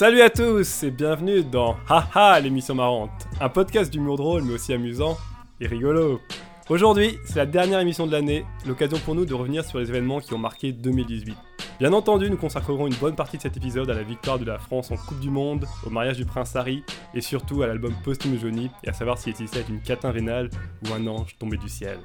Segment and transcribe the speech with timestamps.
[0.00, 4.72] Salut à tous et bienvenue dans Haha l'émission marrante, un podcast d'humour drôle mais aussi
[4.72, 5.18] amusant
[5.60, 6.22] et rigolo.
[6.70, 10.20] Aujourd'hui, c'est la dernière émission de l'année, l'occasion pour nous de revenir sur les événements
[10.20, 11.36] qui ont marqué 2018.
[11.80, 14.58] Bien entendu, nous consacrerons une bonne partie de cet épisode à la victoire de la
[14.58, 18.38] France en Coupe du Monde, au mariage du prince Harry et surtout à l'album posthume
[18.38, 20.48] Johnny et à savoir si était être une catin vénale
[20.86, 21.98] ou un ange tombé du ciel.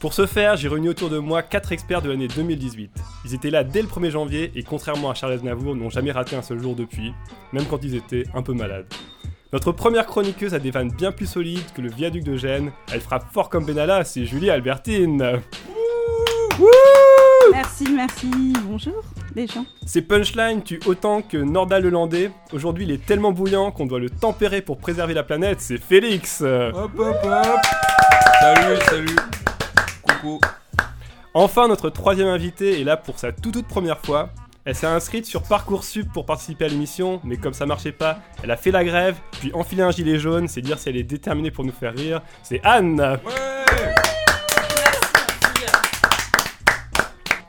[0.00, 2.92] Pour ce faire, j'ai réuni autour de moi 4 experts de l'année 2018.
[3.24, 6.36] Ils étaient là dès le 1er janvier et contrairement à Charles Aznavour, n'ont jamais raté
[6.36, 7.12] un seul jour depuis,
[7.52, 8.86] même quand ils étaient un peu malades.
[9.52, 12.70] Notre première chroniqueuse a des vannes bien plus solides que le viaduc de Gênes.
[12.92, 15.40] Elle frappe fort comme Benalla, c'est Julie Albertine.
[17.50, 18.30] Merci, merci.
[18.66, 19.02] Bonjour,
[19.34, 19.64] les gens.
[19.84, 22.30] Ses punchlines tuent autant que Nordal le Landais.
[22.52, 25.60] Aujourd'hui, il est tellement bouillant qu'on doit le tempérer pour préserver la planète.
[25.60, 26.40] C'est Félix.
[26.42, 27.60] Hop hop hop
[28.40, 29.37] Salut, salut
[31.34, 34.30] Enfin, notre troisième invitée est là pour sa toute toute première fois.
[34.64, 38.50] Elle s'est inscrite sur Parcoursup pour participer à l'émission, mais comme ça marchait pas, elle
[38.50, 41.50] a fait la grève, puis enfilé un gilet jaune, c'est dire si elle est déterminée
[41.50, 42.20] pour nous faire rire.
[42.42, 43.94] C'est Anne Ouais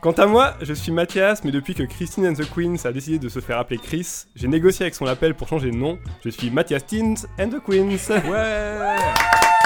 [0.02, 3.20] Quant à moi, je suis Mathias, mais depuis que Christine and the Queens a décidé
[3.20, 6.00] de se faire appeler Chris, j'ai négocié avec son label pour changer de nom.
[6.23, 8.08] Je suis Mathias Teens and the Queens.
[8.30, 9.58] Ouais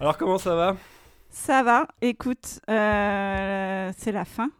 [0.00, 0.76] Alors comment ça va?
[1.30, 1.88] Ça va.
[2.00, 4.50] Écoute, euh, c'est la fin.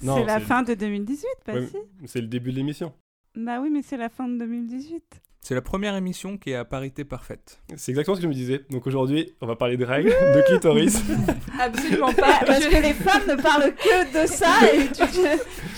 [0.00, 1.76] C'est la fin de 2018, bah Ouais, si.
[2.06, 2.92] C'est le début de l'émission.
[3.34, 5.22] Bah oui, mais c'est la fin de 2018.
[5.48, 7.60] C'est la première émission qui est à parité parfaite.
[7.76, 8.64] C'est exactement ce que je me disais.
[8.68, 11.00] Donc aujourd'hui, on va parler de règles, de clitoris.
[11.60, 12.40] Absolument pas.
[12.44, 15.20] Parce Je- que les femmes ne parlent que de ça et tu, tu,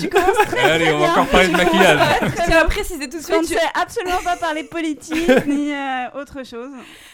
[0.00, 1.12] tu commences très Allez, on va bien.
[1.12, 2.00] encore parler de maquillage.
[2.22, 3.58] je tiens à préciser tout de On ne suite.
[3.58, 6.70] sait absolument pas parler politique ni euh, autre chose.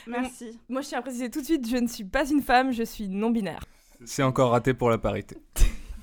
[0.07, 0.57] Merci.
[0.69, 2.85] Moi, je tiens à préciser tout de suite, je ne suis pas une femme, je
[2.85, 3.65] suis non binaire.
[4.05, 5.37] C'est encore raté pour la parité.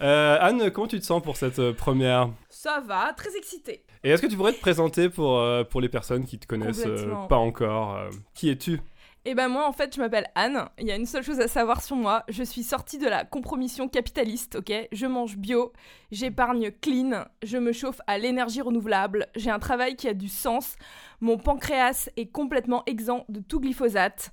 [0.01, 2.29] Euh, Anne, comment tu te sens pour cette euh, première?
[2.49, 3.85] Ça va, très excitée.
[4.03, 6.85] Et est-ce que tu pourrais te présenter pour, euh, pour les personnes qui te connaissent
[6.85, 8.79] euh, pas encore euh, Qui es-tu?
[9.23, 10.65] Et ben moi, en fait, je m'appelle Anne.
[10.79, 12.23] Il y a une seule chose à savoir sur moi.
[12.27, 14.73] Je suis sortie de la compromission capitaliste, ok?
[14.91, 15.73] Je mange bio,
[16.11, 20.75] j'épargne clean, je me chauffe à l'énergie renouvelable, j'ai un travail qui a du sens,
[21.19, 24.31] mon pancréas est complètement exempt de tout glyphosate.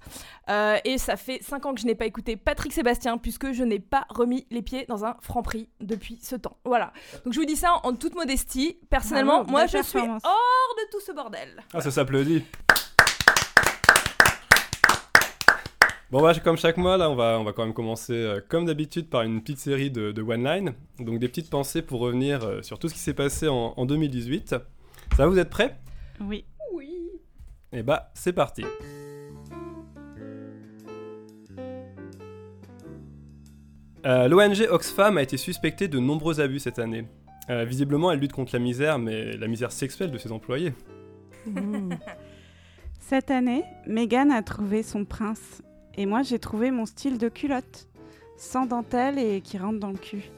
[0.48, 3.64] Euh, et ça fait 5 ans que je n'ai pas écouté Patrick Sébastien puisque je
[3.64, 6.56] n'ai pas remis les pieds dans un franc prix depuis ce temps.
[6.64, 6.94] Voilà.
[7.24, 8.78] Donc je vous dis ça en, en toute modestie.
[8.88, 11.62] Personnellement, moi je suis hors de tout ce bordel.
[11.74, 12.42] Ah, ça s'applaudit.
[16.10, 18.64] Bon bah comme chaque mois là on va, on va quand même commencer euh, comme
[18.64, 22.44] d'habitude par une petite série de, de one line donc des petites pensées pour revenir
[22.44, 24.62] euh, sur tout ce qui s'est passé en, en 2018 ça
[25.18, 25.78] va vous êtes prêts?
[26.20, 26.46] Oui.
[26.72, 27.10] Oui.
[27.72, 28.64] Et bah c'est parti
[34.06, 37.04] Euh, L'ONG Oxfam a été suspectée de nombreux abus cette année.
[37.50, 40.72] Euh, visiblement, elle lutte contre la misère, mais la misère sexuelle de ses employés.
[43.00, 45.62] Cette année, Meghan a trouvé son prince.
[45.98, 47.88] Et moi, j'ai trouvé mon style de culotte.
[48.36, 50.30] Sans dentelle et qui rentre dans le cul.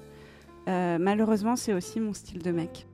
[0.69, 2.87] Euh, malheureusement, c'est aussi mon style de mec.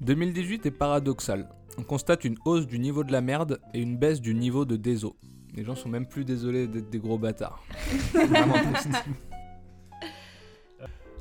[0.00, 1.48] 2018 est paradoxal.
[1.76, 4.76] On constate une hausse du niveau de la merde et une baisse du niveau de
[4.76, 5.16] déso.
[5.56, 7.62] Les gens sont même plus désolés d'être des gros bâtards.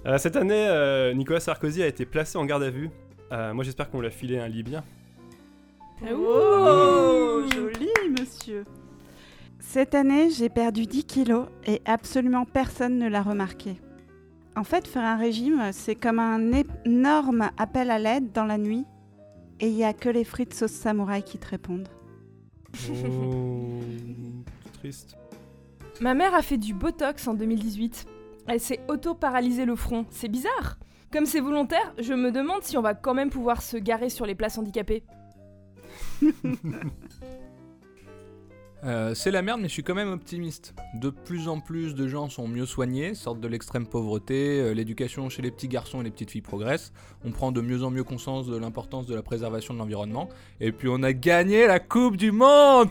[0.05, 2.89] Euh, cette année, euh, Nicolas Sarkozy a été placé en garde à vue.
[3.29, 4.81] Moi, j'espère qu'on lui a filé un Libyen.
[6.03, 8.63] Oh, joli, monsieur.
[9.69, 13.81] Cette année, j'ai perdu 10 kilos et absolument personne ne l'a remarqué.
[14.55, 16.53] En fait, faire un régime, c'est comme un
[16.85, 18.85] énorme appel à l'aide dans la nuit
[19.59, 21.89] et il n'y a que les frites sauce samouraï qui te répondent.
[22.89, 23.81] Oh,
[24.79, 25.17] triste.
[25.99, 28.07] Ma mère a fait du botox en 2018.
[28.47, 30.05] Elle s'est auto-paralysé le front.
[30.11, 30.79] C'est bizarre.
[31.11, 34.25] Comme c'est volontaire, je me demande si on va quand même pouvoir se garer sur
[34.25, 35.03] les places handicapées.
[38.87, 40.73] Euh, c'est la merde, mais je suis quand même optimiste.
[40.93, 45.29] De plus en plus de gens sont mieux soignés, sortent de l'extrême pauvreté, euh, l'éducation
[45.29, 46.93] chez les petits garçons et les petites filles progresse,
[47.25, 50.29] on prend de mieux en mieux conscience de l'importance de la préservation de l'environnement,
[50.61, 52.87] et puis on a gagné la Coupe du Monde.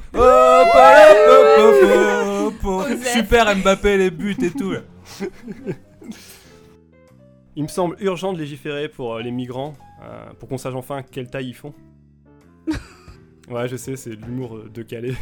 [3.14, 4.80] Super Mbappé, les buts et tout là.
[7.56, 9.72] Il me semble urgent de légiférer pour euh, les migrants,
[10.02, 11.72] euh, pour qu'on sache enfin quelle taille ils font.
[13.48, 15.14] ouais, je sais, c'est de l'humour de Calais.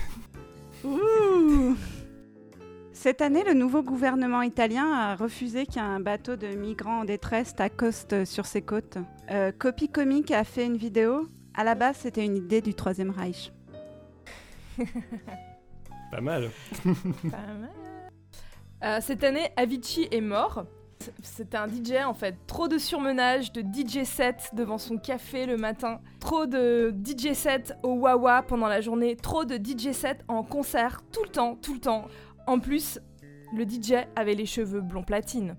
[3.04, 8.24] Cette année, le nouveau gouvernement italien a refusé qu'un bateau de migrants en détresse accoste
[8.24, 8.96] sur ses côtes.
[9.30, 11.28] Euh, Copy Comic a fait une vidéo.
[11.52, 13.52] À la base, c'était une idée du Troisième Reich.
[16.10, 16.48] Pas mal.
[16.84, 16.90] Pas
[17.30, 17.70] mal.
[18.82, 20.64] Euh, cette année, Avicii est mort.
[21.22, 22.34] C'était un DJ en fait.
[22.46, 26.00] Trop de surmenage, de DJ set devant son café le matin.
[26.20, 29.14] Trop de DJ set au Wawa pendant la journée.
[29.14, 32.06] Trop de DJ set en concert tout le temps, tout le temps.
[32.46, 32.98] En plus,
[33.56, 35.56] le DJ avait les cheveux blond platine.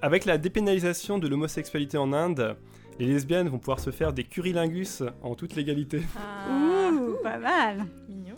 [0.00, 2.56] Avec la dépénalisation de l'homosexualité en Inde,
[2.98, 6.02] les lesbiennes vont pouvoir se faire des curilingus en toute légalité.
[6.18, 7.86] Ah, Ouh, pas mal.
[8.08, 8.34] mignon.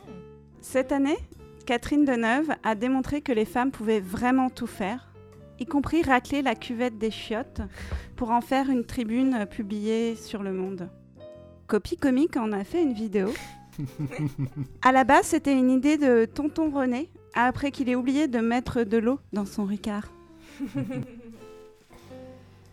[0.60, 1.16] Cette année,
[1.66, 5.08] Catherine Deneuve a démontré que les femmes pouvaient vraiment tout faire,
[5.58, 7.62] y compris racler la cuvette des chiottes
[8.16, 10.90] pour en faire une tribune publiée sur Le Monde.
[11.66, 13.32] Copy Comique en a fait une vidéo.
[14.82, 18.82] À la base, c'était une idée de Tonton René, après qu'il ait oublié de mettre
[18.84, 20.08] de l'eau dans son Ricard.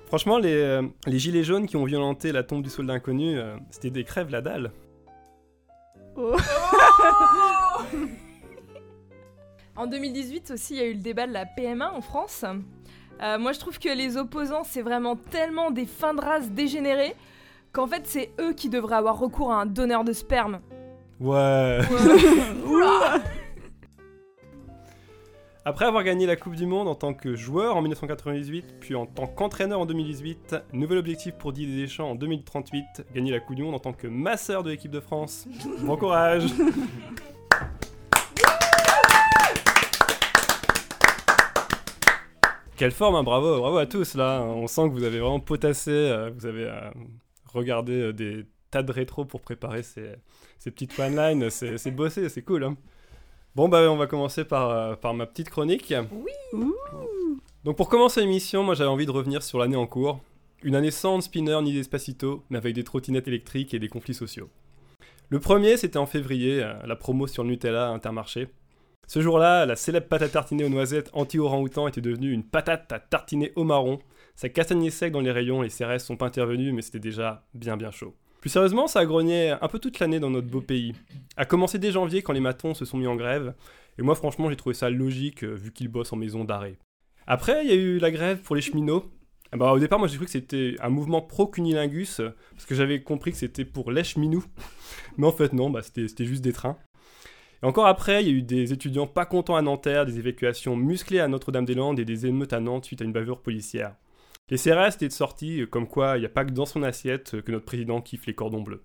[0.07, 3.55] Franchement, les, euh, les gilets jaunes qui ont violenté la tombe du soldat inconnu, euh,
[3.69, 4.71] c'était des crèves la dalle.
[9.77, 12.45] En 2018 aussi, il y a eu le débat de la PMA en France.
[13.23, 17.15] Euh, moi, je trouve que les opposants, c'est vraiment tellement des fins de race dégénérés
[17.71, 20.59] qu'en fait, c'est eux qui devraient avoir recours à un donneur de sperme.
[21.21, 21.79] Ouais.
[25.63, 29.05] Après avoir gagné la Coupe du Monde en tant que joueur en 1998, puis en
[29.05, 33.61] tant qu'entraîneur en 2018, nouvel objectif pour Didier Deschamps en 2038, gagner la Coupe du
[33.61, 35.47] Monde en tant que masseur de l'équipe de France.
[35.83, 36.45] Bon courage
[42.75, 44.41] Quelle forme, hein, bravo, bravo à tous là.
[44.41, 46.89] On sent que vous avez vraiment potassé, euh, vous avez euh,
[47.53, 50.13] regardé euh, des tas de rétros pour préparer ces,
[50.57, 51.49] ces petites one-lines.
[51.49, 52.63] C'est bossé, c'est cool.
[52.63, 52.77] hein.
[53.55, 55.93] Bon, bah, on va commencer par, euh, par ma petite chronique.
[56.53, 56.73] Ouh.
[57.63, 60.21] Donc, pour commencer l'émission, moi j'avais envie de revenir sur l'année en cours.
[60.63, 64.49] Une année sans spinner ni despacito, mais avec des trottinettes électriques et des conflits sociaux.
[65.29, 68.47] Le premier, c'était en février, euh, la promo sur le Nutella à Intermarché.
[69.07, 72.99] Ce jour-là, la célèbre pâte à tartiner aux noisettes anti-orang-outan était devenue une patate à
[72.99, 73.99] tartiner au marron.
[74.35, 77.75] Ça castagnait sec dans les rayons, les CRS sont pas intervenus, mais c'était déjà bien
[77.75, 78.15] bien chaud.
[78.41, 80.93] Plus sérieusement, ça a grogné un peu toute l'année dans notre beau pays.
[81.37, 83.53] A commencer dès janvier quand les matons se sont mis en grève,
[83.99, 86.77] et moi franchement j'ai trouvé ça logique euh, vu qu'ils bossent en maison d'arrêt.
[87.27, 89.05] Après, il y a eu la grève pour les cheminots.
[89.51, 92.19] Ah bah, au départ, moi j'ai cru que c'était un mouvement pro-cunilingus,
[92.55, 94.43] parce que j'avais compris que c'était pour les cheminots.
[95.17, 96.77] Mais en fait non, bah, c'était juste des trains.
[97.61, 100.75] Et encore après, il y a eu des étudiants pas contents à Nanterre, des évacuations
[100.75, 103.93] musclées à Notre-Dame-des-Landes et des émeutes à Nantes suite à une bavure policière.
[104.51, 106.83] Les CRS étaient de sortie, euh, comme quoi il n'y a pas que dans son
[106.83, 108.83] assiette euh, que notre président kiffe les cordons bleus.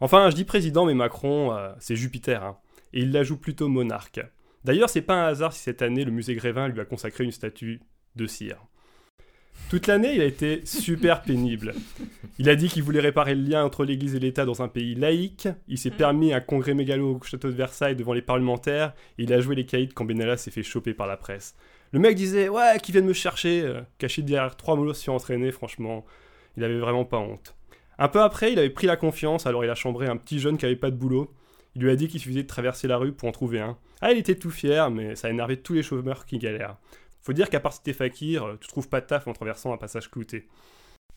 [0.00, 2.58] Enfin, je dis président, mais Macron, euh, c'est Jupiter, hein,
[2.92, 4.20] et il la joue plutôt monarque.
[4.64, 7.30] D'ailleurs, c'est pas un hasard si cette année le musée Grévin lui a consacré une
[7.30, 7.80] statue
[8.16, 8.58] de cire.
[9.68, 11.74] Toute l'année, il a été super pénible.
[12.38, 14.96] Il a dit qu'il voulait réparer le lien entre l'Église et l'État dans un pays
[14.96, 15.48] laïque.
[15.68, 15.96] Il s'est Mm.
[15.96, 18.94] permis un congrès mégalo au château de Versailles devant les parlementaires.
[19.18, 21.54] Et il a joué les caïds quand Benalla s'est fait choper par la presse.
[21.92, 26.04] Le mec disait Ouais, qui viennent me chercher euh, Caché derrière trois molosses surentraînés, franchement,
[26.56, 27.56] il avait vraiment pas honte.
[27.98, 30.56] Un peu après, il avait pris la confiance, alors il a chambré un petit jeune
[30.56, 31.30] qui avait pas de boulot.
[31.74, 33.76] Il lui a dit qu'il suffisait de traverser la rue pour en trouver un.
[34.00, 36.76] Ah, il était tout fier, mais ça a énervé tous les chômeurs qui galèrent.
[37.20, 39.72] Faut dire qu'à part si t'es fakir, euh, tu trouves pas de taf en traversant
[39.72, 40.48] un passage clouté.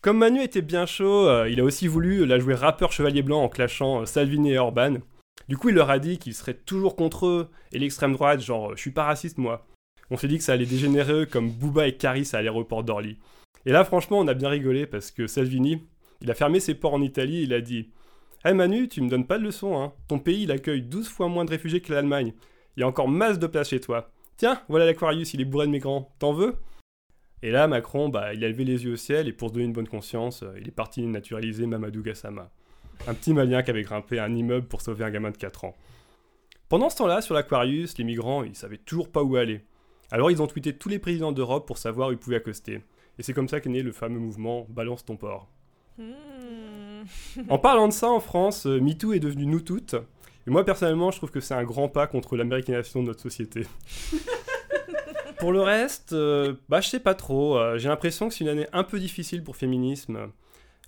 [0.02, 3.42] Comme Manu était bien chaud, euh, il a aussi voulu la jouer rappeur chevalier blanc
[3.42, 4.96] en clashant Salvini et Orban.
[5.48, 8.76] Du coup, il leur a dit qu'il serait toujours contre eux et l'extrême droite, genre
[8.76, 9.66] je suis pas raciste moi.
[10.10, 13.18] On s'est dit que ça allait dégénérer comme Booba et Caris à l'aéroport d'Orly.
[13.66, 15.82] Et là, franchement, on a bien rigolé parce que Salvini,
[16.22, 17.90] il a fermé ses ports en Italie et il a dit
[18.46, 19.94] Hey Manu, tu me donnes pas de leçons, hein.
[20.08, 22.34] Ton pays, il accueille 12 fois moins de réfugiés que l'Allemagne.
[22.76, 24.12] Il y a encore masse de place chez toi.
[24.36, 26.14] Tiens, voilà l'Aquarius, il est bourré de migrants.
[26.20, 26.56] T'en veux?
[27.42, 29.66] Et là, Macron, bah, il a levé les yeux au ciel et pour se donner
[29.66, 32.50] une bonne conscience, euh, il est parti naturaliser Mamadou Gassama.
[33.08, 35.76] Un petit malien qui avait grimpé un immeuble pour sauver un gamin de 4 ans.
[36.70, 39.62] Pendant ce temps-là, sur l'Aquarius, les migrants, ils savaient toujours pas où aller.
[40.14, 42.82] Alors ils ont tweeté tous les présidents d'Europe pour savoir où ils pouvaient accoster.
[43.18, 45.48] Et c'est comme ça qu'est né le fameux mouvement Balance ton port.
[45.98, 47.04] Hmm.
[47.50, 49.96] En parlant de ça, en France, euh, MeToo est devenu nous toutes.
[50.46, 53.66] Et moi, personnellement, je trouve que c'est un grand pas contre l'américanisation de notre société.
[55.40, 57.58] pour le reste, euh, bah, je sais pas trop.
[57.58, 60.32] euh, J'ai l'impression que c'est une année un peu difficile pour féminisme.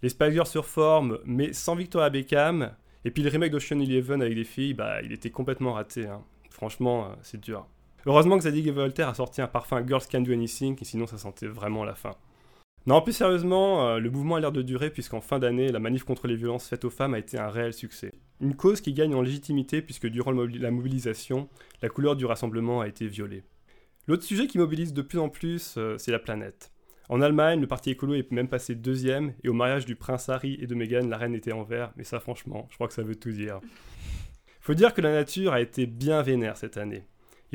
[0.03, 2.71] Les Spice Girls sur forme, mais sans Victoria Beckham.
[3.05, 6.05] Et puis le remake d'Ocean Eleven avec des filles, bah, il était complètement raté.
[6.05, 6.21] hein.
[6.51, 7.65] Franchement, euh, c'est dur.
[8.05, 11.17] Heureusement que Zadig et Voltaire a sorti un parfum Girls Can Do Anything, sinon ça
[11.17, 12.15] sentait vraiment la fin.
[12.85, 16.03] Non, plus sérieusement, euh, le mouvement a l'air de durer puisqu'en fin d'année, la manif
[16.03, 18.13] contre les violences faites aux femmes a été un réel succès.
[18.41, 21.49] Une cause qui gagne en légitimité puisque durant la mobilisation,
[21.81, 23.43] la couleur du rassemblement a été violée.
[24.07, 26.71] L'autre sujet qui mobilise de plus en plus, euh, c'est la planète.
[27.09, 30.57] En Allemagne, le parti écolo est même passé deuxième, et au mariage du prince Harry
[30.61, 33.03] et de Meghan, la reine était en vert, mais ça franchement, je crois que ça
[33.03, 33.61] veut tout dire.
[34.61, 37.03] Faut dire que la nature a été bien vénère cette année.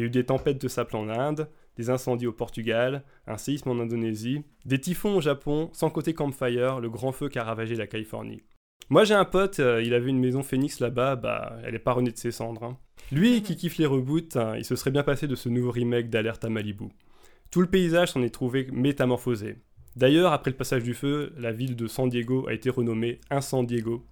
[0.01, 3.37] Il y a eu des tempêtes de sable en Inde, des incendies au Portugal, un
[3.37, 7.45] séisme en Indonésie, des typhons au Japon, sans côté Campfire, le grand feu qui a
[7.45, 8.41] ravagé la Californie.
[8.89, 11.93] Moi j'ai un pote, euh, il avait une maison Phoenix là-bas, bah elle est pas
[11.93, 12.65] renée de ses cendres.
[12.65, 12.79] hein.
[13.13, 16.09] Lui qui kiffe les reboots, hein, il se serait bien passé de ce nouveau remake
[16.09, 16.87] d'Alerte à Malibu.
[17.51, 19.57] Tout le paysage s'en est trouvé métamorphosé.
[19.97, 23.43] D'ailleurs, après le passage du feu, la ville de San Diego a été renommée Un
[23.43, 24.03] San Diego.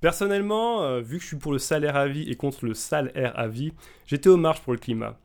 [0.00, 3.12] Personnellement, euh, vu que je suis pour le salaire à vie et contre le sale
[3.14, 3.72] air à vie,
[4.06, 5.18] j'étais aux marches pour le climat.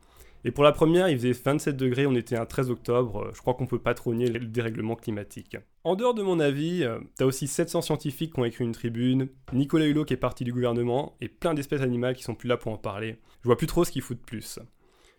[0.44, 3.40] Et pour la première, il faisait 27 degrés, on était un 13 octobre, euh, je
[3.40, 5.56] crois qu'on peut patronner le dérèglement climatique.
[5.82, 9.28] En dehors de mon avis, euh, t'as aussi 700 scientifiques qui ont écrit une tribune,
[9.54, 12.58] Nicolas Hulot qui est parti du gouvernement, et plein d'espèces animales qui sont plus là
[12.58, 13.16] pour en parler.
[13.42, 14.58] Je vois plus trop ce qu'il fout de plus.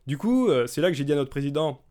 [0.06, 1.82] Du coup, c'est là que j'ai dit à notre président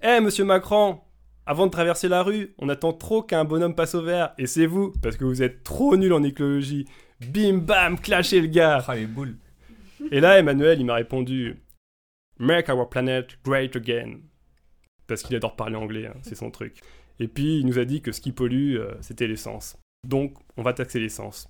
[0.00, 1.00] Eh monsieur Macron,
[1.46, 4.66] avant de traverser la rue, on attend trop qu'un bonhomme passe au vert, et c'est
[4.66, 6.86] vous, parce que vous êtes trop nul en écologie.
[7.20, 9.36] Bim bam, clashez le gars Ah, les boules.
[10.10, 11.56] Et là, Emmanuel, il m'a répondu
[12.38, 14.18] Make our planet great again.
[15.06, 16.80] Parce qu'il adore parler anglais, hein, c'est son truc.
[17.20, 19.78] Et puis, il nous a dit que ce qui pollue, euh, c'était l'essence.
[20.06, 21.48] Donc, on va taxer l'essence.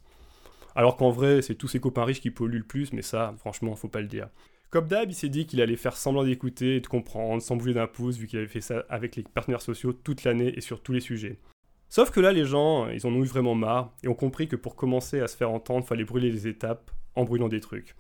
[0.75, 3.75] Alors qu'en vrai, c'est tous ses copains riches qui polluent le plus, mais ça, franchement,
[3.77, 4.29] faut pas le dire.
[4.71, 7.75] Comme d'hab, il s'est dit qu'il allait faire semblant d'écouter et de comprendre, sans bouger
[7.75, 10.83] d'un pouce, vu qu'il avait fait ça avec les partenaires sociaux toute l'année et sur
[10.83, 11.39] tous les sujets.
[11.95, 14.57] Sauf que là, les gens, ils en ont eu vraiment marre et ont compris que
[14.57, 17.95] pour commencer à se faire entendre, fallait brûler les étapes en brûlant des trucs.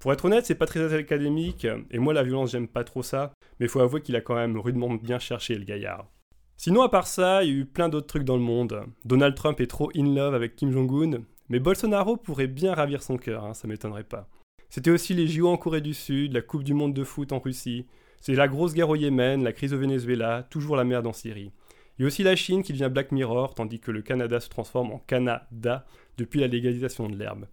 [0.00, 3.30] Pour être honnête, c'est pas très académique, et moi la violence j'aime pas trop ça,
[3.60, 6.08] mais faut avouer qu'il a quand même rudement bien cherché le gaillard.
[6.56, 8.82] Sinon, à part ça, il y a eu plein d'autres trucs dans le monde.
[9.04, 13.16] Donald Trump est trop in love avec Kim Jong-un, mais Bolsonaro pourrait bien ravir son
[13.16, 14.28] cœur, hein, ça m'étonnerait pas.
[14.70, 17.38] C'était aussi les JO en Corée du Sud, la Coupe du Monde de foot en
[17.38, 17.86] Russie,
[18.20, 21.52] c'est la grosse guerre au Yémen, la crise au Venezuela, toujours la merde en Syrie.
[21.98, 24.48] Il y a aussi la Chine qui devient Black Mirror, tandis que le Canada se
[24.48, 25.86] transforme en Canada
[26.18, 27.46] depuis la légalisation de l'herbe.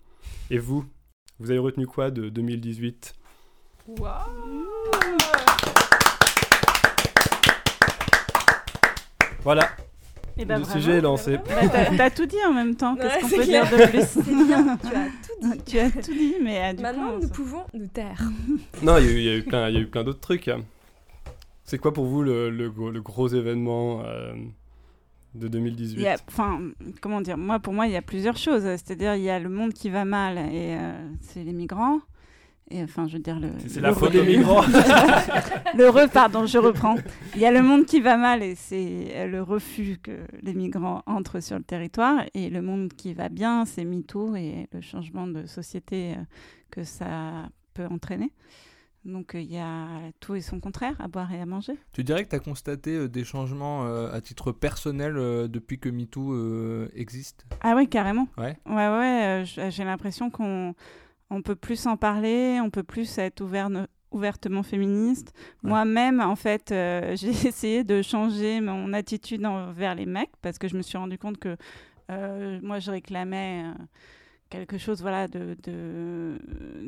[0.50, 0.86] Et vous
[1.40, 3.14] Vous avez retenu quoi de 2018
[3.88, 4.14] Waouh
[9.44, 9.68] Voilà,
[10.38, 10.80] Et ben le bravo.
[10.80, 11.38] sujet est lancé.
[11.38, 13.68] Bah, t'as- T'as tout dit en même temps, qu'est-ce Ouais, qu'on c'est peut clair.
[13.68, 15.62] dire de plus bien, tu as tout dit.
[15.66, 18.22] Tu as tout dit, mais euh, du Maintenant, coup, nous ça- pouvons nous taire.
[18.82, 20.04] Non, il y, a eu- il y a eu plein, il y a eu plein
[20.06, 20.50] d'autres trucs.
[21.64, 24.34] C'est quoi pour vous le, le gros, le gros événement euh,
[25.36, 26.60] de 2018 il y a- enfin,
[27.02, 28.64] comment dire Moi, pour moi, il y a plusieurs choses.
[28.64, 30.92] C'est-à-dire, il y a le monde qui va mal, et euh,
[31.22, 32.00] c'est les migrants.
[32.72, 33.50] Et enfin, je veux dire le.
[33.68, 34.62] C'est la faute des migrants.
[35.78, 36.96] le re, pardon, je reprends.
[37.36, 41.04] Il y a le monde qui va mal et c'est le refus que les migrants
[41.06, 42.24] entrent sur le territoire.
[42.34, 46.22] Et le monde qui va bien, c'est MeToo et le changement de société euh,
[46.72, 48.32] que ça peut entraîner.
[49.06, 49.88] Donc euh, il y a
[50.20, 51.74] tout et son contraire, à boire et à manger.
[51.92, 55.78] Tu dirais que tu as constaté euh, des changements euh, à titre personnel euh, depuis
[55.80, 57.46] que MeToo euh, existe?
[57.62, 58.28] Ah ouais, carrément.
[58.38, 58.58] Ouais.
[58.66, 60.74] Ouais, ouais, euh, j'ai l'impression qu'on
[61.30, 63.70] on peut plus en parler, on peut plus être ouvert,
[64.12, 65.34] ouvertement féministe.
[65.64, 65.70] Ouais.
[65.70, 70.68] Moi-même, en fait, euh, j'ai essayé de changer mon attitude envers les mecs parce que
[70.68, 71.58] je me suis rendu compte que
[72.12, 73.84] euh, moi, je réclamais euh,
[74.54, 76.38] quelque chose voilà, de, de-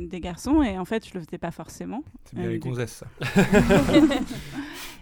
[0.08, 2.04] des garçons et en fait, je le faisais pas forcément.
[2.26, 3.08] C'est bien Euh, les du- gonzesses, ça.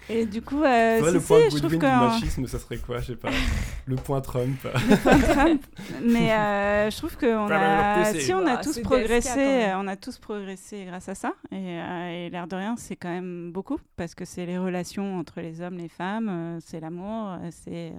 [0.09, 1.85] Et du coup, euh, vrai, si, le si, point je trouve Goodwin que...
[1.85, 3.29] du machisme, ça serait quoi Je sais pas.
[3.85, 4.59] Le point Trump.
[5.31, 5.63] Trump.
[6.03, 8.19] Mais euh, je trouve qu'on Pas mal a, repoussé.
[8.19, 11.31] si on a tous progressé, on a tous progressé grâce à ça.
[11.53, 15.19] Et, euh, et l'air de rien, c'est quand même beaucoup parce que c'est les relations
[15.19, 17.93] entre les hommes, les femmes, c'est l'amour, c'est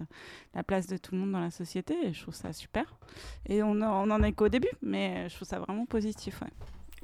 [0.54, 1.94] la place de tout le monde dans la société.
[2.04, 2.84] Et je trouve ça super.
[3.46, 4.50] Et on, en- on en est qu'au
[4.82, 6.40] mais je trouve ça vraiment positif.
[6.42, 6.48] Ouais.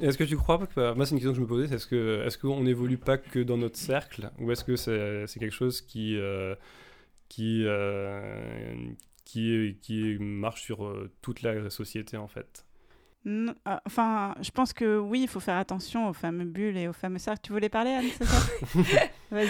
[0.06, 0.94] Est-ce que tu crois que.
[0.94, 3.40] Moi, c'est une question que je me posais est-ce que est-ce qu'on n'évolue pas que
[3.40, 6.16] dans notre cercle Ou est-ce que c'est quelque chose qui.
[6.16, 6.54] euh,
[7.30, 8.74] qui, euh,
[9.24, 12.66] qui, qui marche sur euh, toute la société en fait?
[13.24, 16.88] Non, euh, enfin, je pense que oui, il faut faire attention aux fameux bulles et
[16.88, 17.40] aux fameux cercles.
[17.42, 18.38] Tu voulais parler, Anne, c'est ça
[19.30, 19.48] Vas-y.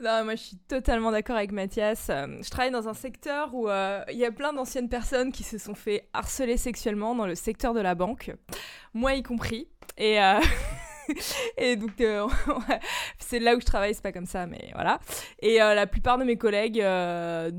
[0.00, 2.08] Non, moi je suis totalement d'accord avec Mathias.
[2.10, 5.42] Euh, Je travaille dans un secteur où euh, il y a plein d'anciennes personnes qui
[5.42, 8.30] se sont fait harceler sexuellement dans le secteur de la banque,
[8.94, 9.66] moi y compris.
[9.96, 10.38] Et, euh,
[11.58, 12.26] et donc euh,
[13.18, 14.98] c'est là où je travaille, c'est pas comme ça, mais voilà.
[15.40, 17.50] Et euh, la plupart de mes collègues euh,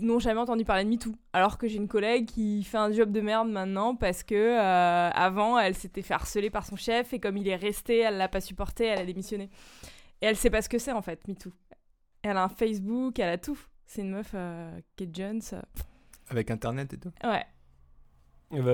[0.00, 1.12] n'ont jamais entendu parler de MeToo.
[1.32, 5.10] Alors que j'ai une collègue qui fait un job de merde maintenant parce que euh,
[5.10, 8.28] avant elle s'était fait harceler par son chef et comme il est resté, elle l'a
[8.28, 9.50] pas supporté, elle a démissionné.
[10.22, 11.52] Et elle sait pas ce que c'est en fait, MeToo.
[12.22, 13.58] Elle a un Facebook, elle a tout.
[13.84, 15.40] C'est une meuf euh, qui est Jones.
[15.52, 15.60] euh,
[16.30, 17.12] Avec Internet et tout.
[17.22, 17.44] Ouais.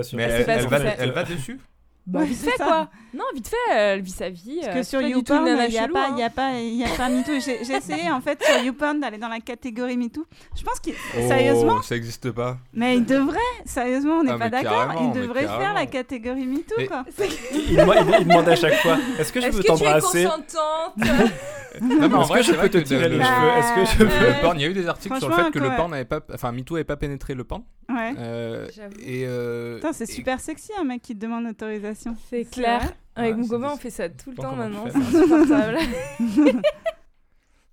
[0.03, 0.95] Sur- Mais Elle elle, elle va, c'est.
[0.99, 1.59] elle va dessus?
[2.05, 2.65] Bah, Ouais, vite fait ça.
[2.65, 2.89] quoi.
[3.13, 4.59] Non, vite fait, elle vit sa vie.
[4.61, 6.13] Parce euh, que c'est sur YouPorn, il n'y a, chelou, pas- hein.
[6.17, 7.39] il y a pas, il y a pas MeToo.
[7.39, 10.25] J'ai essayé en fait sur YouPorn d'aller dans la catégorie MeToo.
[10.57, 12.57] Je pense qu'il, sérieusement, Oh, ça existe pas.
[12.73, 14.93] mais il devrait, sérieusement, on n'est Ah, pas d'accord.
[15.01, 17.05] Il devrait faire la catégorie MeToo quoi.
[17.53, 19.73] il, il demande- il demande à chaque fois est-ce que je Est-ce peux que tu
[19.73, 20.23] es t'embrasser?
[20.25, 20.97] consentante?
[21.81, 24.11] Non, mais en vrai, je peux te tirer le- les cheveux Est-ce que je Bah,
[24.19, 25.89] peux le porn, il y a eu des articles sur le fait que le porn
[25.91, 27.63] n'avait pas, enfin MeToo avait pas pénétré le porn.
[27.89, 28.13] Ouais.
[28.17, 28.95] Euh, J'avoue.
[28.99, 32.15] et euh, c'est super sexy un mec qui te demande l'autorisation.
[32.29, 32.93] C'est clair.
[33.15, 34.85] Avec Ouais, mon copain, on fait ça tout le temps maintenant.
[34.89, 35.77] C'est insupportable.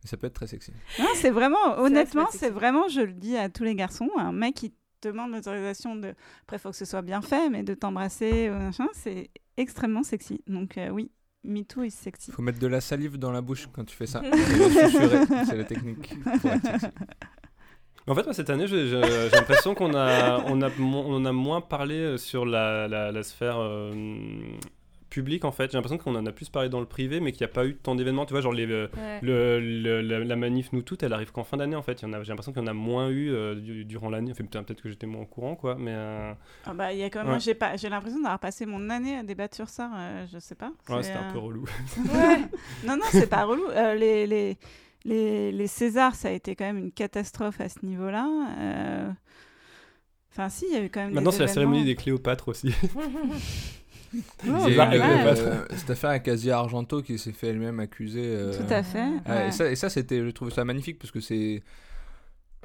[0.05, 0.73] Ça peut être très sexy.
[0.99, 4.55] Non, c'est vraiment, honnêtement, c'est vraiment, je le dis à tous les garçons, un mec
[4.55, 4.71] qui
[5.03, 6.15] te demande l'autorisation de.
[6.45, 8.51] Après, faut que ce soit bien fait, mais de t'embrasser,
[8.95, 9.29] c'est
[9.59, 10.41] extrêmement sexy.
[10.47, 11.11] Donc, euh, oui,
[11.45, 12.31] MeToo est sexy.
[12.33, 14.23] Faut mettre de la salive dans la bouche quand tu fais ça.
[15.47, 16.13] C'est la technique.
[16.41, 16.87] pour être sexy.
[18.07, 19.01] En fait, moi, cette année, j'ai
[19.33, 23.23] l'impression qu'on a, on a, mo- on a moins parlé euh, sur la, la, la
[23.23, 23.93] sphère euh,
[25.11, 25.71] publique, en fait.
[25.73, 27.67] J'ai l'impression qu'on en a plus parlé dans le privé, mais qu'il n'y a pas
[27.67, 28.25] eu tant d'événements.
[28.25, 29.19] Tu vois, genre les, euh, Ouais.
[29.21, 32.01] le, le- la, la manif Nous Toutes, elle arrive qu'en fin d'année, en fait.
[32.01, 34.31] J'ai l'impression qu'il y en a moins eu euh, du- durant l'année.
[34.33, 35.77] Enfin, peut-être que j'étais moins au courant, quoi.
[35.79, 36.33] Mais euh,
[36.65, 37.41] Ah bah, il y a quand même, Ouais.
[37.41, 39.91] j'ai pas, j'ai l'impression d'avoir passé mon année à débattre sur ça.
[39.95, 40.73] euh, je sais pas.
[40.89, 41.65] ouais, c'était un euh, peu relou.
[41.99, 42.39] Ouais.
[42.87, 43.67] Non, non, c'est pas relou.
[43.71, 44.57] Euh, les, les,
[45.05, 48.29] les, les Césars, ça a été quand même une catastrophe à ce niveau-là.
[48.59, 49.11] Euh,
[50.33, 51.13] Enfin, si, il y a eu quand même.
[51.13, 52.73] Maintenant, des c'est la cérémonie des Cléopâtres aussi.
[54.13, 54.51] Il y
[54.81, 58.23] a eu, euh, cette affaire avec Asia Argento qui s'est fait elle-même accuser.
[58.25, 59.05] euh, Tout à fait.
[59.07, 59.49] Ouais, ouais.
[59.49, 61.63] Et ça, et ça c'était, je trouve ça magnifique parce que c'est,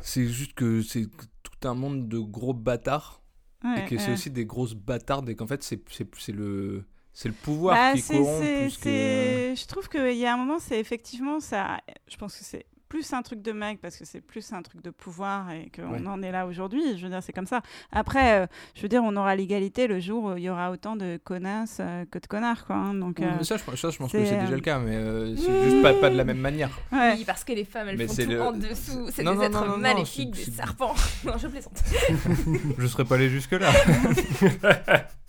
[0.02, 1.06] c'est juste que c'est
[1.44, 3.22] tout un monde de gros bâtards
[3.64, 6.84] Ouais, et que c'est aussi des grosses bâtardes et qu'en fait c'est, c'est, c'est le,
[7.14, 9.54] c'est le pouvoir Bah, qui c'est- corrompt c'est- plus que.
[9.62, 11.80] Je trouve qu'il y a un moment, c'est effectivement ça.
[12.08, 14.82] Je pense que c'est plus un truc de mec parce que c'est plus un truc
[14.82, 16.08] de pouvoir et qu'on Ouais.
[16.08, 16.98] en est là aujourd'hui.
[16.98, 17.62] Je veux dire, c'est comme ça.
[17.92, 20.96] Après, euh, je veux dire, on aura l'égalité le jour où il y aura autant
[20.96, 22.76] de connasses euh, que de connards, quoi.
[22.76, 22.94] hein.
[22.94, 24.80] donc, Oui, euh, mais ça, je, ça, je pense que c'est, euh, déjà le cas,
[24.80, 26.70] mais euh, c'est juste pas, pas de la même manière.
[26.92, 27.14] ouais.
[27.18, 29.08] Oui, parce que les femmes, elles Mais font tout le- en dessous.
[29.12, 30.94] C'est des non, êtres non, non, non, maléfiques, des serpents.
[31.26, 31.82] non, je plaisante.
[32.78, 33.72] je serais pas allé jusque-là.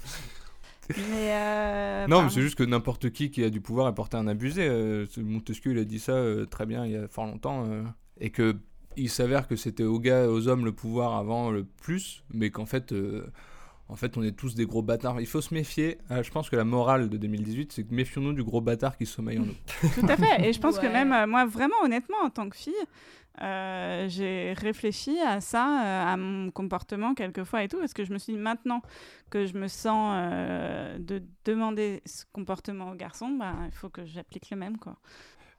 [0.97, 4.17] Mais euh, non, mais c'est juste que n'importe qui qui a du pouvoir est porté
[4.17, 4.67] à en abuser.
[4.69, 7.67] Euh, Montesquieu, il a dit ça euh, très bien il y a fort longtemps.
[8.21, 8.57] et que
[8.97, 12.65] il s'avère que c'était aux gars, aux hommes le pouvoir avant le plus, mais qu'en
[12.65, 12.95] fait,
[13.89, 15.21] en fait, on est tous des gros bâtards.
[15.21, 15.99] Il faut se méfier.
[16.11, 19.07] Euh, je pense que la morale de 2018, c'est que méfions-nous du gros bâtard qui
[19.07, 19.55] sommeille en nous.
[19.95, 20.49] Tout à fait.
[20.49, 22.75] Et je pense que même euh, moi, vraiment, honnêtement, en tant que fille,
[23.43, 28.13] euh, j'ai réfléchi à ça, euh, à mon comportement quelquefois et tout, parce que je
[28.13, 28.81] me suis dit maintenant
[29.29, 34.07] que je me sens euh, de demander ce comportement aux garçons, bah, il faut que
[34.07, 34.97] j'applique le même, quoi.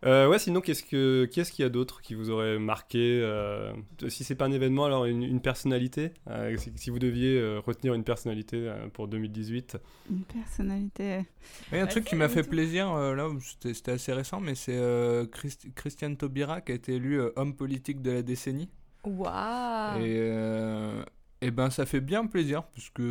[0.06, 3.74] Euh, ouais, sinon, qu'est-ce que qu'est-ce qu'il y a d'autre qui vous aurait marqué euh,
[4.10, 6.14] Si c'est pas un événement, alors une, une personnalité.
[6.28, 9.78] Euh, si, si vous deviez euh, retenir une personnalité euh, pour 2018.
[10.10, 11.26] Une personnalité.
[11.72, 12.50] Il y a un Bah, truc qui m'a fait tout.
[12.50, 13.28] plaisir, euh, là,
[13.64, 17.56] c'était assez récent, mais c'est euh, Christ- Christiane Taubira qui a été élu euh, homme
[17.56, 18.70] politique de la décennie.
[19.04, 20.00] Waouh.
[20.00, 21.04] Et, euh,
[21.42, 23.02] et ben ça fait bien plaisir puisque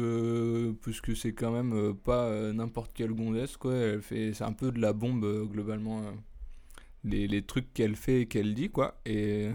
[0.82, 3.74] puisque c'est quand même euh, pas euh, n'importe quelle gondesse quoi.
[3.74, 6.02] Elle fait c'est un peu de la bombe globalement
[7.06, 9.00] les, les trucs qu'elle fait et qu'elle dit quoi.
[9.06, 9.48] Et,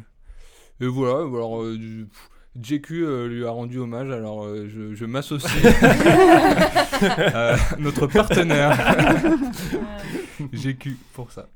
[0.79, 1.19] et voilà.
[1.19, 2.29] Alors euh, du- pff,
[2.61, 4.09] JQ euh, lui a rendu hommage.
[4.09, 5.51] Alors euh, je, je m'associe
[7.33, 8.75] à notre partenaire
[10.53, 11.47] JQ pour ça.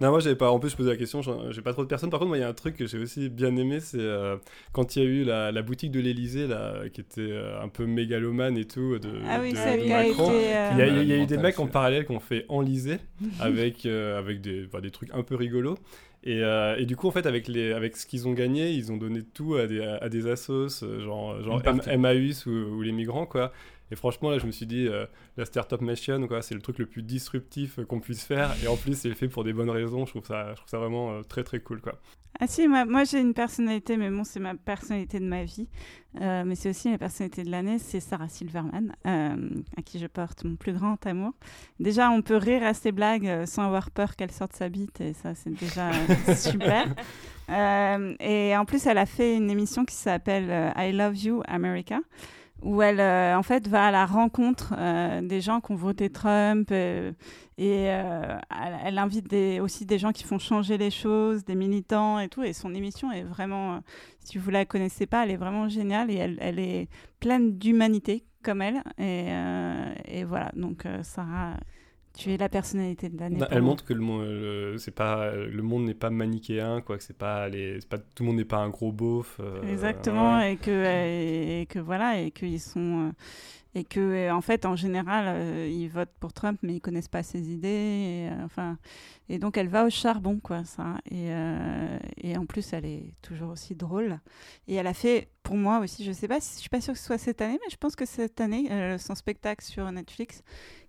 [0.00, 0.50] Non, moi j'avais pas.
[0.50, 1.20] En plus, je posais la question.
[1.50, 2.10] J'ai pas trop de personnes.
[2.10, 4.36] Par contre, moi, il y a un truc que j'ai aussi bien aimé, c'est euh,
[4.72, 7.68] quand il y a eu la, la boutique de l'Elysée là, qui était euh, un
[7.68, 10.10] peu mégalomane et tout de, Ah oui, de- de qui a été.
[10.10, 10.30] Macron.
[10.32, 12.06] euh, Il y a, il y a- il y a eu des mecs en parallèle
[12.06, 12.96] qui ont fait enliser
[13.40, 15.76] avec, euh, avec des, enfin, des trucs un peu rigolos.
[16.22, 18.92] Et, euh, et du coup, en fait, avec, les, avec ce qu'ils ont gagné, ils
[18.92, 20.68] ont donné tout à des, à des assos,
[21.02, 21.88] genre, genre Une partie.
[21.88, 23.52] M- Emmaüs ou, ou les migrants, quoi.
[23.90, 26.78] Et franchement, là, je me suis dit, euh, la Startup Nation, quoi, c'est le truc
[26.78, 28.54] le plus disruptif euh, qu'on puisse faire.
[28.62, 30.06] Et en plus, c'est fait pour des bonnes raisons.
[30.06, 31.94] Je trouve ça, je trouve ça vraiment euh, très, très cool, quoi.
[32.38, 35.68] Ah si, moi, moi, j'ai une personnalité, mais bon, c'est ma personnalité de ma vie.
[36.20, 40.44] Euh, mais c'est aussi ma personnalité de l'année, c'est Sarah Silverman, à qui je porte
[40.44, 41.32] mon plus grand amour.
[41.80, 45.12] Déjà, on peut rire à ses blagues sans avoir peur qu'elle sorte sa bite, et
[45.12, 45.90] ça, c'est déjà
[46.34, 46.86] super.
[48.20, 52.00] Et en plus, elle a fait une émission qui s'appelle I Love You America,
[52.62, 56.10] où elle, euh, en fait, va à la rencontre euh, des gens qui ont voté
[56.10, 56.68] Trump.
[56.72, 57.12] euh,
[57.58, 62.42] et elle, invite aussi des gens qui font changer les choses, des militants et tout.
[62.42, 63.80] Et son émission est vraiment,
[64.20, 66.88] si vous la connaissez pas, elle est vraiment géniale et elle, est
[67.20, 68.82] pleine d'humanité comme elle.
[68.96, 71.56] Et, voilà, donc Sarah,
[72.16, 73.38] tu es la personnalité de l'année.
[73.50, 76.98] Elle montre que le, monde- c'est pas, le monde n'est pas manichéen, quoi.
[76.98, 79.36] Que c'est pas, les, c'est pas tout le monde n'est pas un gros beauf.
[79.40, 80.70] euh, Exactement, et que,
[81.62, 83.12] et, que voilà, et qu'ils sont.
[83.74, 87.08] Et que euh, en fait en général euh, ils votent pour Trump mais ils connaissent
[87.08, 88.78] pas ses idées et, euh, enfin
[89.28, 93.12] et donc elle va au charbon quoi ça et, euh, et en plus elle est
[93.22, 94.18] toujours aussi drôle
[94.66, 96.94] et elle a fait pour moi aussi je sais pas si je suis pas sûre
[96.94, 100.42] que ce soit cette année mais je pense que cette année son spectacle sur Netflix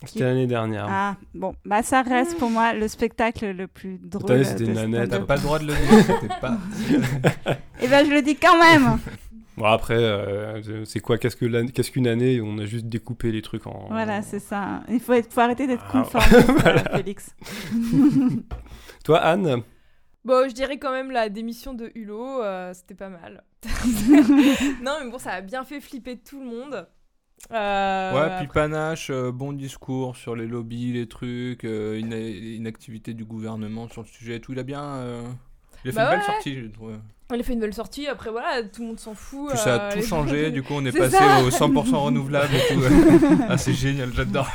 [0.04, 0.88] C'était l'année dernière.
[0.90, 4.76] ah bon bah ça reste pour moi le spectacle le plus drôle année, c'était une
[4.76, 5.10] stand-up.
[5.10, 6.58] T'as pas le droit de le dire, c'était pas.
[7.82, 8.98] et ben je le dis quand même
[9.62, 13.32] Bon, après, euh, c'est quoi Qu'est-ce que l'année- qu'est-ce qu'une année On a juste découpé
[13.32, 13.86] les trucs en.
[13.92, 16.94] voilà c'est ça il faut, être, faut arrêter d'être Ah, voilà.
[16.94, 17.36] euh, Félix
[19.04, 19.62] Toi, Anne
[20.24, 23.44] Bon, je dirais quand même la démission de Hulot, euh, c'était pas mal.
[24.84, 26.88] non, mais bon, ça a bien fait flipper tout le monde.
[27.52, 32.14] Euh, Ouais, puis après- panache, euh, bon discours sur les lobbies, les trucs, euh, une,
[32.14, 34.54] une activité du gouvernement sur le sujet, tout.
[34.54, 34.84] Il a bien.
[34.84, 35.24] euh,
[35.84, 37.00] Il a fait Bah une belle sortie, je trouve.
[37.34, 39.50] On a fait une belle sortie, après voilà, tout le monde s'en fout.
[39.50, 41.16] Puis ça a euh, tout changé, du coup on est passé
[41.46, 42.82] au 100% renouvelable et tout.
[43.50, 44.50] ah, c'est génial, j'adore.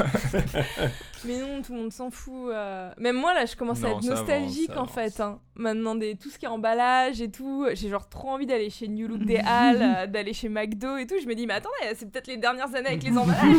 [1.24, 2.50] Mais non, tout le monde s'en fout.
[2.52, 2.90] euh.
[2.98, 5.18] Même moi, là, je commence à être nostalgique en fait.
[5.20, 5.38] hein.
[5.54, 6.16] Maintenant, des...
[6.16, 9.24] tout ce qui est emballage et tout, j'ai genre trop envie d'aller chez New Look
[9.24, 11.14] des Halles, euh, d'aller chez McDo et tout.
[11.20, 13.56] Je me dis, mais attendez, c'est peut-être les dernières années avec les emballages.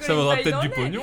[0.00, 1.02] Ça vaudra peut-être du pognon.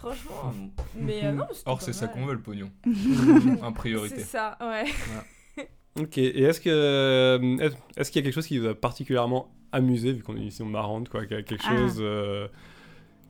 [0.00, 0.52] Franchement.
[0.96, 2.70] Mais euh, non, Or, c'est ça qu'on veut le pognon.
[2.86, 4.20] en C'est priorité.
[4.20, 4.84] ça, ouais.
[5.98, 9.52] Ok, et est-ce que euh, est-ce qu'il y a quelque chose qui vous a particulièrement
[9.72, 11.76] amusé, vu qu'on est une émission marrante, quoi, qu'il y a quelque Ah.
[11.76, 12.48] chose euh,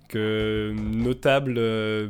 [0.08, 2.08] que notable euh,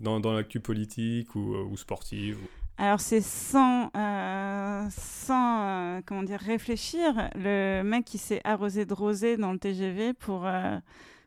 [0.00, 6.22] dans, dans l'actu politique ou, ou sportive ou- Alors c'est sans, euh, sans euh, comment
[6.22, 10.76] dire, réfléchir, le mec qui s'est arrosé de rosée dans le TGV pour, euh,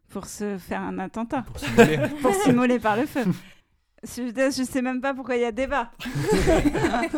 [0.10, 1.46] pour se faire un attentat,
[2.22, 3.24] Pour s'immoler par le feu.
[4.04, 5.92] Je, je sais même pas pourquoi il y a débat.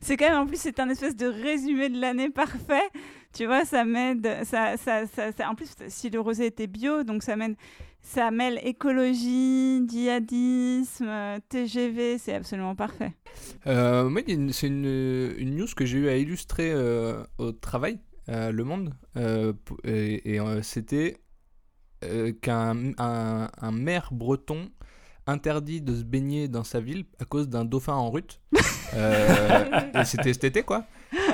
[0.00, 2.88] c'est quand même, en plus, c'est un espèce de résumé de l'année parfait.
[3.34, 4.28] Tu vois, ça m'aide.
[4.44, 7.56] Ça, ça, ça, ça- en plus, si le rosé était bio, donc ça mène.
[8.02, 13.12] Ça mêle écologie, djihadisme, euh, TGV, c'est absolument parfait.
[13.66, 14.84] Euh, moi, c'est une,
[15.36, 18.94] une news que j'ai eu à illustrer euh, au travail, à Le Monde.
[19.16, 21.16] euh, et et, euh, c'était
[22.04, 24.68] euh, qu'un un, un maire breton
[25.26, 28.40] interdit de se baigner dans sa ville à cause d'un dauphin en rut.
[28.94, 29.64] Euh,
[30.00, 30.84] et c'était cet été, quoi.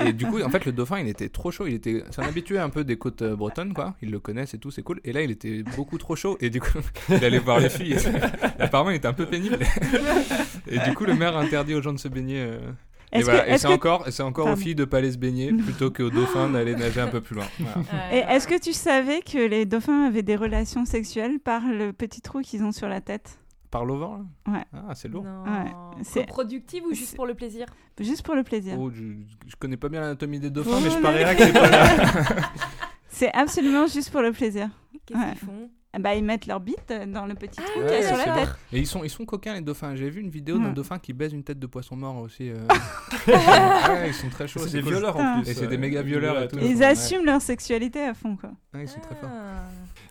[0.03, 1.67] Et du coup, en fait, le dauphin, il était trop chaud.
[1.67, 3.95] Il était, c'est un habitué un peu des côtes euh, bretonnes, quoi.
[4.01, 4.99] Ils le connaissent et tout, c'est cool.
[5.05, 6.35] Et là, il était beaucoup trop chaud.
[6.41, 7.93] Et du coup, il allait voir les filles.
[7.93, 7.97] Et
[8.61, 9.59] apparemment, il était un peu pénible.
[10.67, 12.41] Et du coup, le maire interdit aux gens de se baigner.
[12.41, 12.59] euh,
[13.13, 13.39] Et, Est-ce voilà.
[13.41, 15.53] que- Et est-ce c'est que- encore, c'est encore aux filles de pas aller se baigner
[15.65, 17.45] plutôt qu'aux dauphins d'aller nager un peu plus loin.
[17.59, 18.13] Voilà.
[18.13, 22.21] Et est-ce que tu savais que les dauphins avaient des relations sexuelles par le petit
[22.21, 23.37] trou qu'ils ont sur la tête?
[23.71, 24.51] Par l'auvent, là?
[24.53, 24.63] Ouais.
[24.73, 25.23] Ah, c'est lourd.
[25.25, 25.71] Ouais,
[26.03, 27.65] c'est- Productive ou juste pour le plaisir?
[27.99, 28.75] Juste pour le plaisir.
[28.79, 29.01] Oh, je,
[29.47, 31.69] je connais pas bien l'anatomie des dauphins, Oh mais je là parierais que c'est pas
[31.69, 31.85] là.
[33.09, 34.69] C'est absolument juste pour le plaisir.
[35.05, 35.29] Qu'est-ce Ouais.
[35.31, 35.69] qu'ils font?
[35.99, 38.17] Bah, ils mettent leur bite dans le petit trou Ah, qu'il y Ouais, a sur
[38.17, 38.49] la tête.
[38.71, 39.95] Et ils sont, ils sont coquins les dauphins.
[39.95, 40.73] J'ai vu une vidéo d'un Ouais.
[40.73, 42.49] dauphin qui baise une tête de poisson mort aussi.
[42.49, 42.55] euh.
[43.27, 44.59] ouais, ils sont très chauds.
[44.61, 45.51] C'est des violeurs en plus.
[45.51, 46.57] Et c'est euh, des méga violeurs et tout.
[46.61, 46.85] Ils Ouais.
[46.85, 48.49] assument leur sexualité à fond, quoi.
[48.73, 49.29] Ouais, ils sont très forts.
[49.31, 49.65] Ah.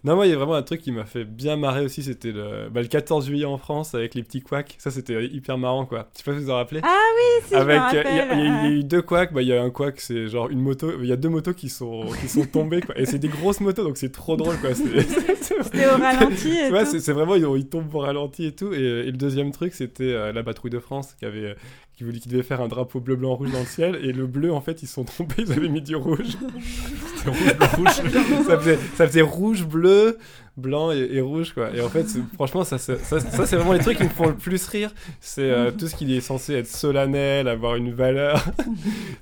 [0.05, 2.33] Non, moi, il y a vraiment un truc qui m'a fait bien marrer aussi, c'était
[2.33, 4.75] le, bah, le 14 juillet en France avec les petits couacs.
[4.79, 6.09] Ça, c'était hyper marrant, quoi.
[6.13, 6.81] Je sais pas si vous vous en rappelez.
[6.85, 8.39] Ah oui, si, avec, je euh, il y, a- rappelle.
[8.39, 8.69] il y a- il y a Ouais.
[8.71, 9.33] eu deux couacs.
[9.33, 10.93] Bah, il y a un couac, c'est genre une moto.
[11.01, 12.97] Il y a deux motos qui sont, qui sont tombées, quoi.
[12.99, 14.71] Et c'est des grosses motos, donc c'est trop drôle, quoi.
[14.75, 14.83] C'est-
[15.73, 16.91] C'était au ralenti et Tu vois, tout.
[16.91, 18.73] c'est c'est vraiment, ils, ils tombent au ralenti et tout.
[18.73, 21.55] Et, et le deuxième truc, c'était euh, la patrouille de France qui avait.
[21.95, 23.97] Qui, voulait, qui devait faire un drapeau bleu, blanc, rouge dans le ciel.
[23.97, 26.39] Et le bleu, en fait, ils se sont trompés, ils avaient mis du rouge.
[27.17, 28.45] C'était rouge, blanc, rouge.
[28.47, 30.17] ça, faisait, ça faisait rouge, bleu,
[30.57, 31.71] blanc et, et rouge, quoi.
[31.75, 34.27] Et en fait, franchement, ça, ça, ça, ça, c'est vraiment les trucs qui me font
[34.29, 34.91] le plus rire.
[35.21, 38.65] C'est euh, tout ce qui est censé être solennel, avoir une valeur, tu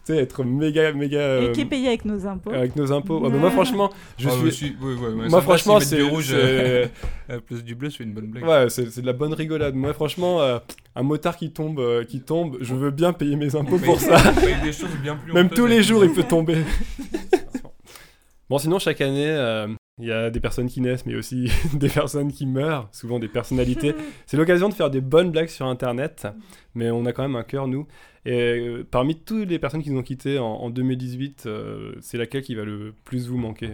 [0.04, 1.18] sais, être méga, méga.
[1.18, 2.52] euh, Et qui est payé avec nos impôts.
[2.52, 3.20] avec nos impôts.
[3.30, 4.42] Mais moi, franchement, je Ah, suis.
[4.44, 5.96] mais si, ouais, ouais, ouais, moi, franchement, mettent c'est.
[5.98, 6.86] du rouge euh,
[7.30, 8.44] euh, plus du bleu, c'est une bonne blague.
[8.44, 9.74] Ouais, c'est c'est de la bonne rigolade.
[9.76, 10.58] Moi, franchement, euh,
[10.96, 14.00] un motard qui tombe, euh, qui tombe, je veux bien payer mes impôts Mais- pour
[14.00, 14.16] ça.
[14.42, 16.56] mais des choses bien plus Même tous les jours, il peut tomber.
[18.48, 19.68] bon, sinon, chaque année, euh,
[20.00, 23.28] il y a des personnes qui naissent, mais aussi des personnes qui meurent, souvent des
[23.28, 23.94] personnalités.
[24.26, 26.26] C'est l'occasion de faire des bonnes blagues sur Internet,
[26.74, 27.86] mais on a quand même un cœur, nous.
[28.24, 32.18] Et euh, parmi toutes les personnes qui nous ont quittés en, en 2018, euh, c'est
[32.18, 33.70] laquelle qui va le plus vous manquer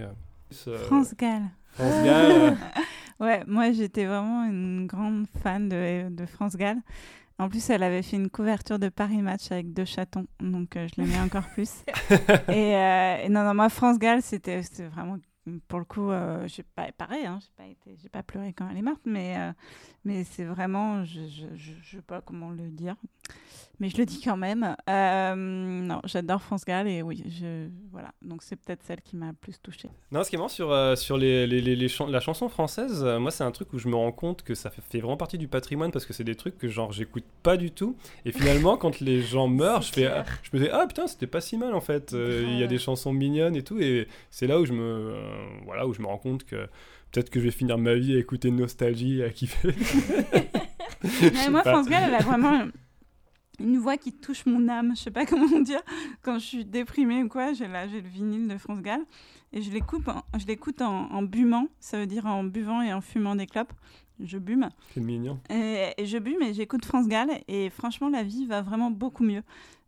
[0.67, 1.43] euh, France Gall.
[1.73, 2.57] France Gall,
[3.21, 6.77] Ouais, moi j'étais vraiment une grande fan de, de France Gall.
[7.39, 10.87] En plus, elle avait fait une couverture de Paris Match avec deux chatons, donc euh,
[10.89, 11.71] je l'aimais encore plus.
[12.49, 15.19] et, euh, et non, non, moi, France Gall, c'était vraiment
[15.68, 17.38] pour le coup, euh, j'ai pas pareil, hein,
[17.87, 19.52] j'ai pas pas pleuré quand elle est morte, mais euh,
[20.07, 22.95] mais c'est vraiment, je, je, je, je sais pas comment le dire,
[23.81, 24.77] mais je le dis quand même.
[24.88, 29.27] Euh, non, j'adore France Gall et oui, je voilà, donc c'est peut-être celle qui m'a
[29.27, 29.90] le plus touchée.
[30.12, 33.19] Non, ce qui est marrant sur, euh, sur les, les, les, la chanson française, euh,
[33.19, 35.38] moi c'est un truc où je me rends compte que ça fait, fait vraiment partie
[35.38, 37.97] du patrimoine parce que c'est des trucs que genre j'écoute pas du tout.
[38.25, 41.27] Et finalement, quand les gens meurent, je, fais, ah, je me dis ah putain, c'était
[41.27, 42.12] pas si mal en fait.
[42.12, 43.81] Il y a des chansons mignonnes et tout.
[43.81, 45.16] Et c'est là où je me,
[45.64, 46.69] voilà, où je me rends compte que
[47.12, 49.73] peut-être que je vais finir ma vie à écouter Nostalgie et à kiffer.
[51.05, 51.73] Sais moi, pas.
[51.73, 52.66] France Gall, elle a vraiment
[53.61, 54.92] une voix qui touche mon âme.
[54.97, 55.81] Je sais pas comment dire.
[56.23, 59.01] Quand je suis déprimée ou quoi, j'ai là, j'ai le vinyle de France Gall
[59.53, 61.69] et je l'écoute, en, je l'écoute en, en bumant.
[61.81, 63.73] Ça veut dire en buvant et en fumant des clopes.
[64.19, 65.38] Je bume C'est mignon.
[65.51, 69.23] et, et je bume et j'écoute France Gall et franchement, la vie va vraiment beaucoup
[69.23, 69.42] mieux.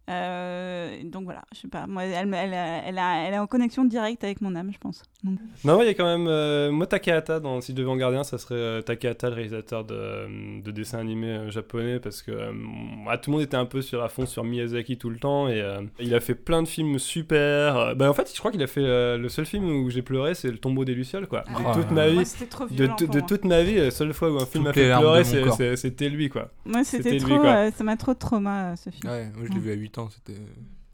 [0.08, 1.86] Euh, donc voilà, je sais pas.
[1.86, 4.78] Moi, elle, elle, a- elle, a- elle est en connexion directe avec mon âme, je
[4.78, 5.02] pense.
[5.24, 6.26] Donc, Non, il y a quand même.
[6.28, 9.34] euh, moi, Takahata, dans, si je devais en garder un, ça serait euh, Takahata, le
[9.34, 13.56] réalisateur de, de dessins animés euh, japonais, parce que euh, moi, tout le monde était
[13.56, 16.34] un peu sur, à fond sur Miyazaki tout le temps, et euh, il a fait
[16.34, 17.76] plein de films super.
[17.76, 20.02] Euh, bah, en fait, je crois qu'il a fait euh, le seul film où j'ai
[20.02, 21.44] pleuré, c'est Le tombeau des Lucioles, quoi.
[21.48, 21.74] Ah, de ouais.
[21.74, 22.14] toute ma vie.
[22.14, 24.72] moi, c'était trop De, de toute ma vie, la seule fois où un film m'a
[24.72, 26.50] fait pleurer, de c'était lui, quoi.
[26.64, 27.38] Moi, c'était lui, trop.
[27.38, 27.46] quoi.
[27.54, 29.10] euh, ça m'a trop de trauma, euh, ce film.
[29.10, 30.40] Ouais, moi je l'ai vu à 8 ans, c'était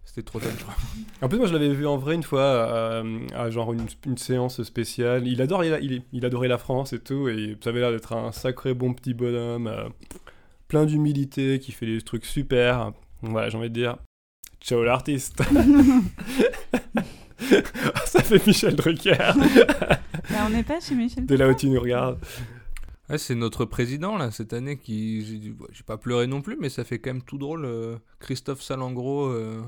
[0.04, 0.74] c'était trop je crois.
[1.22, 4.16] En plus, moi, je l'avais vu en vrai une fois, euh, à genre une, une
[4.18, 5.26] séance spéciale.
[5.26, 8.12] Il adorait, la, il, il adorait la France et tout, et ça avait l'air d'être
[8.12, 9.88] un sacré bon petit bonhomme, euh,
[10.68, 12.92] plein d'humilité, qui fait des trucs super.
[13.22, 13.96] Voilà, j'ai envie de dire,
[14.60, 15.42] ciao l'artiste.
[18.06, 19.16] ça fait Michel Drucker,
[20.30, 21.26] Bah, on n'est pas chez Michel.
[21.26, 22.18] de là où tu nous regardes.
[23.10, 26.84] Ouais, c'est notre président là cette année qui j'ai pas pleuré non plus mais ça
[26.84, 29.60] fait quand même tout drôle euh, Christophe Salengro euh,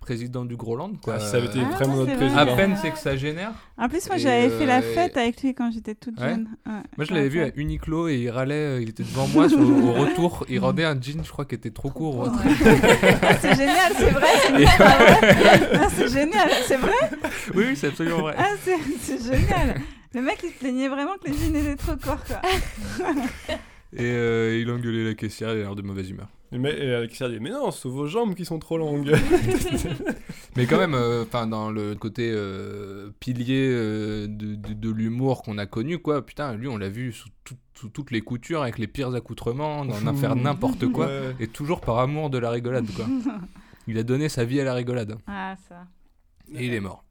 [0.00, 1.14] président du Groland quoi.
[1.16, 2.24] Ah, si ça avait été Ah, vraiment notre vrai.
[2.26, 2.56] à président.
[2.56, 3.52] peine c'est que ça génère.
[3.78, 6.28] En plus, moi, j'avais fait la euh, fête avec lui quand j'étais toute Ouais.
[6.30, 6.48] jeune.
[6.66, 9.60] Ouais, Moi je l'avais vu à Uniqlo et il râlait, il était devant moi sur-
[9.60, 12.28] au retour, il rendait un jean je crois qui était trop court.
[12.28, 14.26] Ah, c'est génial, c'est vrai.
[14.42, 16.04] C'est.
[16.04, 16.92] Ah, génial, c'est vrai.
[17.54, 18.34] Oui oui c'est absolument vrai.
[18.36, 18.50] Ah,
[19.00, 19.80] c'est génial.
[20.14, 22.40] Le mec, il se plaignait vraiment que les jeans étaient trop courts, quoi.
[23.96, 26.28] Et euh, il engueulait la caissière, il a l'air de mauvaise humeur.
[26.50, 29.14] Et mais, et Alexia dit, mais non, c'est vos jambes qui sont trop longues.
[30.56, 35.42] Mais quand même, euh, enfin dans le côté euh, pilier euh, de, de- de l'humour
[35.42, 36.24] qu'on a connu, quoi.
[36.24, 39.84] Putain, lui, on l'a vu sous, tout- sous toutes les coutures, avec les pires accoutrements,
[39.84, 41.34] d'en en faire n'importe quoi, Ouais.
[41.40, 43.06] et toujours par amour de la rigolade, quoi.
[43.88, 45.86] Il a donné sa vie à la rigolade, Ah, ça.
[46.54, 47.04] et il est mort.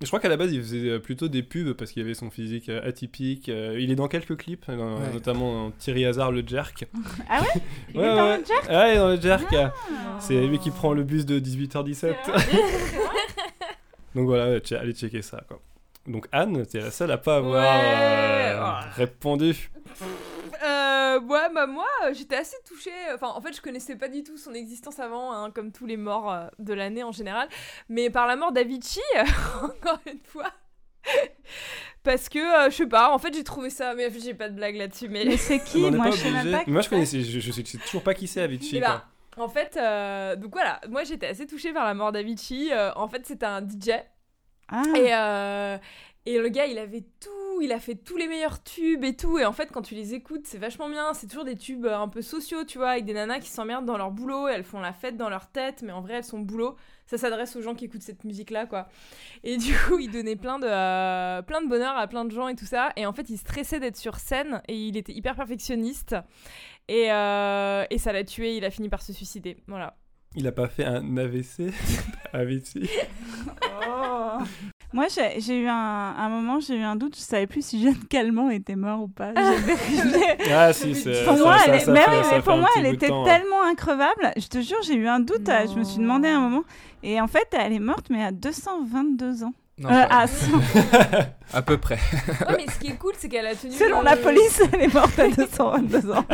[0.00, 2.30] Je crois qu'à la base, il faisait euh, plutôt des pubs parce qu'il avait son
[2.30, 3.48] physique euh, atypique.
[3.48, 5.12] Euh, il est dans quelques clips, dans- Ouais.
[5.12, 6.86] notamment dans Thierry Hazard, le jerk.
[7.28, 7.46] Ah ouais?
[7.94, 8.38] Il Ouais, est dans ouais.
[8.38, 8.66] le jerk?
[8.68, 9.52] Ah, il est dans le jerk.
[9.54, 9.72] Ah.
[10.20, 12.14] C'est lui qui prend le bus de 18h17.
[14.14, 15.42] Donc voilà, ouais, allez checker ça.
[15.48, 15.60] Quoi.
[16.06, 18.52] Donc Anne, t'es la seule à pas avoir Ouais.
[18.54, 19.70] euh, répondu.
[20.64, 22.90] Euh, ouais, bah moi, euh, j'étais assez touchée.
[23.14, 25.96] Enfin, en fait, je connaissais pas du tout son existence avant, hein, comme tous les
[25.96, 27.48] morts euh, de l'année en général.
[27.88, 29.00] Mais par la mort d'Avicii,
[29.62, 30.52] encore une fois.
[32.02, 33.94] Parce que, euh, je sais pas, en fait, j'ai trouvé ça.
[33.94, 35.08] Mais j'ai pas de blague là-dessus.
[35.08, 35.90] Mais Mais c'est qui?
[35.90, 36.64] Moi, pas je sais même pas.
[36.66, 36.90] Moi, je c'est.
[36.90, 38.78] connaissais, je, je sais, je sais toujours pas qui c'est Avicii.
[38.78, 39.04] Eh quoi.
[39.36, 42.72] ben, en fait, euh, donc voilà, moi j'étais assez touchée par la mort d'Avicii.
[42.72, 43.90] Euh, en fait, c'était un DJ.
[44.68, 45.78] Ah, Et, euh,
[46.26, 49.38] et le gars, il avait tout, il a fait tous les meilleurs tubes et tout.
[49.38, 51.14] Et en fait, quand tu les écoutes, c'est vachement bien.
[51.14, 53.86] C'est toujours des tubes euh, un peu sociaux, tu vois, avec des nanas qui s'emmerdent
[53.86, 54.48] dans leur boulot.
[54.48, 56.76] Elles font la fête dans leur tête, mais en vrai, elles sont boulot.
[57.06, 58.88] Ça s'adresse aux gens qui écoutent cette musique-là, quoi.
[59.44, 62.48] Et du coup, il donnait plein de, euh, plein de bonheur à plein de gens
[62.48, 62.90] et tout ça.
[62.96, 66.16] Et en fait, il stressait d'être sur scène et il était hyper perfectionniste.
[66.88, 69.56] Et, euh, et ça l'a tué, il a fini par se suicider.
[69.66, 69.96] Voilà.
[70.36, 71.72] Il a pas fait un AVC
[72.32, 72.88] Avicii
[73.90, 74.38] Oh.
[74.94, 75.06] Moi,
[75.38, 77.14] j'ai eu un, un moment, j'ai eu un doute.
[77.16, 79.32] Je savais plus si Jeanne Calment était mort ou pas.
[80.50, 81.56] Ah si, c'est pour moi,
[82.76, 83.26] elle, était temps, hein.
[83.26, 84.32] tellement increvable.
[84.36, 85.48] Je te jure, j'ai eu un doute.
[85.48, 86.64] euh, Je me suis demandé à un moment.
[87.02, 89.52] Et en fait, elle est morte, mais à 222 ans.
[89.78, 90.50] Non, Euh, à 100.
[91.52, 91.98] à peu près.
[92.48, 93.72] Ouais, mais ce qui est cool, c'est qu'elle a tenu.
[93.72, 96.24] Selon le- la police, elle est morte à 222 ans.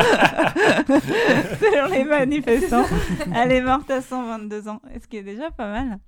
[1.61, 2.87] Selon les manifestants,
[3.35, 4.81] elle est morte à 122 ans.
[5.03, 5.99] Ce qui est déjà pas mal.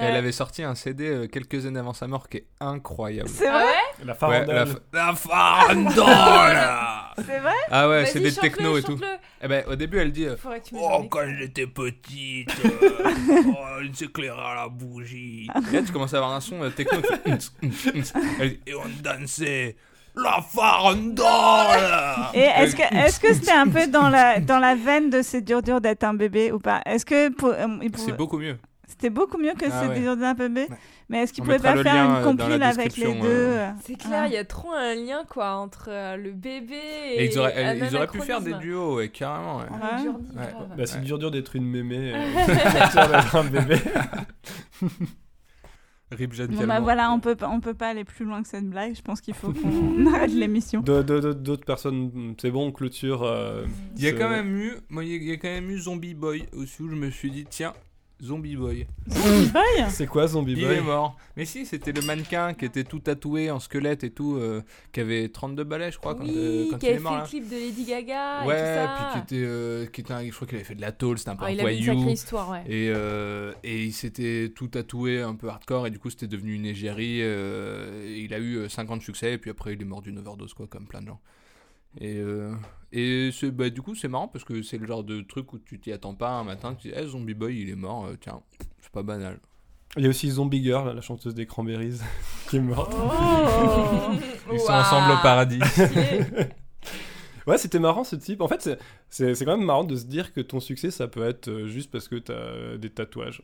[0.00, 3.28] Et elle avait sorti un CD euh, quelques années avant sa mort qui est incroyable.
[3.28, 4.54] C'est Ah vrai ouais La Ouais, farandole.
[4.54, 6.68] la, fa- la farandole
[7.26, 8.98] C'est vrai Ah ouais, c'est des chante-le, techno et tout.
[9.42, 10.36] Eh ben, au début, elle dit euh,
[10.74, 13.02] Oh, quand j'étais petite, euh,
[13.48, 15.48] oh, il s'éclairait à la bougie.
[15.72, 17.50] Et là, tu commences à avoir un son euh, techno dit,
[18.66, 19.76] Et on dansait
[20.14, 21.24] la farandole
[22.34, 25.42] Et est-ce que est-ce que c'était un peu dans la dans la veine de c'est
[25.42, 26.80] dur dur d'être un bébé ou pas?
[26.86, 28.56] Est-ce que pour- euh, C'est beaucoup mieux.
[28.88, 30.00] C'était beaucoup mieux que Ah c'est ouais.
[30.00, 30.56] des ordinateurs un peu B.
[30.70, 30.78] Ouais.
[31.08, 33.70] Mais est-ce qu'ils pouvaient pas faire une euh, compile avec les deux euh.
[33.84, 34.26] C'est clair, ah.
[34.28, 36.74] il y a trop un lien quoi entre euh, le bébé
[37.14, 39.58] et, Et ils auraient, ils auraient pu faire des duos, ouais, carrément.
[39.58, 39.64] ouais.
[39.64, 40.12] Ouais.
[40.34, 40.68] grave.
[40.76, 41.04] Bah, c'est Ouais.
[41.04, 42.12] dur dur d'être une mémé.
[42.14, 42.16] euh,
[43.34, 43.76] un bébé.
[46.12, 48.70] Rip Bon, bah voilà, on peut, pas- on peut pas aller plus loin que cette
[48.70, 48.94] blague.
[48.94, 50.80] Je pense qu'il faut qu'on arrête l'émission.
[50.80, 53.24] D'autres personnes, c'est bon, on clôture.
[53.24, 53.64] euh,
[53.96, 55.68] Il y a quand même eu, moi, il y a- il y a quand même
[55.68, 57.72] eu Zombie Boy aussi où je me suis dit tiens,
[58.22, 58.86] Zombie Boy.
[59.10, 61.18] Zombie Boy C'est quoi Zombie Il Boy est mort.
[61.36, 65.00] Mais si, c'était le mannequin qui était tout tatoué en squelette et tout, euh, qui
[65.00, 67.18] avait 32 balais, je crois, quand, oui, euh, quand qui il avait est mort fait
[67.18, 67.22] là.
[67.24, 68.96] le clip de Lady Gaga et tout Ouais, ça.
[69.12, 71.18] puis qui était, euh, qui était un- je crois qu'il avait fait de la tôle,
[71.18, 72.62] c'était un peu Ah, un il avait une sacrée histoire, ouais.
[72.66, 76.54] Et, euh, et il s'était tout tatoué un peu hardcore et du coup c'était devenu
[76.54, 77.18] une égérie.
[77.22, 80.18] euh, et il a eu euh, 50 succès et puis après il est mort d'une
[80.18, 81.20] overdose quoi comme plein de gens.
[82.00, 82.52] Et, euh,
[82.92, 85.58] et c'est- bah, du coup c'est marrant parce que c'est le genre de truc où
[85.58, 88.16] tu t'y attends pas un matin, tu dis hey, Zombie Boy il est mort, euh,
[88.20, 88.40] tiens
[88.80, 89.38] c'est pas banal.
[89.96, 92.00] Il y a aussi Zombie Girl, la chanteuse des Cranberries,
[92.50, 92.92] qui est morte.
[92.94, 94.12] Oh
[94.52, 95.60] Ils sont ensemble au paradis.
[97.46, 98.40] Ouais, c'était marrant ce type.
[98.40, 101.06] En fait, c'est- c'est c'est quand même marrant de se dire que ton succès, ça
[101.06, 103.40] peut être euh, juste parce que t'as des tatouages.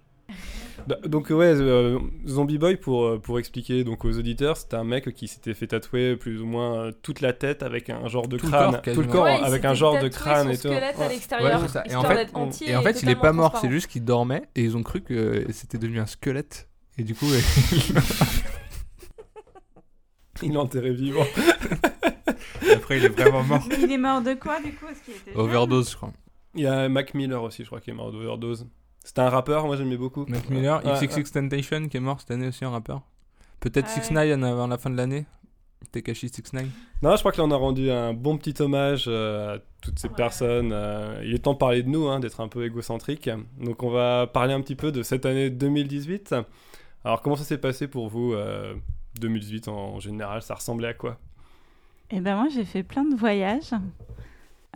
[0.87, 4.85] Da- Donc ouais, euh, Zombie Boy pour euh, pour expliquer donc aux auditeurs, c'était un
[4.85, 8.27] mec qui s'était fait tatouer plus ou moins euh, toute la tête avec un genre
[8.29, 10.53] de Tout le crâne, corps, tout le corps Ouais, avec un genre de crâne son
[10.53, 10.69] et tout.
[10.69, 10.81] Ouais.
[11.45, 11.53] Ouais.
[11.91, 14.43] Et en fait- entier Et en fait il est pas mort, c'est juste qu'il dormait
[14.57, 16.69] et ils ont cru que c'était devenu un squelette.
[16.99, 17.27] Et du coup
[20.43, 21.27] Il l'a enterré vivant.
[22.75, 23.63] après il est vraiment mort.
[23.69, 26.13] Mais il est mort de quoi du coup Est-ce qu'il était jeune Overdose je crois.
[26.55, 28.67] Il y a Mac Miller aussi, je crois, qui est mort d'overdose.
[29.05, 30.25] C'était un rappeur, moi j'aimais beaucoup.
[30.29, 33.03] Mac Miller, Ouais, XXX Temptation qui est mort cette année aussi, un rappeur.
[33.61, 35.27] Peut-être Ah 6 9 avant la fin de l'année.
[35.91, 36.65] Tekashi 6 9
[37.03, 39.99] Non, je crois que là on a rendu un bon petit hommage euh, à toutes
[39.99, 40.15] ces Ouais.
[40.15, 40.71] personnes.
[40.73, 43.29] euh, il est temps de parler de nous, hein, d'être un peu égocentrique.
[43.61, 46.35] Donc on va parler un petit peu de cette année 2018.
[47.05, 48.75] Alors comment ça s'est passé pour vous euh,
[49.21, 50.43] 2018 en, en général?
[50.43, 51.19] Ça ressemblait à quoi?
[52.11, 53.71] Eh ben moi j'ai fait plein de voyages,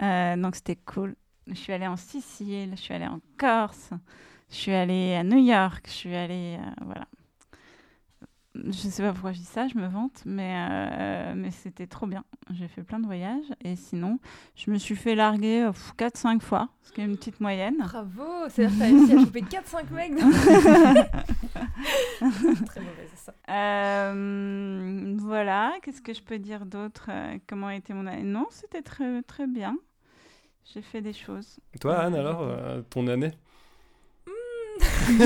[0.03, 1.15] Euh, donc c'était cool.
[1.49, 3.91] Je suis allée en Sicile, je suis allée en Corse,
[4.51, 7.07] je suis allée à New York, je suis allée euh, voilà.
[8.65, 12.07] Je sais pas pourquoi je dis ça, je me vante, mais euh, mais c'était trop
[12.07, 12.25] bien.
[12.55, 14.19] J'ai fait plein de voyages et sinon
[14.57, 17.77] je me suis fait larguer 4-5 fois, ce qui est une petite moyenne.
[17.79, 20.17] Bravo, c'est-à-dire que t'as réussi à choper 4-5 mecs.
[22.67, 23.35] Très mauvaise ça.
[23.51, 28.47] Euh, voilà, qu'est-ce que je peux dire d'autre Euh, Comment a été mon année Non,
[28.51, 29.77] c'était très très bien.
[30.75, 31.59] J'ai fait des choses.
[31.81, 33.33] Toi Anne alors, euh, ton année
[34.27, 34.33] Hmm.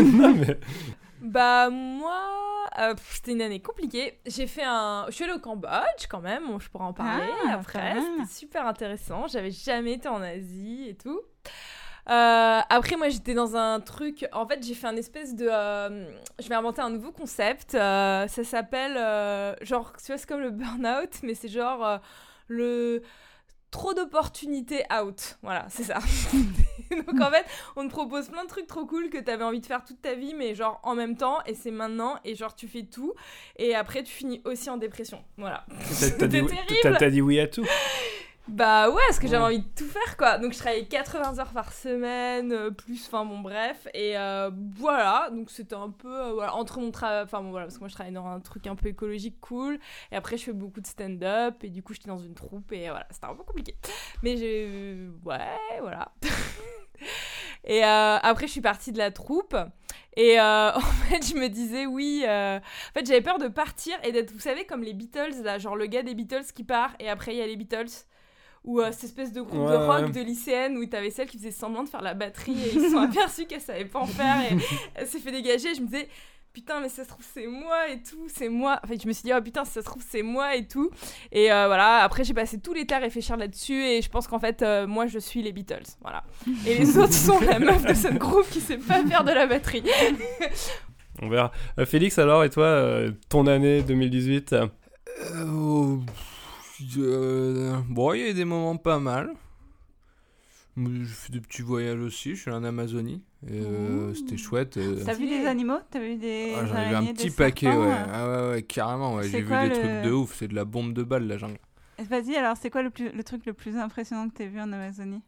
[0.16, 0.58] Non, mais-
[1.22, 2.18] Bah moi,
[2.78, 4.18] euh, c'était une année compliquée.
[4.26, 6.46] J'ai fait un, je suis allée au Cambodge quand même.
[6.46, 7.94] Bon, je pourrais en parler Ah, après.
[8.00, 9.26] C'était super intéressant.
[9.28, 11.20] J'avais jamais été en Asie et tout.
[12.08, 14.26] Euh, après, moi, j'étais dans un truc.
[14.32, 15.46] En fait, j'ai fait un espèce de.
[15.50, 16.06] euh,
[16.38, 17.74] je vais inventer un nouveau concept.
[17.74, 21.98] Euh, ça s'appelle euh, genre, tu vois, c'est comme le burn-out, mais c'est genre euh,
[22.48, 23.02] le
[23.70, 25.38] trop d'opportunités out.
[25.42, 25.98] Voilà, c'est ça.
[26.90, 27.44] Donc en fait,
[27.76, 30.14] on te propose plein de trucs trop cool que t'avais envie de faire toute ta
[30.14, 33.14] vie, mais genre en même temps, et c'est maintenant, et genre tu fais tout,
[33.58, 35.22] et après tu finis aussi en dépression.
[35.36, 35.64] Voilà.
[36.18, 36.80] T'as- dit, oui- terrible.
[36.82, 37.64] t'as- t'as dit oui à tout.
[38.50, 39.56] Bah ouais, parce que j'avais Ouais.
[39.58, 40.38] envie de tout faire quoi.
[40.38, 43.86] Donc je travaillais 80 heures par semaine, euh, plus, enfin bon bref.
[43.94, 47.66] Et euh, voilà, donc c'était un peu, euh, voilà, entre mon travail, enfin bon voilà,
[47.66, 49.78] parce que moi je travaillais dans un truc un peu écologique cool.
[50.10, 52.88] Et après je fais beaucoup de stand-up, et du coup j'étais dans une troupe, et
[52.88, 53.76] voilà, c'était un peu compliqué.
[54.22, 56.10] Mais j'ai, ouais, voilà.
[57.64, 59.56] et euh, après je suis partie de la troupe.
[60.16, 62.24] Et euh, en fait, je me disais, oui.
[62.26, 65.58] euh, En fait, j'avais peur de partir et d'être, vous savez, comme les Beatles, là,
[65.58, 67.86] genre le gars des Beatles qui part et après il y a les Beatles.
[68.64, 70.10] Ou euh, cette espèce de groupe Ouais, de rock ouais.
[70.10, 72.90] de lycéenne où t'avais celle qui faisait semblant de faire la batterie et ils se
[72.90, 74.56] sont aperçus qu'elle savait pas en faire et
[74.94, 75.74] elle s'est fait dégager.
[75.74, 76.08] Je me disais,
[76.52, 78.78] putain, mais ça se trouve, c'est moi et tout, c'est moi.
[78.84, 80.90] En fait, je me suis dit, oh putain, ça se trouve, c'est moi et tout.
[81.32, 84.38] Et euh, voilà, après, j'ai passé tout l'été à réfléchir là-dessus et je pense qu'en
[84.38, 85.86] fait, euh, moi, je suis les Beatles.
[86.02, 86.22] Voilà.
[86.66, 89.46] Et les autres sont la meuf de ce groupe qui sait pas faire de la
[89.46, 89.84] batterie.
[91.22, 91.50] On verra.
[91.78, 94.66] Euh, Félix alors, et toi, euh, ton année 2018 euh,
[96.98, 99.32] Euh, bon, il y a eu des moments pas mal.
[100.76, 103.22] Je fais des petits voyages aussi, je suis allé en Amazonie.
[103.50, 104.14] euh.
[104.14, 104.76] C'était chouette.
[104.78, 105.02] euh.
[105.04, 105.78] T'as vu des animaux?
[105.90, 108.04] T'as vu des Ah, J'en ai vu un petit paquet, serpents, ouais.
[108.12, 109.28] Ah ouais, ouais, carrément, ouais.
[109.28, 111.58] J'ai vu des le- trucs de ouf, c'est de la bombe de balle la jungle.
[111.98, 114.72] Vas-y, alors c'est quoi le, plus, le truc le plus impressionnant que t'aies vu en
[114.72, 115.22] Amazonie?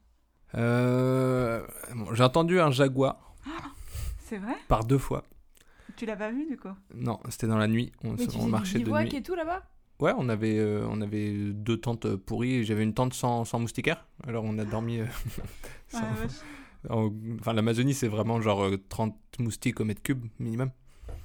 [0.55, 3.35] Euh, bon, J'ai entendu un jaguar
[4.21, 4.57] C'est vrai?
[4.69, 5.25] Par deux fois.
[5.97, 6.69] Tu l'as pas vu du coup?
[6.95, 9.15] Non, c'était dans la nuit, on, Mais tu on marchait de nuit.
[9.17, 9.63] et tout là-bas?
[10.03, 13.45] Ouais, on avait, euh, on avait deux tentes euh, pourries et j'avais une tente sans,
[13.45, 14.07] sans moustiquaire.
[14.27, 14.99] Alors on a dormi.
[15.01, 15.07] euh,
[15.89, 16.29] sans- Ouais.
[16.91, 20.71] En- Enfin, l'Amazonie, c'est vraiment genre euh, 30 moustiques au mètre cube minimum.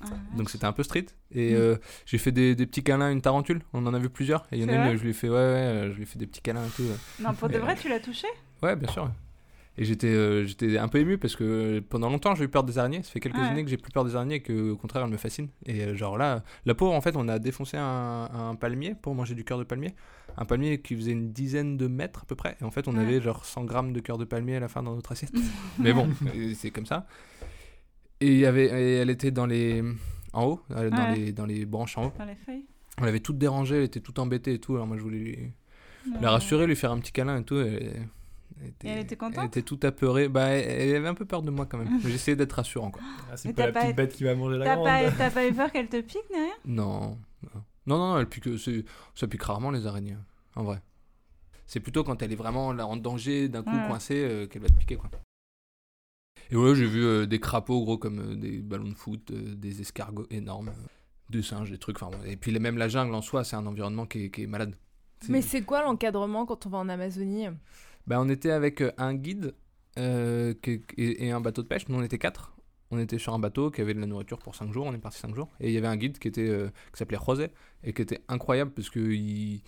[0.01, 0.05] Ah,
[0.37, 1.07] Donc c'était un peu street.
[1.31, 1.55] Et Mm.
[1.57, 1.75] euh,
[2.05, 3.63] j'ai fait des, des petits câlins à une tarentule.
[3.73, 4.43] On en a vu plusieurs.
[4.51, 6.05] Et il y en a une, je lui ai fait, ouais, ouais, je lui ai
[6.05, 6.83] fait des petits câlins et tout.
[7.19, 8.27] Non, pour de vrai, tu l'as touché
[8.61, 9.09] Ouais, bien sûr.
[9.79, 12.77] Et j'étais euh, j'étais un peu ému parce que pendant longtemps j'ai eu peur des
[12.79, 13.03] araignées.
[13.03, 13.43] Ça fait quelques Ouais.
[13.45, 15.49] années que j'ai plus peur des araignées et que au contraire elles me fascinent.
[15.67, 19.13] Et euh, genre là, la pauvre en fait, on a défoncé un, un palmier pour
[19.13, 19.93] manger du cœur de palmier.
[20.35, 22.57] Un palmier qui faisait une dizaine de mètres à peu près.
[22.59, 23.01] Et en fait, on Ouais.
[23.03, 25.33] avait genre 100 grammes de cœur de palmier à la fin dans notre assiette.
[25.79, 27.05] Mais bon, euh, c'est comme ça.
[28.19, 29.83] Et, y avait, et elle était dans les.
[30.33, 31.15] En haut, dans, Ouais.
[31.15, 32.13] les, dans les branches en haut.
[32.17, 32.65] Dans les feuilles
[32.99, 34.73] On l'avait toute dérangée, elle était toute embêtée et tout.
[34.75, 35.51] Alors moi je voulais lui,
[36.21, 37.55] la rassurer, lui faire un petit câlin et tout.
[38.61, 40.29] Elle était, Et elle était contente Elle était toute apeurée.
[40.29, 41.99] Bah, elle, avait un peu peur de moi quand même.
[42.01, 43.01] J'essayais d'être rassurant quoi.
[43.31, 44.85] Ah, c'est pas t'as la pas petite bête qui va manger la T'as grande.
[44.87, 48.57] pas, t'as pas eu peur qu'elle te pique derrière Non, non, non, non, elle pique.
[48.57, 48.85] c'est-
[49.15, 50.17] Ça pique rarement les araignées,
[50.55, 50.81] en vrai.
[51.65, 53.87] C'est plutôt quand elle est vraiment là, en danger, d'un coup Ouais.
[53.87, 55.09] coincée, euh, qu'elle va te piquer quoi.
[56.49, 59.53] Et ouais, j'ai vu euh, des crapauds gros comme euh, des ballons de foot, euh,
[59.55, 60.87] des escargots énormes, euh,
[61.29, 62.01] des singes, des trucs.
[62.01, 62.23] Enfin, bon.
[62.25, 64.73] Et puis même la jungle en soi, c'est un environnement qui est, qui est malade.
[65.19, 67.47] C'est- Mais c'est quoi l'encadrement quand on va en Amazonie?
[68.07, 69.53] Bah, on était avec euh, un guide
[69.99, 70.53] euh,
[70.97, 71.87] et, un bateau de pêche.
[71.89, 72.55] Nous, on était quatre.
[72.89, 74.85] On était sur un bateau qui avait de la nourriture pour 5 jours.
[74.85, 75.49] On est parti 5 jours.
[75.59, 77.49] Et il y avait un guide qui, était, euh, qui s'appelait José
[77.83, 79.61] et qui était incroyable parce qu'il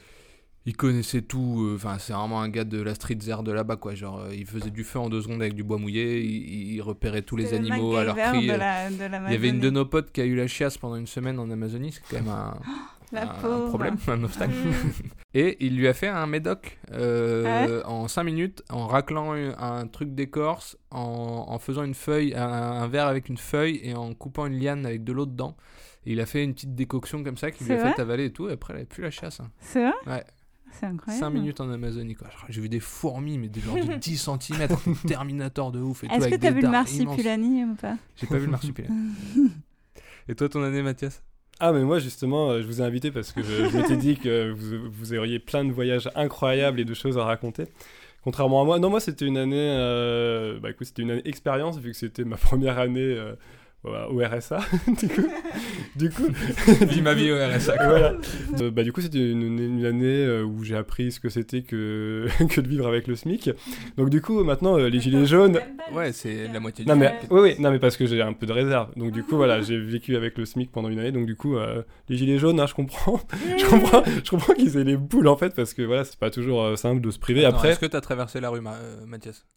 [0.65, 1.71] il connaissait tout.
[1.75, 3.95] Enfin, c'est vraiment un gars de la street zère de là-bas, quoi.
[3.95, 6.21] Genre, il faisait du feu en deux secondes avec du bois mouillé.
[6.21, 8.47] Il, il repérait tous les le animaux à leur cri.
[8.47, 10.77] de la- de Il y avait une de nos potes qui a eu la chiasse
[10.77, 11.91] pendant une semaine en Amazonie.
[11.91, 12.57] C'est quand même un,
[12.98, 14.53] La un- problème, un obstacle.
[14.53, 14.91] Mm.
[15.33, 19.87] Et il lui a fait un médoc euh, Ah en 5 minutes en raclant un,
[19.87, 24.13] truc d'écorce, en, en faisant une feuille, un, un verre avec une feuille et en
[24.13, 25.55] coupant une liane avec de l'eau dedans.
[26.05, 28.31] Et il a fait une petite décoction comme ça qui lui a fait avaler et
[28.31, 28.49] tout.
[28.49, 29.39] Et après, elle avait plus la chasse.
[29.39, 29.51] hein.
[29.59, 30.23] C'est vrai Ouais.
[30.71, 31.25] C'est incroyable.
[31.25, 32.27] 5 minutes en Amazonie, quoi.
[32.47, 34.67] J'ai vu des fourmis, mais des gens de 10 cm,
[35.07, 36.03] Terminator de ouf.
[36.03, 37.97] Est-ce que t'as vu le marsipulani ou pas?
[38.15, 39.11] J'ai pas vu le marsupilami.
[40.29, 41.21] et toi, ton année, Mathias?
[41.61, 44.49] Ah, mais moi, justement, euh, je vous ai invité parce que je, m'étais dit que
[44.51, 47.65] vous, vous auriez plein de voyages incroyables et de choses à raconter.
[48.23, 51.91] Contrairement à moi, non, moi, c'était une année, euh, bah, c'était une année expérience vu
[51.91, 53.33] que c'était ma première année euh,
[53.83, 54.59] au RSA.
[54.87, 55.27] du coup,
[55.95, 56.25] du coup,
[56.85, 57.77] Vis ma vie au RSA.
[57.77, 57.87] quoi.
[57.87, 58.13] voilà.
[58.61, 61.29] Euh, bah, du coup, c'était une, une- une année euh, où j'ai appris ce que
[61.29, 63.51] c'était que, que de vivre avec le SMIC.
[63.97, 65.59] Donc, du coup, maintenant, euh, les gilets jaunes.
[65.93, 67.27] Ouais, c'est la moitié du Non mais, temps.
[67.31, 68.89] oui, oui, non mais parce que j'ai un peu de réserve.
[68.95, 71.11] Donc du coup voilà, j'ai vécu avec le SMIC pendant une année.
[71.11, 73.19] Donc du coup, euh, les gilets jaunes, hein, je comprends,
[73.57, 76.29] je comprends, je comprends qu'ils aient les boules en fait parce que voilà, c'est pas
[76.29, 77.43] toujours euh, simple de se priver.
[77.45, 79.47] Attends, Après, Est-ce que t'as traversé la rue, Ma- euh, Mathias?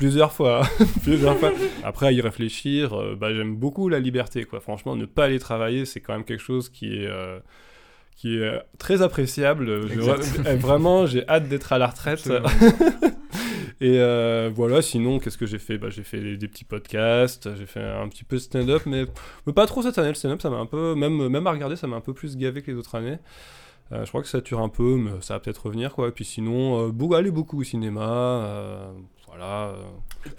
[0.00, 0.62] Plusieurs fois,
[1.02, 1.52] plusieurs fois.
[1.84, 4.58] Après à y réfléchir, euh, bah, j'aime beaucoup la liberté quoi.
[4.58, 7.38] Franchement, ne pas aller travailler, c'est quand même quelque chose qui est euh,
[8.16, 9.88] qui est euh, très appréciable.
[9.88, 12.26] Je- vraiment, j'ai hâte d'être à la retraite.
[13.82, 15.76] Et euh, voilà, sinon, qu'est-ce que j'ai fait?
[15.78, 19.04] Bah, J'ai fait des, petits podcasts, j'ai fait un petit peu de stand-up, mais,
[19.46, 20.08] mais pas trop cette année.
[20.08, 22.36] Le stand-up, ça m'a un peu, même, même à regarder, ça m'a un peu plus
[22.36, 23.18] gavé que les autres années.
[23.92, 26.08] Euh, je crois que ça tue un peu, mais ça va peut-être revenir, quoi.
[26.08, 28.92] Et puis sinon, euh, beaucoup, aller beaucoup au cinéma,
[29.30, 29.68] voilà.
[29.68, 29.84] euh,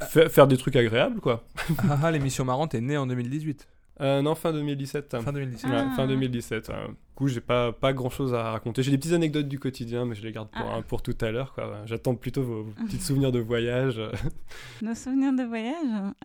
[0.09, 1.43] fa- faire des trucs agréables, quoi.
[1.89, 3.67] Ah ah, l'émission marrante est née en 2018.
[3.99, 5.21] Euh, non, fin 2017.
[5.21, 5.69] Fin 2017.
[5.69, 5.93] Ouais, Ah.
[5.95, 6.69] fin 2017.
[6.69, 6.87] ouais.
[6.87, 8.81] Du coup, j'ai pas, pas grand chose à raconter.
[8.81, 10.77] J'ai des petites anecdotes du quotidien, mais je les garde pour, Ah.
[10.77, 11.53] hein, pour tout à l'heure.
[11.53, 11.81] quoi.
[11.85, 14.01] J'attends plutôt vos, vos petits souvenirs de voyage.
[14.81, 15.75] Nos souvenirs de voyage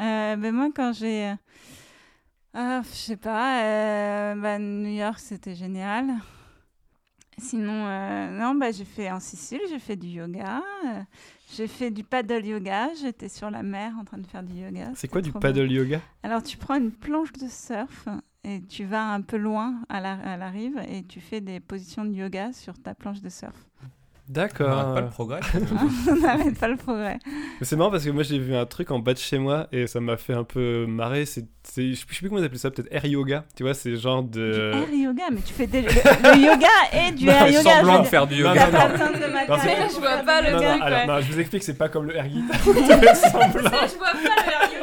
[0.01, 1.27] euh, ben Moi, quand j'ai.
[1.31, 1.35] euh,
[2.55, 3.63] ah, je sais pas.
[3.63, 6.07] euh, bah, New York, c'était génial.
[7.39, 10.63] Sinon, euh, non, bah, j'ai fait en Sicile, j'ai fait du yoga.
[11.55, 12.89] J'ai fait du paddle yoga.
[13.01, 14.91] J'étais sur la mer en train de faire du yoga.
[14.95, 15.41] C'est quoi du bien.
[15.41, 16.01] paddle yoga?
[16.23, 18.09] Alors, tu prends une planche de surf
[18.45, 21.61] et tu vas un peu loin à la, à la rive et tu fais des
[21.61, 23.67] positions de yoga sur ta planche de surf.
[24.29, 24.69] On D'accord.
[24.69, 25.41] n'arrête pas le progrès.
[26.11, 27.19] On n'arrête pas le progrès.
[27.61, 29.69] Mais c'est marrant parce que moi j'ai vu un truc en bas de chez moi
[29.71, 31.27] et ça m'a fait un peu marrer.
[31.27, 33.45] C'est, c'est- je sais plus comment ils appellent ça, peut-être air yoga.
[33.57, 34.73] Tu vois, c'est genre de.
[34.73, 37.63] Du air yoga, mais tu fais des- le, le yoga et du Non, air yoga.
[37.77, 38.67] semblant de faire du Non, yoga.
[38.67, 38.99] non, t'as non.
[38.99, 41.07] pas Non, Je vois pas le Non, non, truc, alors, ouais.
[41.07, 42.61] non, je vous explique, c'est pas comme le air guitar.
[42.67, 43.49] où tu fais semblant.
[43.71, 44.76] Ça, je vois pas le air yoga.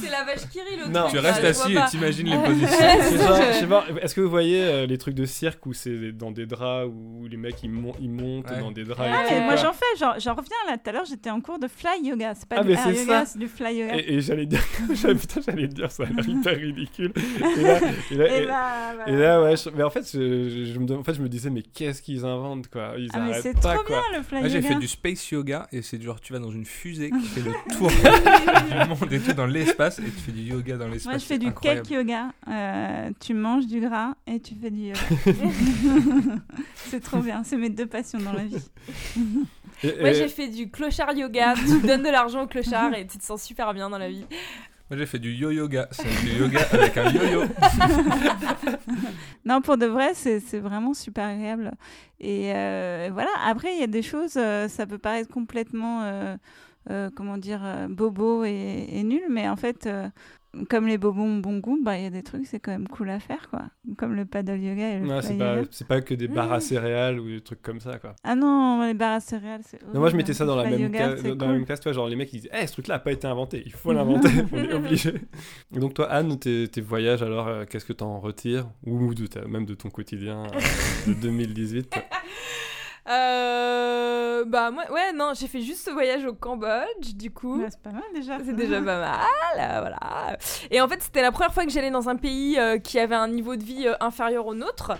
[0.00, 1.02] C'est- la vache qui rit le Non.
[1.08, 1.12] truc.
[1.12, 2.68] Tu restes assis et t'imagines les positions.
[3.02, 5.72] C'est genre, je sais pas, est-ce que vous voyez euh, les trucs de cirque où
[5.72, 8.60] c'est dans des draps où les mecs ils, mon- ils montent Ouais.
[8.60, 10.76] dans des draps Ah, et tout, moi j'en fais, j'en reviens là.
[10.78, 12.34] Tout à l'heure j'étais en cours de fly yoga.
[12.34, 13.96] C'est pas Ah, du air yoga, c'est du fly yoga.
[13.96, 14.62] Et, et j'allais dire,
[14.94, 17.12] j'allais- putain, j'allais dire, ça a l'air hyper ridicule.
[17.58, 17.78] Et là,
[18.10, 19.18] et là- Et et- bah, et voilà.
[19.18, 21.28] là, ouais, je- mais en fait, je, je- je me, dem- en fait, je me
[21.28, 22.92] disais, mais qu'est-ce qu'ils inventent, quoi?
[22.98, 24.00] Ils Ah, mais c'est trop quoi.
[24.10, 24.68] bien le fly Moi, j'ai yoga.
[24.68, 27.52] fait du space yoga et c'est genre tu vas dans une fusée qui fait le
[27.76, 27.90] tour
[28.68, 31.06] du monde et tout dans l'espace et tu fais du yoga dans l'espace.
[31.06, 31.82] Moi je fais du incroyable.
[31.82, 32.26] cake yoga.
[32.48, 35.00] Euh, tu manges du gras et tu fais du yoga.
[36.74, 38.56] c'est trop bien, c'est mes deux passions dans la vie.
[39.84, 41.54] Et- Moi, et- j'ai fait du clochard yoga.
[41.54, 44.24] tu donnes de l'argent au clochard et tu te sens super bien dans la vie.
[44.90, 45.86] Moi j'ai fait du yo-yoga.
[45.92, 47.42] C'est du yoga avec un yo-yo.
[49.44, 51.72] Non, pour de vrai, c'est c'est vraiment super agréable.
[52.20, 56.36] Et euh, voilà, après, il y a des choses, euh, ça peut paraître complètement, euh,
[56.90, 60.08] euh, comment dire, euh, bobo et, et nul, mais en fait, euh,
[60.70, 62.88] comme les bobos ont bon goût, bah, il y a des trucs, c'est quand même
[62.88, 63.64] cool à faire, quoi.
[63.98, 65.68] Comme le paddle yoga et le fly c'est pas, yoga.
[65.70, 66.60] c'est pas que des barres à Mmh.
[66.62, 68.16] céréales ou des trucs comme ça, quoi.
[68.24, 70.80] Ah non, les barres à céréales, c'est Non, moi, je mettais ça dans la même,
[70.80, 71.48] yoga, ca- dans la cool.
[71.58, 73.62] même classe, toi, genre les mecs, ils disaient, Eh, ce truc-là a pas été inventé,
[73.66, 75.12] il faut l'inventer, on est obligé.
[75.70, 78.66] Donc, toi, Anne, tes, tes voyages, alors, euh, qu'est-ce que t'en retires?
[78.86, 80.44] Ou de ta- même de ton quotidien
[81.06, 81.94] de 2018
[83.08, 87.60] Euh, bah, moi, ouais, non, j'ai fait juste ce voyage au Cambodge, du coup.
[87.62, 88.38] Ouais, c'est pas mal déjà.
[88.44, 89.16] C'est déjà pas mal,
[89.58, 90.36] euh, voilà.
[90.70, 93.14] Et en fait, c'était la première fois que j'allais dans un pays euh, qui avait
[93.14, 94.92] un niveau de vie euh, inférieur au nôtre.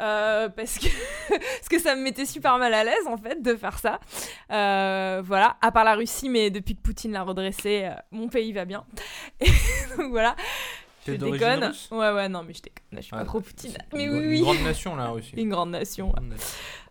[0.00, 0.86] euh, parce que
[1.28, 3.98] parce que ça me mettait super mal à l'aise en fait de faire ça.
[4.52, 8.52] Euh, voilà, à part la Russie, mais depuis que Poutine l'a redressé, euh, mon pays
[8.52, 8.84] va bien.
[9.40, 9.50] Et
[9.96, 10.36] donc voilà.
[11.06, 11.64] Je déconne.
[11.64, 11.88] russe?
[11.90, 12.84] Ouais ouais non mais je déconne.
[12.92, 13.72] Je suis Ah, pas trop Poutine.
[13.94, 14.40] Mais une, oui une oui.
[14.42, 15.32] grande nation là aussi.
[15.36, 16.14] Une grande nation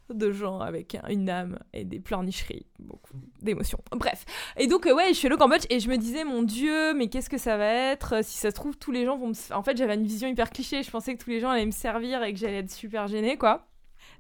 [0.10, 3.80] de gens avec un- une âme et des pleurnicheries, beaucoup d'émotions.
[3.92, 4.26] Bref.
[4.58, 6.94] Et donc, euh, ouais, je suis allée au Cambodge et je me disais, mon Dieu,
[6.94, 8.24] mais qu'est-ce que ça va être?
[8.24, 9.54] Si ça se trouve, tous les gens vont me.
[9.54, 10.84] En fait, j'avais une vision hyper cliché.
[10.84, 13.38] Je pensais que tous les gens allaient me servir et que j'allais être super gênée,
[13.38, 13.68] quoi.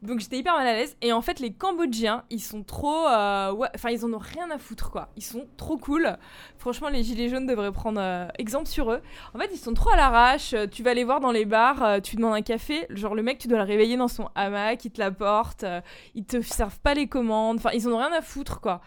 [0.04, 0.96] Donc j'étais hyper mal à l'aise.
[1.02, 3.08] Et en fait, les Cambodgiens, ils sont trop.
[3.08, 5.10] euh, enfin, ils en ont rien à foutre, quoi.
[5.16, 6.18] Ils sont trop cool.
[6.60, 9.02] Franchement, les Gilets jaunes devraient prendre euh, exemple sur eux.
[9.34, 10.54] En fait, ils sont trop à l'arrache.
[10.54, 12.86] Euh, Tu vas les voir dans les bars, tu demandes un café.
[12.92, 15.64] Genre, le mec, tu dois le réveiller dans son hamac, il te l'apporte.
[15.64, 15.82] euh,
[16.14, 17.58] ils te servent pas les commandes.
[17.58, 18.82] Enfin, ils en ont rien à foutre, quoi.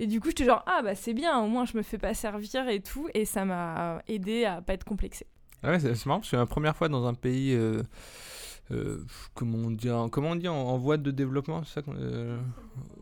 [0.00, 2.14] Et du coup, j'étais genre, ah bah c'est bien, au moins je me fais pas
[2.14, 3.08] servir et tout.
[3.14, 5.26] Et ça m'a aidé à pas être complexée.
[5.62, 7.54] Ah ouais, c'est marrant parce que ma première fois dans un pays.
[8.70, 8.98] Euh,
[9.34, 12.38] comment on dit, en- comment on dit en, en voie de développement, ça euh,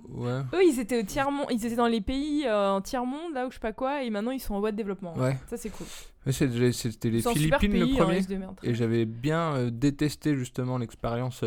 [0.08, 0.40] Ouais.
[0.52, 3.50] Eux, ils étaient au tiers-monde, ils étaient dans les pays euh, en tiers-monde, là où
[3.50, 5.16] je sais pas quoi, et maintenant ils sont en voie de développement.
[5.16, 5.38] Ouais.
[5.46, 5.86] Ça, c'est cool.
[6.30, 8.20] C'était les Philippines pays, le hein, premier.
[8.62, 11.42] Et j'avais bien détesté justement l'expérience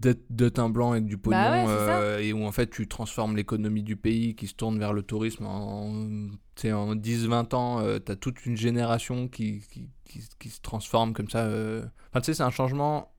[0.00, 3.36] d'être d'être un blanc avec du pognon Bah ouais, et où en fait tu transformes
[3.36, 7.82] l'économie du pays qui se tourne vers le tourisme en, en 10-20 ans.
[8.04, 11.46] tu as toute une génération qui, qui, qui, qui se transforme comme ça.
[11.46, 13.10] Enfin, tu sais, c'est un changement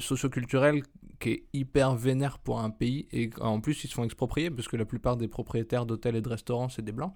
[0.00, 0.82] socioculturel
[1.18, 4.68] qui est hyper vénère pour un pays et en plus ils se font exproprier parce
[4.68, 7.12] que la plupart des propriétaires d'hôtels et de restaurants c'est des blancs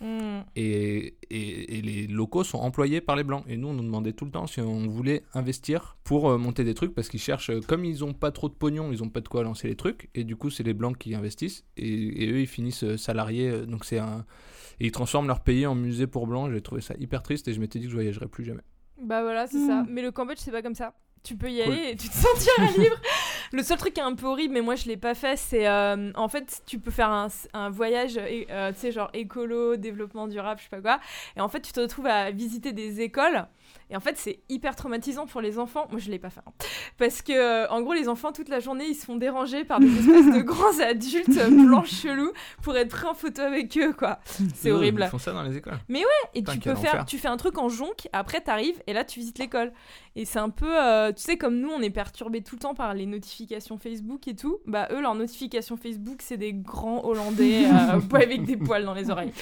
[0.00, 0.40] Hmm.
[0.56, 3.44] et, et, et les locaux sont employés par les blancs.
[3.48, 6.64] Et nous, on nous demandait tout le temps si on voulait investir pour euh, monter
[6.64, 9.08] des trucs parce qu'ils cherchent, euh, comme ils ont pas trop de pognon, ils ont
[9.08, 10.10] pas de quoi lancer les trucs.
[10.16, 13.48] Et du coup, c'est les blancs qui investissent et, et eux, ils finissent euh, salariés.
[13.48, 14.26] euh, donc c'est un.
[14.80, 16.50] Et ils transforment leur pays en musée pour blancs.
[16.52, 18.62] J'ai trouvé ça hyper triste et je m'étais dit que je voyagerais plus jamais.
[19.00, 19.86] Bah voilà, c'est ça.
[19.88, 20.92] Mais le Cambodge, c'est pas comme ça.
[21.24, 21.72] Tu peux y Cool.
[21.72, 22.96] aller et tu te sentiras libre.
[23.52, 25.66] Le seul truc qui est un peu horrible, mais moi je l'ai pas fait, c'est
[25.66, 30.26] euh, en fait tu peux faire un, un voyage, euh, tu sais, genre écolo, développement
[30.28, 31.00] durable, je sais pas quoi.
[31.36, 33.46] Et en fait tu te retrouves à visiter des écoles.
[33.90, 35.86] Et en fait c'est hyper traumatisant pour les enfants.
[35.90, 36.40] Moi je l'ai pas fait.
[36.46, 36.52] hein.
[36.98, 39.80] Parce que euh, en gros les enfants toute la journée ils se font déranger par
[39.80, 44.18] des espèces de grands adultes blancs chelous pour être pris en photo avec eux quoi.
[44.54, 45.02] C'est horrible.
[45.06, 45.78] Ils font ça dans les écoles.
[46.34, 47.04] Et Putain, tu quel peux faire, enfer.
[47.06, 49.72] tu fais un truc en jonque, après t'arrives et là tu visites l'école.
[50.16, 52.74] Et c'est un peu, euh, tu sais, comme nous on est perturbé tout le temps
[52.74, 57.66] par les notifications Facebook et tout, bah eux leurs notifications Facebook c'est des grands Hollandais
[57.66, 59.32] euh, avec des poils dans les oreilles.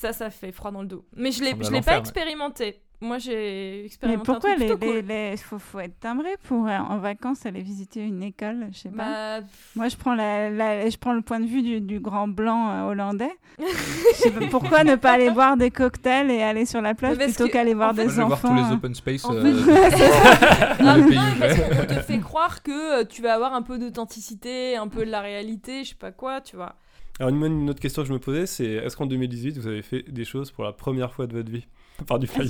[0.00, 1.04] Ça, ça fait froid dans le dos.
[1.16, 2.80] Mais je l'ai, ressemble à je l'ai pas expérimenté.
[3.00, 3.32] Moi j'ai
[3.80, 5.04] Mais expérimenté pourquoi un truc les, plutôt cool.
[5.08, 8.88] les- faut, faut être timbré pour euh, en vacances aller visiter une école Je sais
[8.90, 9.40] pas.
[9.40, 9.46] Bah,
[9.76, 12.70] Moi, je prends, la, la- je prends le point de vue du, du grand blanc
[12.70, 13.30] euh, hollandais.
[13.58, 17.36] pas pourquoi ne pas aller boire des cocktails et aller sur la plage Mais parce
[17.36, 18.56] plutôt qu'aller voir en fait, Moi, des je vais voir enfants.
[18.56, 20.06] tous les open space En euh, fait,
[20.80, 21.06] Ah, non,
[21.40, 25.04] parce qu'on te fait croire que euh, tu vas avoir un peu d'authenticité, un peu
[25.04, 26.74] de la réalité, je sais pas quoi, tu vois.
[27.18, 29.82] Alors, une, une autre question que je me posais, c'est est-ce qu'en 2018, vous avez
[29.82, 31.66] fait des choses pour la première fois de votre vie?
[32.06, 32.48] Par du fly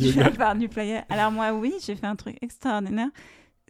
[0.88, 1.04] yoga.
[1.08, 3.08] Alors moi, oui, j'ai fait un truc extraordinaire.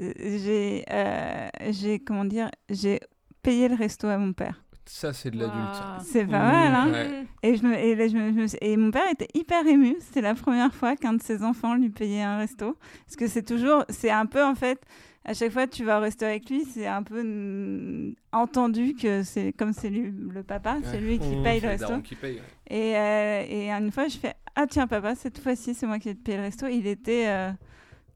[0.00, 3.00] Euh, J'ai, euh, j'ai, comment dire, j'ai
[3.42, 4.62] payé le resto à mon père.
[4.86, 5.82] Ça, c'est de l'adulte.
[6.02, 7.26] C'est pas mal, hein Ouais.
[7.42, 9.66] Et, je me, et, là, je me- je me suis- et mon père était hyper
[9.66, 9.96] ému.
[10.00, 12.76] C'était la première fois qu'un de ses enfants lui payait un resto.
[13.04, 14.80] Parce que c'est toujours, c'est un peu en fait,
[15.24, 17.22] à chaque fois que tu vas au resto avec lui, c'est un peu
[18.32, 21.88] entendu que c'est comme c'est lui le papa, c'est lui qui Mmh, paye le resto.
[21.88, 22.42] darons qui payent, ouais.
[22.70, 26.08] Et, euh, et une fois, je fais Ah, tiens, papa, cette fois-ci, c'est moi qui
[26.08, 26.66] ai payé le resto.
[26.66, 27.50] Il était euh,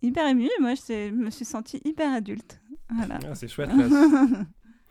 [0.03, 0.44] hyper ému.
[0.46, 2.61] Et moi, je me suis sentie hyper adulte.
[2.90, 3.18] Voilà.
[3.30, 3.70] Ah, c'est chouette.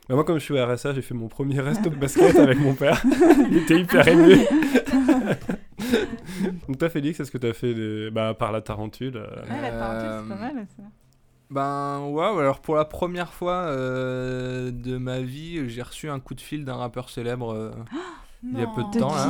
[0.09, 2.59] Bah, moi, comme je suis au RSA, j'ai fait mon premier resto de basket avec
[2.59, 3.01] mon père.
[3.49, 4.35] Il était hyper ému.
[6.67, 8.09] Donc, toi, Félix, est-ce que tu as fait des...
[8.11, 10.83] bah, par la tarentule euh, Ouais, la tarentule, c'est Euh, pas mal ça.
[11.51, 16.33] Ben ouais, alors pour la première fois euh, de ma vie, j'ai reçu un coup
[16.33, 17.53] de fil d'un rappeur célèbre.
[17.53, 17.71] euh,
[18.43, 19.29] Il y a peu de temps, là.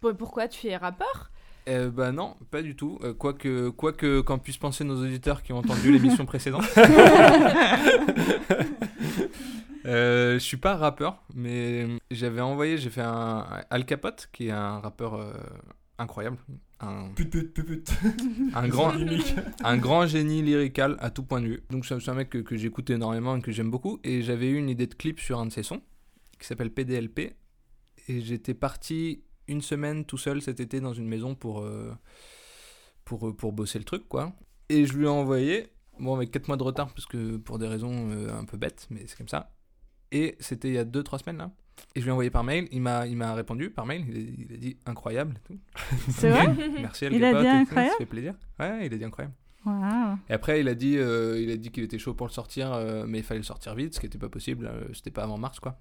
[0.00, 1.30] Bon, Pourquoi tu es rappeur?
[1.68, 2.98] Euh, bah non, pas du tout.
[3.02, 6.64] Euh, quoique, quoique qu'en puissent penser nos auditeurs qui ont entendu l'émission précédente.
[9.84, 14.52] Euh, je suis pas rappeur, mais j'avais envoyé, j'ai fait un Al Capote, qui est
[14.52, 15.18] un rappeur
[15.98, 16.36] incroyable,
[16.82, 17.84] un, Put put put put.
[18.54, 18.92] un grand,
[19.64, 21.62] un grand génie lyrical à tout point de vue.
[21.70, 24.00] Donc c'est un mec que, que j'écoute énormément et que j'aime beaucoup.
[24.04, 25.80] Et j'avais eu une idée de clip sur un de ses sons
[26.38, 27.36] qui s'appelle PDLP.
[28.08, 31.92] Et j'étais parti une semaine tout seul cet été dans une maison pour, euh,
[33.04, 34.32] pour, euh, pour bosser le truc, quoi.
[34.68, 35.68] Et je lui ai envoyé,
[36.00, 38.86] bon, avec 4 mois de retard, parce que pour des raisons euh, un peu bêtes,
[38.90, 39.52] mais c'est comme ça.
[40.12, 41.50] Et c'était il y a 2-3 semaines, là.
[41.94, 44.16] Et je lui ai envoyé par mail, il m'a, il m'a répondu par mail, il
[44.16, 45.58] a, il a dit incroyable et tout.
[46.10, 46.48] C'est vrai?
[46.80, 48.34] Merci Al Il a dit incroyable Ça fait plaisir.
[48.60, 49.34] Ouais, il a dit incroyable.
[50.28, 52.72] Et après, il a dit, euh, il a dit qu'il était chaud pour le sortir,
[52.72, 54.66] euh, mais il fallait le sortir vite, ce qui n'était pas possible.
[54.66, 55.78] euh, c'était pas avant mars, quoi.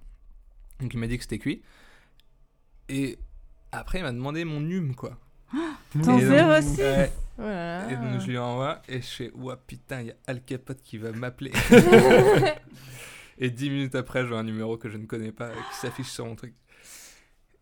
[0.80, 1.62] Donc il m'a dit que c'était cuit.
[2.90, 3.18] Et
[3.72, 5.18] après, il m'a demandé mon num, quoi.
[6.04, 7.12] Ton Et donc- 06 Ouais.
[7.38, 7.92] Voilà.
[7.92, 10.82] Et donc je lui envoie et je fais, ouah putain, il y a Al Capote
[10.84, 11.52] qui va m'appeler.
[13.42, 16.10] et dix minutes après, je vois un numéro que je ne connais pas qui s'affiche
[16.10, 16.54] sur mon truc.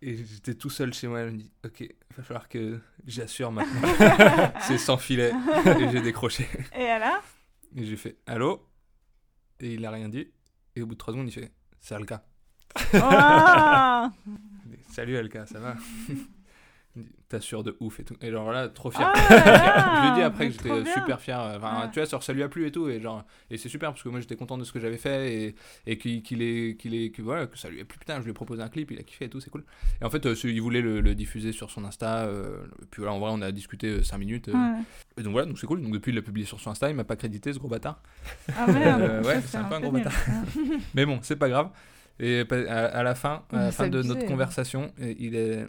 [0.01, 3.51] Et j'étais tout seul chez moi, je me dis, ok, il va falloir que j'assure
[3.51, 4.53] maintenant.
[4.61, 5.31] C'est sans filet.
[5.65, 6.47] Et j'ai décroché.
[6.77, 7.23] Et alors?
[7.75, 8.65] Et j'ai fait allô?
[9.59, 10.31] Et il a rien dit.
[10.75, 12.23] Et au bout de 3 secondes, il fait c'est Alka.
[12.75, 12.99] Dis,
[14.93, 15.75] Salut Alka, ça va?
[17.29, 18.15] T'assures de ouf et tout.
[18.21, 19.09] Et genre là, trop fier.
[19.13, 19.13] Ah
[20.01, 20.93] je lui ai dit après que j'étais bien.
[20.93, 21.39] super fier.
[21.39, 21.87] Enfin, Ouais.
[21.93, 22.89] tu vois, sur ça lui a plu et tout.
[22.89, 25.33] Et, genre, et c'est super parce que moi j'étais content de ce que j'avais fait
[25.33, 27.99] et, et qu'il ait, qu'il ait, que, voilà, que ça lui a plu.
[27.99, 29.63] Putain, je lui ai proposé un clip, il a kiffé et tout, c'est cool.
[30.01, 32.23] Et en fait, euh, il voulait le, le diffuser sur son Insta.
[32.25, 34.49] euh, et puis voilà, en vrai, on a discuté 5 minutes.
[34.49, 34.79] euh, Ouais.
[35.19, 35.81] Et donc voilà, donc c'est cool.
[35.83, 38.01] Donc depuis, il l'a publié sur son Insta, il m'a pas crédité ce gros bâtard.
[38.57, 39.01] Ah merde.
[39.09, 40.13] Euh, ouais, c'est un peu un gros bâtard.
[40.95, 41.69] Mais bon, c'est pas grave.
[42.19, 45.67] Et à, à la fin, à la fin de notre conversation, il est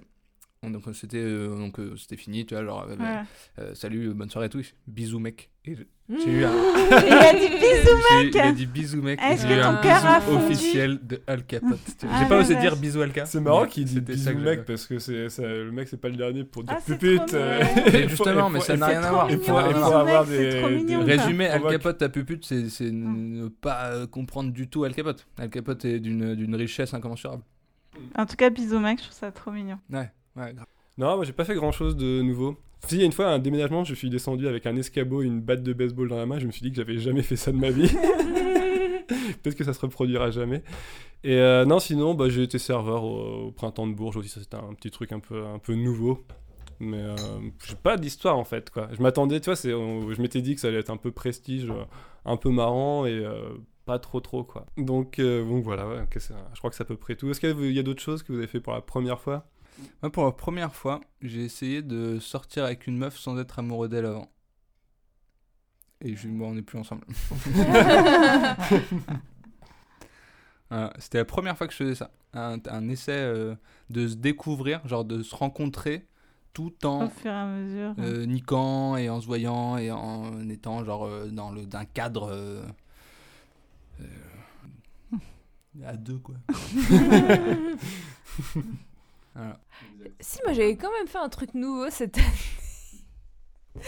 [0.68, 3.22] donc c'était euh, donc euh, c'était fini, tu vois, genre euh, Ouais.
[3.60, 4.60] euh, salut, euh, bonne soirée et tout.
[4.86, 5.48] Bisous mec.
[5.64, 5.82] Et je-
[6.22, 6.50] j'ai eu un
[7.06, 9.18] Il a dit bisous j'ai- il a dit bisous mec.
[9.22, 11.70] Est-ce J'ai que eu ton un cœur a bisou fondu officiel de Al Capote.
[12.02, 12.10] vois.
[12.12, 13.24] Ah J'ai pas osé dire bisous Alka.
[13.24, 15.88] C'est marrant qu'il dit c'était ça bisous que mec parce que c'est ça- le mec
[15.88, 17.32] c'est pas le dernier pour dire Ah, pupute.
[17.32, 19.26] euh, Mais justement, mais ça n'a rien à voir.
[19.26, 19.64] À faut voir.
[19.96, 20.60] avoir mec, des,
[21.64, 21.70] Al.
[21.70, 25.26] Capote à pupute, c'est c'est ne pas euh, comprendre du tout Al Capote.
[25.38, 27.42] Al Capote est d'une d'une richesse incommensurable.
[28.16, 29.78] En tout cas, bisous mec, je trouve ça trop mignon.
[29.92, 30.66] Ouais, ouais, grave.
[30.98, 32.56] Non, moi j'ai pas fait grand chose de nouveau.
[32.86, 35.22] Si, il y a une fois, à un déménagement, je suis descendu avec un escabeau
[35.22, 36.38] et une batte de baseball dans la main.
[36.38, 37.88] Je me suis dit que j'avais jamais fait ça de ma vie.
[39.42, 40.62] Peut-être que ça se reproduira jamais.
[41.24, 44.28] Et euh, non, sinon, bah, j'ai été serveur au, au printemps de Bourges aussi.
[44.28, 46.24] Ça, c'était un petit truc un peu, un peu nouveau.
[46.78, 47.14] Mais euh,
[47.66, 48.70] j'ai pas d'histoire en fait.
[48.70, 48.88] Quoi.
[48.92, 51.10] Je m'attendais, tu vois, c'est, on- je m'étais dit que ça allait être un peu
[51.10, 51.66] prestige,
[52.24, 53.50] un peu marrant et euh,
[53.84, 54.64] pas trop trop quoi.
[54.78, 57.28] Donc, voilà, ouais, ok, c'est- je crois que c'est à peu près tout.
[57.28, 59.44] Est-ce qu'il y a d'autres choses que vous avez fait pour la première fois?
[60.02, 63.88] Moi, pour la première fois, j'ai essayé de sortir avec une meuf sans être amoureux
[63.88, 64.30] d'elle avant.
[66.02, 67.04] Et je, bon, on n'est plus ensemble.
[70.70, 72.10] Voilà, C'était la première fois que je faisais ça.
[72.32, 73.56] Un, un essai euh,
[73.90, 76.06] de se découvrir, genre de se rencontrer
[76.52, 77.94] tout Au en fur et à mesure.
[77.98, 82.30] euh, niquant et en se voyant et en étant genre euh, dans le d'un cadre
[82.30, 82.62] euh,
[84.00, 85.16] euh,
[85.84, 86.36] à deux quoi.
[89.34, 89.58] Voilà.
[90.20, 92.26] Si, moi j'avais quand même fait un truc nouveau cette année.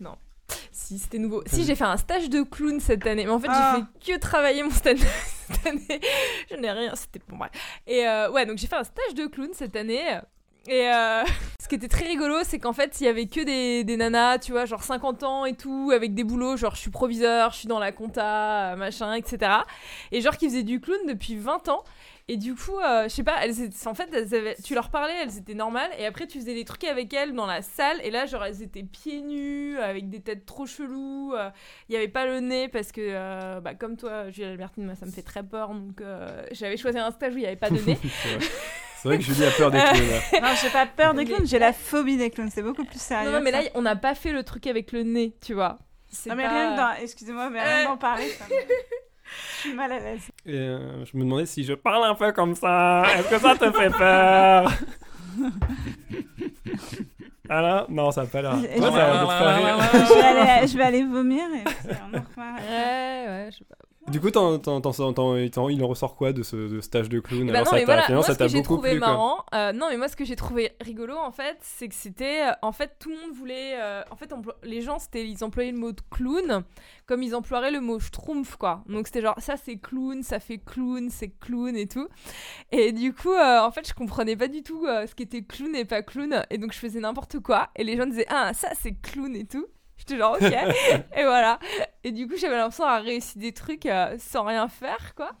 [0.00, 0.16] non.
[0.70, 1.42] Si, c'était nouveau.
[1.46, 3.24] Si, j'ai fait un stage de clown cette année.
[3.24, 3.76] Mais en fait, Ah.
[4.04, 4.98] j'ai fait que travailler mon stand
[5.48, 6.00] cette année.
[6.50, 6.94] Je n'ai rien.
[6.94, 7.50] C'était bon, bref.
[7.86, 10.20] Et euh, ouais, donc j'ai fait un stage de clown cette année.
[10.68, 11.24] Et euh,
[11.60, 14.38] ce qui était très rigolo, c'est qu'en fait, il y avait que des, des nanas,
[14.38, 17.58] tu vois, genre 50 ans et tout, avec des boulots, genre je suis proviseur, je
[17.58, 19.52] suis dans la compta, euh, machin, etc.
[20.12, 21.82] Et genre qui faisaient du clown depuis 20 ans.
[22.28, 24.90] Et du coup, euh, je sais pas, elles étaient- en fait, elles avaient- tu leur
[24.90, 27.98] parlais, elles étaient normales, et après tu faisais des trucs avec elles dans la salle,
[28.02, 31.50] et là, genre, elles étaient pieds nus, avec des têtes trop cheloues, euh,
[31.88, 34.96] il y avait pas le nez, parce que, euh, bah, comme toi, Julie Albertine, moi,
[34.96, 37.54] ça me fait très peur, donc euh, j'avais choisi un stage où il y avait
[37.54, 37.96] pas de nez.
[39.02, 39.18] C'est vrai.
[39.18, 40.42] Que Julie a peur des clowns.
[40.42, 42.50] Non, j'ai pas peur des clowns, j'ai la phobie des clowns.
[42.50, 43.30] C'est beaucoup plus sérieux.
[43.30, 43.62] non, mais ça.
[43.62, 45.78] là, on n'a pas fait le truc avec le nez, tu vois.
[46.26, 46.92] Non, mais pas- rien que dans.
[47.02, 47.82] Excusez-moi, mais rien Euh.
[47.84, 48.50] que d'en parler, ça me-
[49.56, 50.28] Je suis mal à l'aise.
[50.48, 53.70] Euh, je me demandais si je parle un peu comme ça, est-ce que ça te
[53.72, 54.72] fait peur?
[57.48, 58.56] Ah là Non, ça a pas l'air.
[58.56, 58.66] Je
[60.76, 62.60] vais aller vomir et puis on en reparle.
[62.68, 63.76] Ouais, ouais, je sais pas.
[64.08, 66.80] Du coup, t'en- t'en- t'en- t'en- t'en- t'en- il en ressort quoi de ce de
[66.80, 67.50] stage de clown?
[67.50, 69.88] Alors, non, ça mais t'a voilà, moi ce que j'ai trouvé plu, marrant, euh, non
[69.90, 72.92] mais moi ce que j'ai trouvé rigolo en fait, c'est que c'était, euh, en fait
[73.00, 74.32] tout le monde voulait, euh, en fait
[74.62, 76.62] les gens c'était, ils employaient le mot de clown
[77.06, 78.84] comme ils emploieraient le mot schtroumpf quoi.
[78.88, 82.06] Donc c'était genre ça c'est clown, ça fait clown, c'est clown et tout.
[82.70, 85.84] Et du coup euh, en fait je comprenais pas du tout ce qu'était clown et
[85.84, 88.94] pas clown et donc je faisais n'importe quoi et les gens disaient ah ça c'est
[89.02, 89.66] clown et tout.
[89.96, 90.42] J'étais genre ok
[91.16, 91.58] et voilà
[92.04, 95.32] et du coup j'avais l'impression d'avoir réussi des trucs euh, sans rien faire quoi.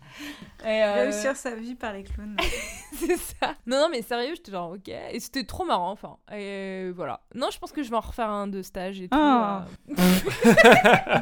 [0.64, 2.36] Et, euh, Réussir sa vie par les clowns.
[2.94, 3.54] c'est ça.
[3.66, 4.88] Non, non, mais sérieux, j'étais genre, ok.
[4.88, 6.16] Et c'était trop marrant, enfin.
[6.34, 7.20] Et voilà.
[7.34, 9.18] Non, je pense que je vais en refaire un de stage et tout.
[9.18, 9.60] Oh.
[9.98, 11.18] euh.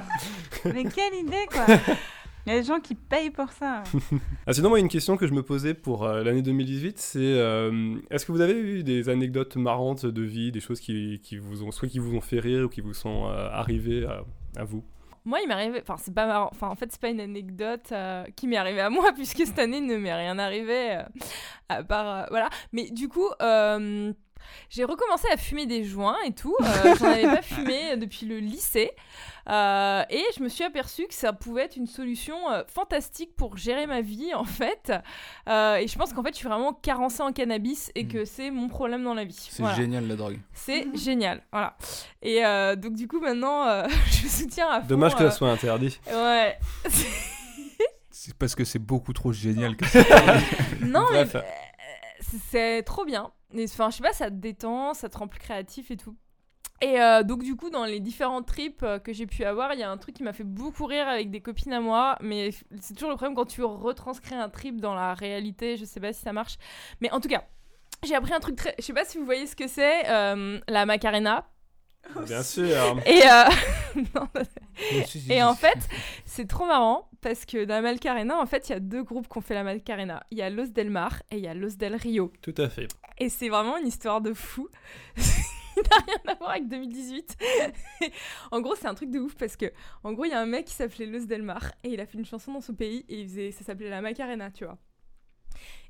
[0.72, 1.66] Mais quelle idée, quoi
[2.46, 3.82] Il y a des gens qui payent pour ça.
[4.46, 7.96] Ah, sinon, moi, une question que je me posais pour euh, l'année 2018, c'est euh,
[8.10, 11.62] est-ce que vous avez eu des anecdotes marrantes de vie, des choses qui, qui vous
[11.62, 14.24] ont soit qui vous ont fait rire ou qui vous sont euh, arrivées à,
[14.60, 14.84] à vous?
[15.24, 15.80] Moi, il m'est arrivé.
[15.80, 16.50] Enfin, c'est pas marrant.
[16.52, 19.58] Enfin, en fait, c'est pas une anecdote euh, qui m'est arrivée à moi, puisque cette
[19.58, 20.96] année, il ne m'est rien arrivé.
[20.96, 21.02] euh,
[21.70, 22.06] à part.
[22.06, 22.50] euh, voilà.
[22.72, 23.28] Mais du coup.
[24.70, 26.56] J'ai recommencé à fumer des joints et tout.
[26.60, 28.90] Euh, J'en avais pas fumé depuis le lycée.
[29.50, 33.58] Euh, et je me suis aperçue que ça pouvait être une solution euh, fantastique pour
[33.58, 34.90] gérer ma vie, en fait.
[35.48, 38.50] Euh, et je pense qu'en fait, je suis vraiment carencée en cannabis et que c'est
[38.50, 39.36] mon problème dans la vie.
[39.50, 39.76] C'est Voilà.
[39.76, 40.38] génial la drogue.
[40.54, 41.76] C'est génial, voilà.
[42.22, 44.86] Et euh, donc du coup maintenant, euh, je soutiens à fond.
[44.86, 46.00] Dommage que euh, ça soit interdit.
[46.10, 46.58] Ouais.
[48.10, 49.84] C'est parce que c'est beaucoup trop génial que
[50.84, 51.44] non mais Bref.
[52.50, 53.30] c'est trop bien.
[53.54, 56.16] Enfin, je sais pas, ça te détend, ça te rend plus créatif et tout.
[56.80, 59.80] Et euh, donc du coup, dans les différents trips euh, que j'ai pu avoir, il
[59.80, 62.50] y a un truc qui m'a fait beaucoup rire avec des copines à moi, mais
[62.80, 66.12] c'est toujours le problème quand tu retranscris un trip dans la réalité, je sais pas
[66.12, 66.56] si ça marche.
[67.00, 67.44] Mais en tout cas,
[68.02, 68.74] j'ai appris un truc très...
[68.78, 71.46] Je sais pas si vous voyez ce que c'est, euh, la Macarena.
[72.26, 73.00] Bien sûr.
[73.06, 73.44] Et, euh,
[74.14, 74.28] non,
[75.28, 75.78] Et en fait,
[76.24, 79.28] c'est trop marrant parce que dans la Malcarena, en fait, il y a deux groupes
[79.28, 80.24] qui ont fait la Malcarena.
[80.30, 82.32] Il y a Los Del Mar et il y a Los Del Rio.
[82.42, 82.88] Tout à fait.
[83.18, 84.68] Et c'est vraiment une histoire de fou.
[85.16, 87.36] il n'a rien à voir avec 2018.
[88.50, 89.66] en gros, c'est un truc de ouf parce que,
[90.02, 92.06] en gros, il y a un mec qui s'appelait Los Del Mar et il a
[92.06, 94.78] fait une chanson dans son pays et il faisait, ça s'appelait la Macarena, tu vois.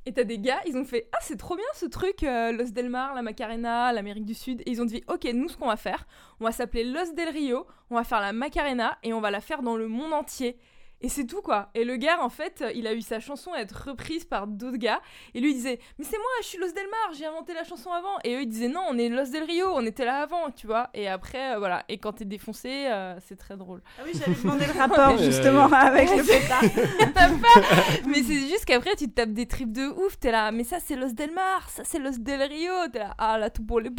[0.07, 2.71] Et t'as des gars, ils ont fait Ah, c'est trop bien ce truc, euh, Los
[2.71, 4.61] Del Mar, la Macarena, l'Amérique du Sud.
[4.67, 6.07] Et ils ont dit Ok, nous, ce qu'on va faire,
[6.41, 9.41] on va s'appeler Los Del Rio, on va faire la Macarena et on va la
[9.41, 10.59] faire dans le monde entier.
[11.05, 11.69] Et c'est tout quoi.
[11.75, 15.03] Et le gars, en fait, il a eu sa chanson être reprise par d'autres gars.
[15.35, 17.63] Et lui il disait Mais c'est moi, je suis Los Del Mar, j'ai inventé la
[17.63, 18.17] chanson avant.
[18.25, 20.67] Et eux ils disaient Non, on est Los Del Rio, on était là avant, tu
[20.67, 20.89] vois.
[20.95, 21.85] Et après, euh, voilà.
[21.91, 23.83] Et quand t'es défoncé, euh, c'est très drôle.
[23.99, 26.63] Ah oui, j'allais demander le rapport justement avec le pétard.
[28.09, 30.79] Mais c'est juste qu'après tu te tapes des trips de ouf, t'es là, mais ça
[30.81, 33.79] c'est Los Del Mar, ça c'est Los Del Rio, t'es là, ah là tout pour
[33.81, 33.91] les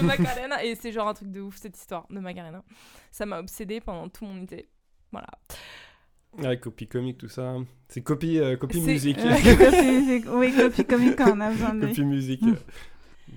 [0.00, 2.62] Macarena, et c'est genre un truc de ouf cette histoire de Macarena.
[3.10, 4.68] Ça m'a obsédé pendant tout mon été.
[5.10, 5.28] Voilà.
[6.38, 7.56] Ouais, copie comique, tout ça.
[7.88, 9.18] C'est copie, euh, copie C'est- musique.
[9.22, 10.24] Copie.
[10.32, 12.42] Oui, copie comique quand on a besoin de copie musique.
[12.42, 12.50] Mm.
[12.52, 12.54] euh,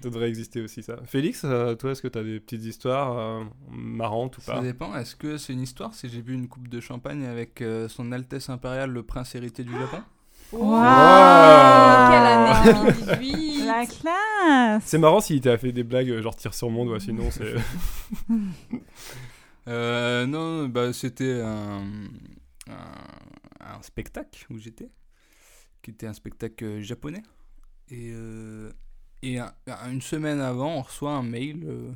[0.02, 0.98] devrait exister aussi ça.
[1.06, 4.62] Félix, euh, toi, est-ce que tu as des petites histoires euh, marrantes ou Ça pas
[4.62, 4.96] dépend.
[4.96, 5.94] Est-ce que c'est une histoire?
[5.94, 9.64] Si j'ai bu une coupe de champagne avec euh, son Altesse impériale le prince héritier
[9.66, 9.98] du Japon?
[10.54, 12.74] Waouh Quelle année
[13.20, 16.90] 2018 La classe C'est marrant s'il t'a fait des blagues euh, genre tire sur monde,
[16.90, 17.56] ouais, sinon c'est.
[19.68, 21.82] Euh, non, bah, c'était un,
[22.70, 24.90] un, un spectacle où j'étais,
[25.82, 27.24] qui était un spectacle euh, japonais.
[27.90, 28.72] Et, euh,
[29.22, 31.92] et un- un- une semaine avant, on reçoit un mail euh,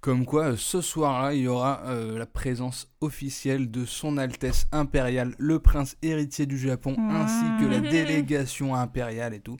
[0.00, 5.34] comme quoi ce soir-là, il y aura euh, la présence officielle de son Altesse impériale,
[5.38, 9.56] le prince héritier du Japon, ainsi que la délégation impériale et tout.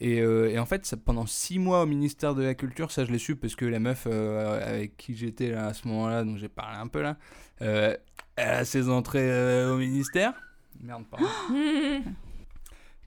[0.00, 3.04] Et, euh, et en fait, ça, pendant six mois au ministère de la Culture, ça
[3.04, 6.22] je l'ai su parce que la meuf euh, avec qui j'étais là à ce moment-là,
[6.24, 7.18] dont j'ai parlé un peu là,
[7.60, 7.94] euh,
[8.38, 10.32] elle a ses entrées euh, au ministère.
[10.80, 11.26] Merde, pardon.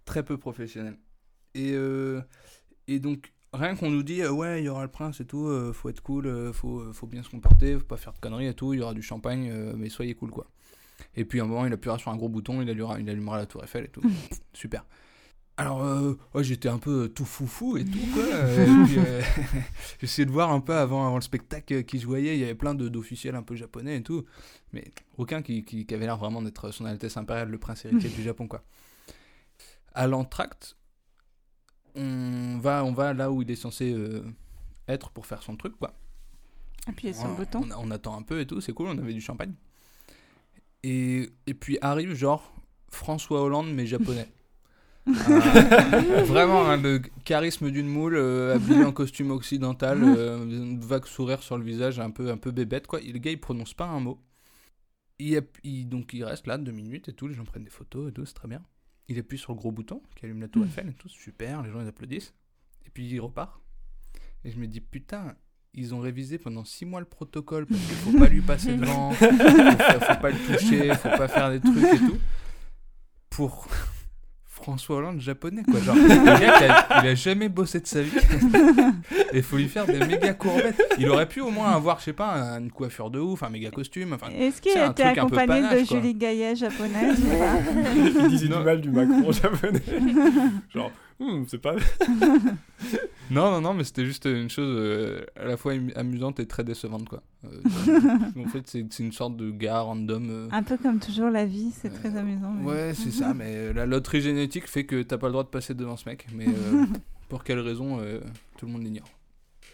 [0.06, 0.98] Très peu professionnel.
[1.54, 2.22] Et, euh,
[2.88, 5.48] et donc, rien qu'on nous dit, euh, ouais, il y aura le prince et tout,
[5.48, 8.48] euh, faut être cool, euh, faut, faut bien se comporter, faut pas faire de conneries
[8.48, 10.48] et tout, il y aura du champagne, mais soyez cool quoi.
[11.16, 13.38] Et puis à un moment, il appuiera sur un gros bouton, il allumera, il allumera
[13.38, 14.02] la tour Eiffel et tout.
[14.54, 14.86] Super.
[15.58, 18.24] Alors, euh, ouais, j'étais un peu tout foufou et tout, quoi.
[18.26, 19.22] Et puis, euh,
[20.00, 22.36] j'essayais de voir un peu avant, avant le spectacle euh, qui se voyait.
[22.36, 24.26] Il y avait plein d'officiels un peu japonais et tout.
[24.74, 28.10] Mais aucun qui, qui, qui avait l'air vraiment d'être son Altesse impériale, le prince héritier
[28.10, 28.64] du Japon, quoi.
[29.94, 30.78] À l'entracte,
[31.96, 34.24] on va, on va là où il est censé euh,
[34.88, 35.94] être pour faire son truc, quoi.
[36.88, 37.62] Appuyez sur le On- bouton.
[37.78, 39.54] On, on attend un peu et tout, c'est cool, on avait du champagne.
[40.84, 42.56] Et, et puis arrive genre
[42.90, 44.28] François Hollande mais japonais.
[45.30, 51.06] Euh, vraiment hein, le charisme d'une moule euh, habillé en costume occidental, euh, une vague
[51.06, 53.00] sourire sur le visage, un peu un peu bébête quoi.
[53.00, 54.20] Le gars il prononce pas un mot.
[55.20, 57.64] il, y a- il- donc il reste là deux minutes et tout, les gens prennent
[57.64, 58.62] des photos et tout, c'est très bien.
[59.08, 61.72] Il appuie sur le gros bouton qui allume la tour Eiffel et tout, super, les
[61.72, 62.34] gens ils applaudissent.
[62.86, 63.60] Et puis il repart.
[64.44, 65.36] Et je me dis, putain,
[65.74, 69.12] ils ont révisé pendant six mois le protocole parce qu'il faut pas lui passer devant,
[69.12, 72.18] faut- faut pas le toucher, faut pas faire des trucs et tout.
[73.30, 73.68] Pour
[74.62, 75.80] François Hollande japonais, quoi.
[75.80, 78.12] Genre, le gars, il a, il a jamais bossé de sa vie.
[79.34, 80.82] Et il faut lui faire des méga courbettes.
[81.00, 83.72] Il aurait pu au moins avoir, je sais pas, une coiffure de ouf, un méga
[83.72, 84.14] costume.
[84.14, 85.98] Enfin, Est-ce qu'il était accompagné de panache, quoi.
[85.98, 88.60] Julie Gaillet japonaise ou pas Il disait Non.
[88.60, 89.82] du mal du Macron japonais.
[90.74, 91.76] Genre, Hmm, c'est pas.
[93.32, 96.46] Non, non, non, mais c'était juste une chose euh, à la fois amu- amusante et
[96.46, 97.24] très décevante, quoi.
[97.46, 97.50] Euh,
[98.46, 100.28] en fait, c'est c'est une sorte de gars random.
[100.30, 102.52] euh, Un peu comme toujours la vie, c'est Euh, très amusant.
[102.52, 105.50] mais- Ouais, c'est ça, mais la loterie génétique fait que t'as pas le droit de
[105.50, 106.28] passer devant ce mec.
[106.36, 106.86] Mais euh,
[107.30, 108.20] pour quelle raison, euh,
[108.58, 109.08] tout le monde l'ignore.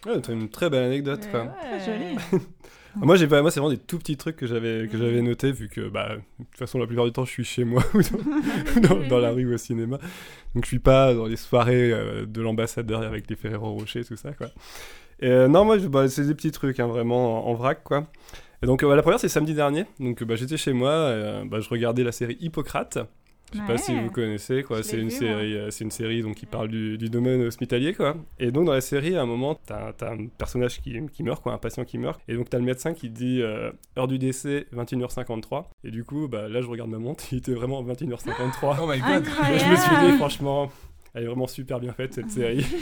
[0.06, 1.42] Ouais, t'as une très belle anecdote, Mais quoi.
[1.46, 1.80] ouais.
[1.86, 2.16] joli.
[2.32, 2.38] Ah,
[3.02, 5.52] Moi, j'ai pas, moi, c'est vraiment des tout petits trucs que j'avais que j'avais notés
[5.52, 8.02] vu que, bah, de toute façon, la plupart du temps, je suis chez moi ou
[8.82, 9.98] dans, dans- dans la rue ou au cinéma.
[10.56, 14.16] Donc, je suis pas dans les soirées euh, de l'ambassadeur avec les Ferrero Rocher, tout
[14.18, 14.48] ça, quoi.
[15.20, 18.08] Et, euh, non, moi, bah, c'est des petits trucs, hein, vraiment en, en vrac, quoi.
[18.64, 19.86] Et donc, euh, la première, c'est samedi dernier.
[20.00, 22.98] Donc, euh, bah, j'étais chez moi, euh, bah, je regardais la série Hippocrate.
[23.54, 24.84] Je sais pas si vous connaissez, quoi.
[24.84, 27.94] C'est une vu, série, euh, c'est une série donc qui parle du, du domaine hospitalier,
[27.94, 28.16] quoi.
[28.40, 31.42] Et donc dans la série, à un moment, t'as as un personnage qui, qui meurt,
[31.42, 32.20] quoi, un patient qui meurt.
[32.28, 35.66] Et donc t'as le médecin qui dit euh, heure du décès 21h53.
[35.86, 38.78] Et du coup, bah là, je regarde ma montre, il était vraiment 21h53.
[38.82, 39.60] Oh my Et Incroyable.
[39.60, 40.70] je me suis dit, franchement,
[41.18, 42.66] elle est vraiment super bien faite cette série.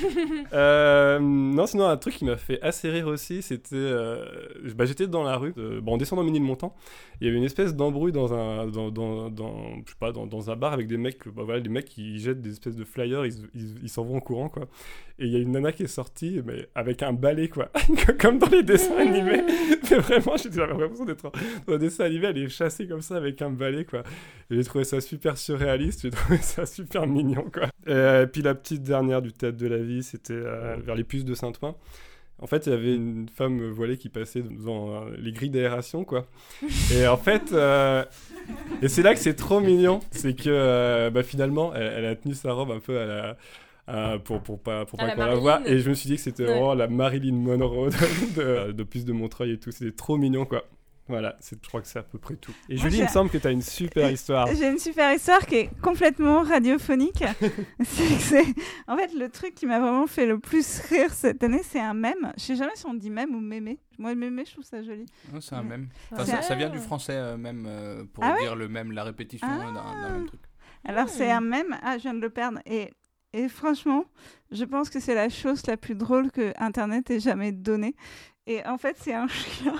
[0.53, 3.75] Euh, non, sinon, un truc qui m'a fait assez rire aussi, c'était.
[3.75, 4.23] euh,
[4.75, 6.75] bah, J'étais dans la rue, euh, bon, en descendant Ménilmontant,
[7.19, 10.27] il y avait une espèce d'embrouille dans un, dans, dans, dans- je sais pas, dans,
[10.27, 12.83] dans un bar avec des mecs, bah, voilà, des mecs qui jettent des espèces de
[12.85, 14.63] flyers, ils s'en vont en courant, quoi.
[15.17, 17.69] Et il y a une nana qui est sortie, mais avec un balai, quoi.
[18.19, 19.43] comme dans les dessins animés.
[19.91, 21.31] Mais vraiment, j'ai j'avais l'impression d'être
[21.67, 24.03] dans un dessin animé, elle est chassée comme ça avec un balai, quoi.
[24.49, 27.67] J'ai trouvé ça super surréaliste, j'ai trouvé ça super mignon, quoi.
[27.87, 31.25] Et puis la petite dernière du théâtre de la vie, c'était euh, vers les puces
[31.25, 31.75] de Saint-Ouen.
[32.39, 36.03] En fait, il y avait une femme voilée qui passait dans euh, les grilles d'aération,
[36.03, 36.25] quoi.
[36.93, 38.03] Et en fait, euh,
[38.81, 42.15] et c'est là que c'est trop mignon, c'est que euh, bah, finalement, elle, elle a
[42.15, 43.37] tenu sa robe un peu à la.
[43.87, 45.41] à- pour, pour pas, pour pas la qu'on la Marilyn.
[45.41, 46.49] voie et je me suis dit que c'était Ouais.
[46.51, 47.89] vraiment la Marilyn Monroe
[48.35, 50.65] de, de, de Puce de Montreuil et tout c'était trop mignon quoi
[51.07, 53.07] voilà c'est je crois que c'est à peu près tout et Moi, Julie il me
[53.09, 57.23] semble que tu as une super histoire J'ai une super histoire qui est complètement radiophonique.
[57.83, 58.55] c'est que c'est-
[58.87, 61.93] en fait le truc qui m'a vraiment fait le plus rire cette année, c'est un
[61.93, 62.33] mème.
[62.37, 63.79] Je sais jamais si on dit mème ou mémé.
[63.99, 65.05] Moi mémé, je trouve ça joli.
[65.31, 65.63] Non, c'est un.
[66.11, 68.91] Enfin, C'est ça, vient du français euh, même euh, pour Ah ouais dire le même,
[68.91, 69.57] la répétition Ah.
[69.65, 70.41] d'un d'un même truc.
[70.85, 71.77] Alors c'est un mème.
[71.83, 72.59] Ah, je viens de le perdre.
[72.65, 72.91] Et,
[73.33, 74.05] et franchement,
[74.51, 77.95] je pense que c'est la chose la plus drôle que Internet ait jamais donnée.
[78.47, 79.73] Et en fait, c'est un chien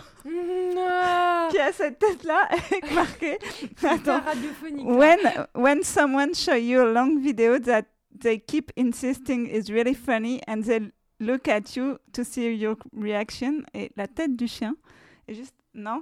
[0.78, 3.38] Ah, qui a cette tête-là avec marqué.
[3.84, 4.20] Attends.
[4.22, 4.88] radiophonique.
[4.88, 4.93] là.
[4.95, 5.20] When
[5.53, 7.84] when someone show you a long video that
[8.20, 10.80] they keep insisting is really funny and they
[11.20, 14.76] look at you to see your reaction et la tête du chien
[15.28, 16.01] est juste non.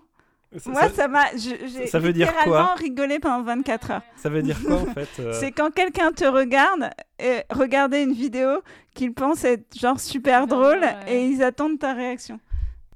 [0.57, 2.75] ça, Moi ça- m'a j'ai ça veut dire quoi?
[2.75, 4.01] rigolé pendant 24 heures.
[4.15, 6.89] ça veut dire quoi en fait euh, C'est quand quelqu'un te regarde
[7.19, 8.61] et regarder une vidéo
[8.93, 11.13] qu'ils pensent être genre super drôle drôle, ouais.
[11.13, 12.39] et ils attendent ta réaction.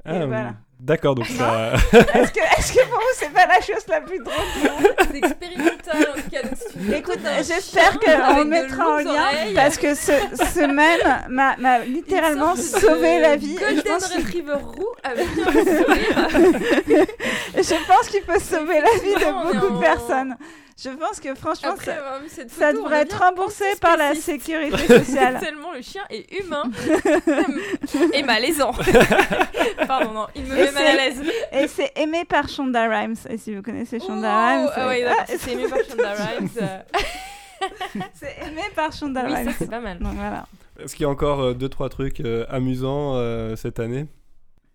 [0.08, 0.53] Ah, voilà.
[0.80, 4.34] d'accord donc ça Est-ce que pour vous c'est pas la chose la plus drôle
[5.12, 6.41] C'est expérimental en tout cas.
[6.43, 12.55] Donc, Écoute, j'espère qu'on mettra en lien oreilles, parce que ce, ce mème m'a littéralement
[12.55, 13.58] sauvé la vie.
[13.60, 16.28] Je Golden pense, Retriever roux avec un sourire.
[17.55, 20.36] je pense qu'il peut sauver la vie de beaucoup de en- personnes.
[20.80, 21.97] Je pense que franchement, Après
[22.49, 25.39] ça, devrait être remboursé par la sécurité sociale.
[25.41, 26.63] Tellement le chien est humain
[28.13, 28.71] et malaisant.
[29.88, 31.21] Pardon, non, il me Et met mal à l'aise.
[31.51, 33.15] Et c'est aimé par Shonda Rhimes.
[33.30, 36.49] Et si vous connaissez Shonda Oh, Rhimes, ah ouais, Ah, c'est aimé par Shonda Rhimes.
[36.61, 36.80] euh,
[38.13, 39.53] c'est aimé par Shonda Oui, ça Rhimes.
[39.57, 39.97] c'est pas mal.
[39.97, 40.45] Donc voilà.
[40.80, 44.05] est-ce qu'il y a encore euh, deux trois trucs euh, amusants euh, cette année?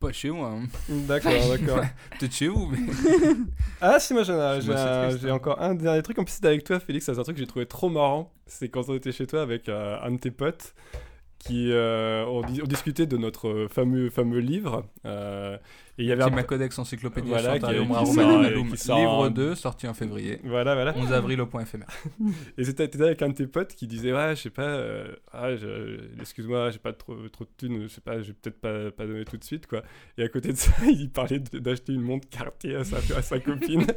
[0.02, 0.48] Pas chez moi.
[0.56, 0.66] hein.
[1.06, 1.80] d'accord d'accord
[2.18, 2.78] Peut-être chez vous, mais.
[3.80, 5.34] Ah si moi j'en ai, Chez j'ai hein.
[5.34, 7.46] encore un dernier truc en plus c'était avec toi Félix c'est un truc que j'ai
[7.48, 10.74] trouvé trop marrant c'est quand on était chez toi avec euh, un de tes potes
[11.38, 15.56] qui euh, on, on discutait de notre fameux fameux livre euh,
[15.98, 18.70] et il y avait C'est un ma codex encyclopédie Voilà, Chantarium qui- qui Raromanum sort-
[18.70, 20.40] qui sort livre en- 2, sorti en février.
[20.44, 21.88] voilà voilà 11 avril au point éphémère.
[22.58, 25.12] et c'était t'étais avec un de tes potes qui disait ouais je sais pas euh,
[25.32, 28.60] ah, je- excuse-moi j'ai pas trop trop de thunes je sais pas je vais peut-être
[28.60, 29.82] pas pas donner tout de suite quoi
[30.16, 33.38] et à côté de ça il parlait d'acheter une montre Cartier à sa, à sa
[33.38, 33.84] copine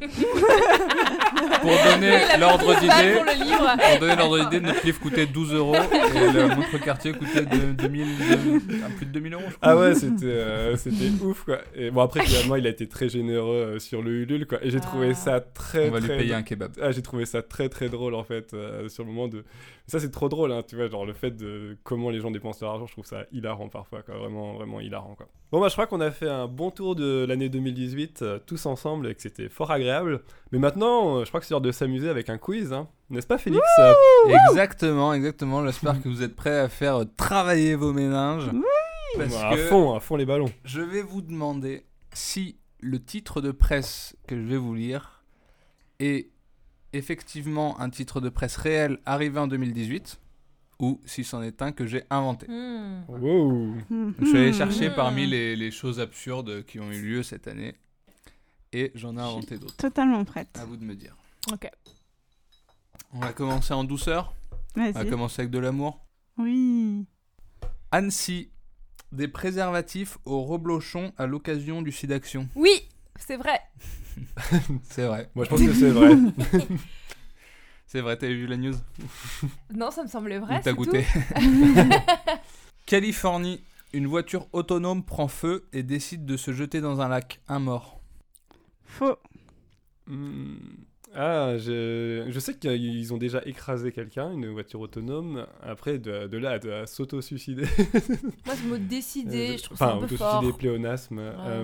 [1.62, 3.56] Pour donner l'ordre pris 10 balles d'idée,
[3.90, 7.72] pour donner l'ordre d'idée, notre livre coûtait 12 euros et le montre quartier coûtait de,
[7.74, 9.72] 2000, de- ah, plus de 2000 euros, je crois.
[9.72, 11.60] Ah ouais, c'était euh, c'était ouf quoi.
[11.76, 14.64] Et Et bon, après, finalement, il a été très généreux euh, sur le Ulule, quoi.
[14.64, 15.14] Et j'ai trouvé Ah.
[15.16, 16.72] ça très, On va lui très payer un kebab.
[16.82, 19.44] Ah, j'ai trouvé ça très très drôle en fait euh, sur le moment de.
[19.88, 22.58] Ça c'est trop drôle, hein, tu vois, genre le fait de comment les gens dépensent
[22.66, 25.28] leur argent, je trouve ça hilarant parfois, quoi, vraiment vraiment hilarant quoi.
[25.52, 28.66] Bon bah je crois qu'on a fait un bon tour de l'année 2018 euh, tous
[28.66, 30.22] ensemble et que c'était fort agréable.
[30.52, 32.88] Mais maintenant, euh, je crois que c'est l'heure de s'amuser avec un quiz, hein.
[33.12, 33.64] n'est-ce pas Félix?
[34.50, 35.64] Exactement, exactement.
[35.66, 38.50] J'espère que vous êtes prêts à faire travailler vos méninges.
[39.18, 40.52] Parce À que fond, à fond les ballons.
[40.64, 45.24] je vais vous demander si le titre de presse que je vais vous lire
[46.00, 46.30] est
[46.94, 50.20] effectivement un titre de presse réel arrivé en 2018
[50.80, 52.48] ou si c'en est un que j'ai inventé.
[52.50, 53.04] Hmm.
[53.08, 53.76] Wow.
[54.20, 54.54] Je suis allé Mhm.
[54.54, 54.96] chercher Hmm.
[54.96, 57.76] parmi les, les choses absurdes qui ont eu lieu cette année
[58.74, 59.78] et j'en ai inventé d'autres.
[59.78, 60.50] Totalement prête.
[60.60, 61.16] À vous de me dire.
[61.52, 61.70] Ok.
[63.14, 64.34] On va commencer en douceur.
[64.76, 66.06] On va commencer avec de l'amour.
[66.38, 67.06] Oui.
[67.92, 68.50] Annecy,
[69.12, 72.48] des préservatifs au reblochon à l'occasion du SIDAction.
[72.56, 72.88] Oui,
[73.18, 73.60] c'est vrai.
[74.90, 75.30] C'est vrai.
[75.36, 76.12] Moi je pense que c'est vrai.
[77.88, 78.74] C'est vrai, t'avais vu la news
[79.74, 80.56] Non, ça me semblait vrai.
[80.56, 81.06] T'as c'est goûté
[82.86, 87.40] Californie, une voiture autonome prend feu et décide de se jeter dans un lac.
[87.48, 88.02] Un mort.
[88.84, 89.16] Faux.
[90.08, 90.58] Hmm.
[91.18, 95.46] Ah, je, je sais qu'ils ont déjà écrasé quelqu'un, une voiture autonome.
[95.64, 97.64] Après, de, de là à, de- à s'auto-suicider.
[98.46, 100.36] Moi, ce mot décider, Euh, je trouve ça enfin, un peu fort.
[100.40, 101.20] auto-suicider, pléonasme.
[101.20, 101.34] Euh,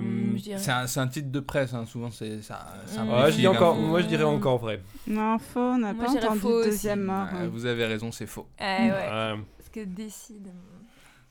[0.56, 2.66] C'est un, c'est un titre de presse, hein, souvent c'est ça.
[2.86, 3.08] ça Mm.
[3.10, 3.86] Ouais, je dis simplifie encore, l'info.
[3.88, 4.80] moi je dirais encore vrai.
[5.06, 5.60] Non, faux.
[5.60, 7.26] On n'a pas entendu faux deuxième mort.
[7.32, 8.46] Ouais, vous avez raison, c'est faux.
[8.58, 9.34] Eh ouais, Ouais.
[9.58, 10.48] parce que décide.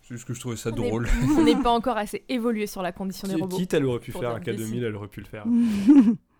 [0.03, 1.07] C'est juste que je trouvais ça On est- drôle.
[1.37, 3.55] On n'est pas encore assez évolué sur la condition des robots.
[3.57, 4.67] Quitte, elle aurait pu faire un cas décide.
[4.67, 5.45] 2000, elle aurait pu le faire.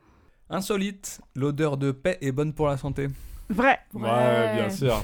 [0.52, 3.08] Insolite, l'odeur de paix est bonne pour la santé.
[3.49, 3.80] Vrai.
[3.93, 5.02] Ouais, bien sûr.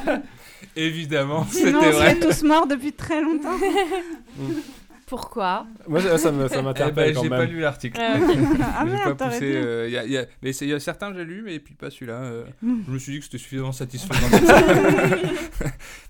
[0.76, 2.28] Évidemment, Sinon, c'était on serait vrai.
[2.28, 3.56] tous morts depuis très longtemps.
[5.06, 7.50] Pourquoi Moi, ça ça ça Eh m'interpelle ben, quand j'ai pas même.
[7.50, 7.98] lu l'article.
[8.00, 8.22] Ah, ok.
[8.28, 9.52] ah j'ai pas merde, t'aurais poussé.
[9.56, 11.90] euh, y a- y a- mais il y a certains j'ai lu, mais puis pas
[11.90, 12.14] celui-là.
[12.20, 12.80] euh, Mm.
[12.86, 14.28] Je me suis dit que c'était suffisamment satisfaisant.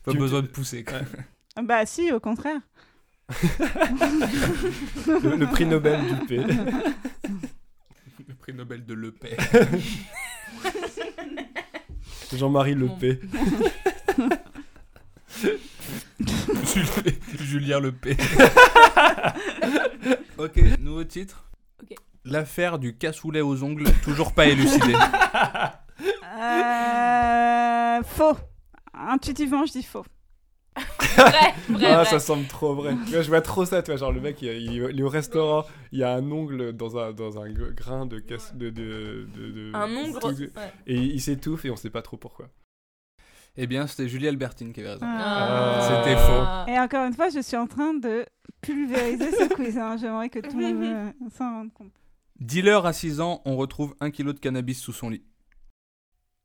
[0.05, 0.83] pas Tu- besoin de pousser.
[0.85, 0.99] quoi.
[1.63, 2.61] Bah si, au contraire.
[5.07, 6.41] Le, le prix Nobel du P.
[8.49, 9.37] Le prix Nobel de l'EP.
[12.35, 12.97] Jean-Marie Le Bon.
[12.97, 13.21] P.
[17.41, 18.17] Julien Le P.
[20.39, 21.51] ok, nouveau titre.
[21.83, 21.95] Ok.
[22.25, 24.97] L'affaire du cassoulet aux ongles, toujours pas élucidée.
[26.41, 28.39] Euh, faux.
[28.95, 30.07] Intuitivement, je dis faux.
[31.19, 32.05] Vrai, vrai, Ah, vrai.
[32.07, 32.95] ça semble trop vrai.
[33.07, 35.03] Tu vois, je vois trop ça, tu vois, genre le mec, il, il- il est
[35.03, 38.55] au restaurant, il y a un ongle dans un, dans un grain de casse...
[38.55, 40.19] De, de, de, de- Un ongle.
[40.27, 40.51] ouais.
[40.87, 42.49] Et il s'étouffe et on sait pas trop pourquoi.
[43.57, 45.07] eh bien, c'était Julie Albertine qui avait raison.
[45.07, 45.81] Ah.
[46.05, 46.73] C'était faux.
[46.73, 48.25] Et encore une fois, je suis en train de
[48.61, 49.77] pulvériser ce quiz.
[49.79, 49.97] hein.
[49.99, 51.93] J'aimerais que tout le monde euh, s'en rende compte.
[52.41, 55.25] Dealer à 6 ans, on retrouve un kilo de cannabis sous son lit.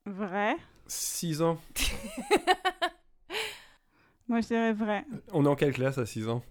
[0.07, 0.55] Vrai.
[0.87, 1.57] 6 ans.
[4.27, 5.05] Moi, je dirais vrai.
[5.31, 6.43] On est en quelle classe à 6 ans?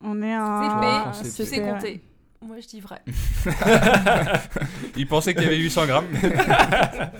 [0.00, 0.40] On est C'est en.
[0.70, 2.00] Ah, fait, c'est tu sais compter.
[2.42, 3.02] Moi, je dis vrai.
[4.96, 6.06] Il pensait qu'il y avait 800 grammes.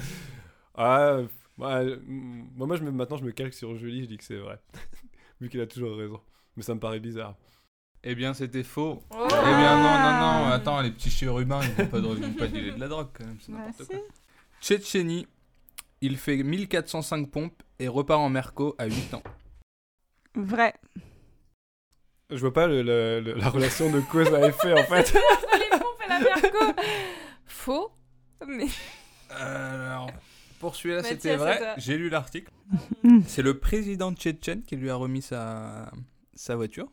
[0.82, 1.18] Ah,
[1.58, 4.24] ouais, mm, moi, moi je me, maintenant je me calque sur Julie, je dis que
[4.24, 4.58] c'est vrai.
[5.40, 6.20] Vu qu'elle a toujours raison.
[6.56, 7.34] Mais ça me paraît bizarre.
[8.02, 9.02] eh bien, c'était faux.
[9.10, 9.26] Oh.
[9.28, 12.46] Eh bien, non, non, non, attends, les petits chérubins, ils vont pas, ils vont pas
[12.46, 13.98] dealer de la drogue quand même, c'est Bah, n'importe quoi.
[14.62, 15.26] Tchétchénie,
[16.00, 19.22] il fait 1405 pompes et repart en Merco à 8 ans.
[20.34, 20.74] Vrai.
[22.30, 25.16] Je vois pas le- le- le- la relation de cause à effet en fait.
[27.46, 27.90] Faux.
[28.46, 28.66] Mais
[29.30, 30.10] Alors,
[30.60, 31.74] pour celui-là, c'était vrai.
[31.78, 32.50] J'ai lu l'article.
[33.02, 33.20] Mm.
[33.26, 35.90] C'est le président tchétchène qui lui a remis sa,
[36.34, 36.88] sa voiture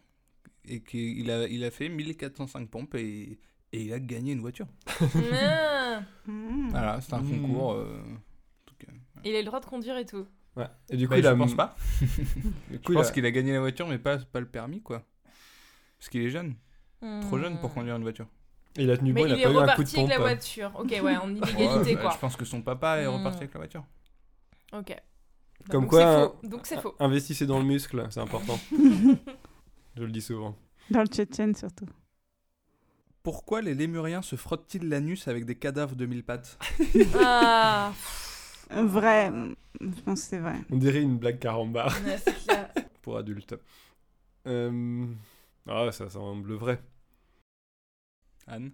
[0.66, 3.40] et qu'il a, il a fait 1405 pompes et,
[3.72, 4.68] et il a gagné une voiture.
[6.70, 7.42] Voilà, c'est un Mm.
[7.42, 7.74] concours.
[7.74, 8.92] euh, en tout cas.
[9.24, 10.28] il a le droit de conduire et tout.
[10.58, 10.66] Ouais.
[10.90, 11.36] Et du coup, Bah, il je a.
[11.36, 11.76] pense pas.
[12.02, 14.48] Du coup, Je il pense a- qu'il a gagné la voiture, mais pas, pas le
[14.48, 15.04] permis, quoi.
[16.00, 16.56] Parce qu'il est jeune,
[17.22, 17.74] trop jeune pour Hmm.
[17.76, 18.28] conduire une voiture.
[18.76, 19.94] il a tenu Mais bon, il il a pas eu un coup de reparti avec
[19.96, 20.10] pompe.
[20.10, 20.72] la voiture.
[20.80, 22.12] Ok, ouais, en Ouais, illégalité bah, quoi.
[22.12, 23.86] Je pense que son papa est reparti avec la voiture.
[24.74, 24.88] Ok.
[24.90, 26.48] Bah, Comme donc quoi, faux.
[26.48, 26.96] Donc c'est faux.
[27.00, 28.60] Investissez dans le muscle, c'est important.
[29.96, 30.56] je le dis souvent.
[30.92, 31.88] Dans le Tchétchène surtout.
[33.24, 36.58] Pourquoi les lémuriens se frottent-ils l'anus avec des cadavres de mille pattes?
[37.16, 37.92] Ah.
[38.70, 39.32] Vrai.
[39.80, 40.58] Je pense que c'est vrai.
[40.72, 42.70] On dirait une blague carambar Ouais, clair.
[43.02, 43.56] pour adultes.
[44.48, 45.06] Euh...
[45.68, 46.82] Ah, ça semble vrai.
[48.48, 48.72] Anne?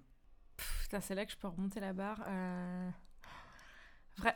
[0.81, 2.23] Putain, c'est là que je peux remonter la barre.
[2.27, 2.89] Euh...
[4.17, 4.35] Vrai.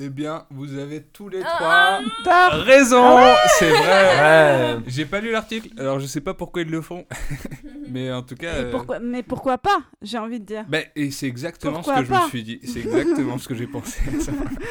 [0.00, 2.62] Eh bien, vous avez tous les Ah, trois Top.
[2.64, 3.18] raison
[3.58, 3.78] C'est vrai
[4.18, 4.76] Ouais.
[4.86, 7.04] J'ai pas lu l'article, alors je sais pas pourquoi ils le font.
[7.90, 8.52] Mais en tout cas...
[8.52, 10.64] Et euh, pourquoi, mais pourquoi pas J'ai envie de dire.
[10.68, 12.60] bah, et c'est exactement Pourquoi ce que je pas me suis dit.
[12.62, 13.98] C'est exactement ce que j'ai pensé.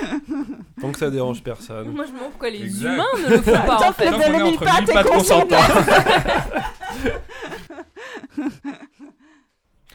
[0.81, 1.89] Tant que ça dérange personne.
[1.89, 2.93] Moi, je me demande pourquoi les Exact.
[2.93, 4.05] humains ne le font pas, en Tant fait.
[4.11, 5.57] qu'on est entre pas mille tes pattes consentants.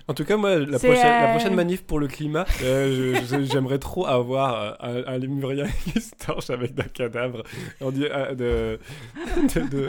[0.09, 3.79] En tout cas, moi, la prochaine, la euh, prochaine manif pour le climat, euh, j'aimerais
[3.79, 7.45] trop avoir euh, un, un lémurien qui se torche avec d'un cadavre.
[7.81, 8.79] On dit euh, de,
[9.55, 9.89] de, de-.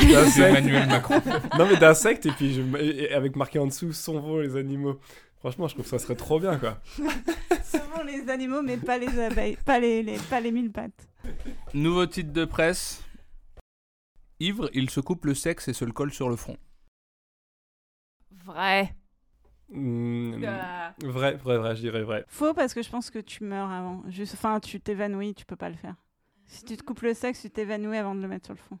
[0.42, 1.20] Emmanuel Macron.
[1.58, 5.00] Non, mais d'insectes, et puis je, et- et avec marqué en dessous Sauvons les animaux.
[5.40, 6.78] Franchement, je trouve que ça serait trop bien, quoi.
[7.64, 11.08] Souvent les animaux, mais pas les abeilles, pas les, les- pas les mille pattes.
[11.74, 13.02] Nouveau titre de presse.
[14.40, 16.56] Ivre, il se coupe le sexe et se le colle sur le front.
[18.44, 18.94] Vrai.
[19.72, 20.94] Hmm, Ah.
[21.04, 22.24] Vrai, vrai, vrai, je dirais vrai.
[22.28, 24.02] Faux parce que je pense que tu meurs avant.
[24.08, 25.94] Juste, enfin, tu t'évanouis, tu peux pas le faire.
[26.46, 28.78] Si tu te coupes le sexe, tu t'évanouis avant de le mettre sur le fond.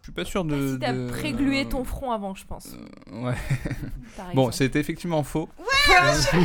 [0.00, 0.72] Je suis pas sûr de.
[0.74, 2.74] si t'as de- préglué ton front avant, je pense.
[3.12, 3.34] Euh, ouais.
[4.34, 5.48] Bon, c'est effectivement faux.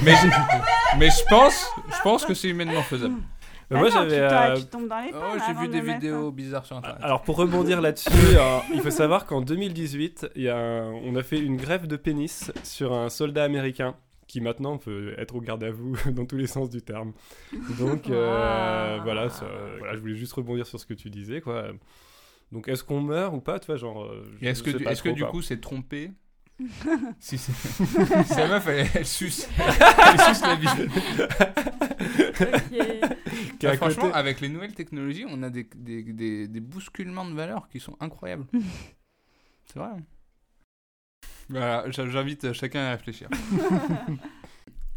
[0.04, 3.16] mais, je, mais je pense, je pense que c'est humainement faisable.
[3.70, 4.20] Mais moi, non, j'avais.
[4.20, 6.32] euh, tu tombes dans les Oh, j'ai vu de des mettre, vidéos hein.
[6.32, 7.01] bizarres sur internet.
[7.03, 11.15] Alors pour rebondir là-dessus, euh, il faut savoir qu'en 2018, il y a un- on
[11.15, 13.95] a fait une greffe de pénis sur un soldat américain
[14.28, 17.13] qui maintenant peut être au garde à vous dans tous les sens du terme.
[17.80, 19.03] Donc euh, Wow.
[19.03, 19.45] voilà, ça-
[19.80, 21.65] voilà, je voulais juste rebondir sur ce que tu disais quoi.
[22.53, 24.03] Donc est-ce qu'on meurt ou pas, tu vois, genre.
[24.05, 26.11] euh, je- est-ce que, est-ce que du coup c'est trompé
[27.20, 27.51] Si c'est.
[28.26, 29.47] si la meuf elle, elle suce.
[29.58, 30.89] elle suce la bille.
[32.30, 33.58] Ok.
[33.60, 37.26] Qu'à Ah, franchement, côté- avec les nouvelles technologies, on a des, des, des, des bousculements
[37.26, 38.45] de valeurs qui sont incroyables.
[39.66, 39.89] C'est vrai.
[39.89, 40.03] hein.
[41.49, 43.30] Voilà, j'invite chacun à réfléchir.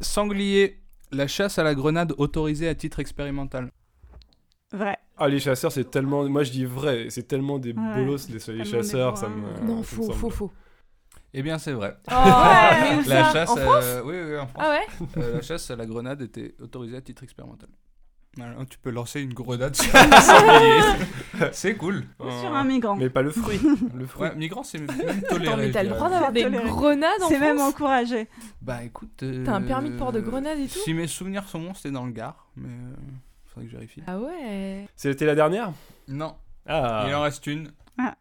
[0.00, 0.80] Sanglier,
[1.12, 3.70] la chasse à la grenade autorisée à titre expérimental.
[4.72, 4.96] Vrai.
[5.16, 8.38] Ah les chasseurs c'est tellement, moi je dis vrai, c'est tellement des Ouais, bolos les,
[8.64, 9.60] chasseurs, des ça bourrins.
[9.60, 9.66] me.
[9.66, 10.52] Non, ça me faux, faux, faux.
[11.32, 11.96] Eh bien, c'est vrai.
[12.10, 13.32] Oh, mais La ça?
[13.32, 13.84] chasse, En France?
[13.84, 14.64] euh, oui, oui, en France.
[14.64, 15.06] Ah ouais?
[15.22, 17.68] Euh, la chasse à la grenade était autorisée à titre expérimental.
[18.68, 20.80] Tu peux lancer une grenade sur un sanglier.
[21.52, 22.04] C'est cool.
[22.18, 22.96] Sur Euh, un migrant.
[22.96, 23.60] Mais pas le fruit,
[23.94, 24.28] le fruit.
[24.28, 25.56] Ouais, migrant, c'est même Attends, toléré.
[25.56, 26.64] mais t'as le droit d'avoir des Toléré.
[26.68, 28.28] grenades en C'est même encouragé.
[28.62, 29.22] Bah écoute.
[29.24, 30.78] euh, T'as un permis de port de grenade et tout?
[30.78, 32.92] Si mes souvenirs sont bons, c'était dans le Gard, mais euh,
[33.46, 34.02] faudrait que je vérifie.
[34.06, 35.72] Ah ouais C'était la dernière?
[36.08, 37.06] Non, Ah.
[37.08, 37.72] il en reste une.
[37.98, 38.14] Ah.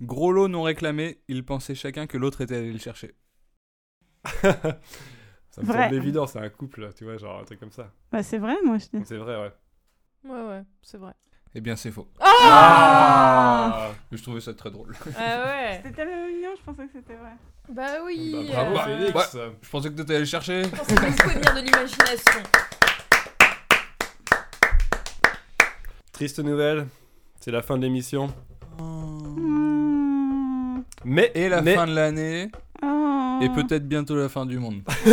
[0.00, 3.14] Gros lot non réclamé, ils pensaient chacun que l'autre était allé le chercher.
[4.42, 4.52] ça
[5.58, 5.84] me Vrai.
[5.84, 7.90] semble évident, c'est un couple, tu vois, genre un truc comme ça.
[8.12, 9.04] Bah, c'est vrai, moi, je dis.
[9.04, 9.52] C'est vrai, ouais.
[10.24, 11.14] Ouais, ouais, c'est vrai.
[11.54, 12.06] Eh bien, c'est faux.
[12.20, 14.94] Ah Je trouvais ça très drôle.
[15.16, 17.32] Ah ouais C'était tellement mignon, je pensais que c'était vrai.
[17.70, 19.34] Bah oui Bah, bravo euh, Félix.
[19.34, 19.52] ouais.
[19.62, 20.64] Je pensais que t'étais allé le chercher.
[20.64, 22.42] Je pense que venir de l'imagination.
[26.12, 26.86] Triste nouvelle,
[27.40, 28.26] c'est la fin de l'émission.
[28.78, 29.67] Mmh.
[31.04, 32.50] Mais Et la mais- fin de l'année,
[32.82, 33.38] Oh.
[33.42, 34.82] et peut-être bientôt la fin du monde.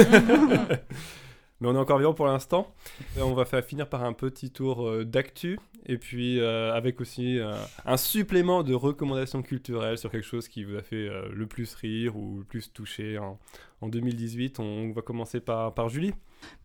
[1.62, 2.74] Mais on est encore vivant pour l'instant.
[3.20, 5.58] On va faire finir par un petit tour euh, d'actu.
[5.88, 7.54] Et puis euh, avec aussi euh,
[7.86, 11.74] un supplément de recommandations culturelles sur quelque chose qui vous a fait euh, le plus
[11.76, 13.40] rire ou le plus toucher en,
[13.82, 14.60] en 2018.
[14.60, 16.14] On va commencer par, par Julie.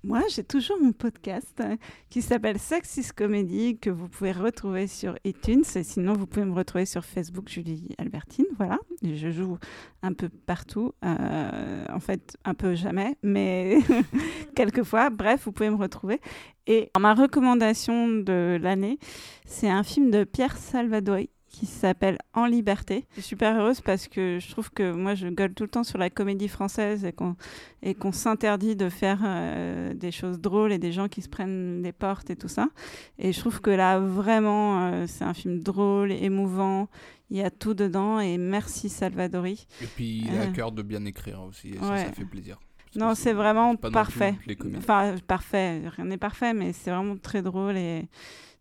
[0.03, 1.77] Moi, j'ai toujours mon podcast euh,
[2.09, 5.65] qui s'appelle Sexist Comedy que vous pouvez retrouver sur iTunes.
[5.75, 8.47] Et sinon, vous pouvez me retrouver sur Facebook, Julie Albertine.
[8.57, 8.79] Voilà.
[9.03, 9.59] Je joue
[10.03, 10.93] un peu partout.
[11.05, 13.79] euh, en fait, un peu jamais, mais
[14.55, 15.11] quelquefois.
[15.11, 16.21] Bref, vous pouvez me retrouver.
[16.67, 18.99] Et ma recommandation de l'année,
[19.45, 23.05] c'est un film de Pierre Salvadori qui s'appelle En liberté.
[23.11, 25.83] Je suis super heureuse parce que je trouve que moi je gueule tout le temps
[25.85, 27.35] sur la comédie française et qu'on
[27.83, 31.83] et qu'on s'interdit de faire euh, des choses drôles et des gens qui se prennent
[31.83, 32.69] des portes et tout ça.
[33.19, 36.89] Et je trouve que là vraiment euh, c'est un film drôle, émouvant,
[37.31, 39.67] il y a tout dedans et merci Salvadori.
[39.83, 40.53] Et puis il a à Euh.
[40.53, 42.05] cœur de bien écrire aussi, et ça, Ouais.
[42.05, 42.59] ça fait plaisir.
[42.97, 44.35] Non, c'est vraiment parfait.
[44.79, 48.09] Enfin, parfait, rien n'est parfait, mais c'est vraiment très drôle et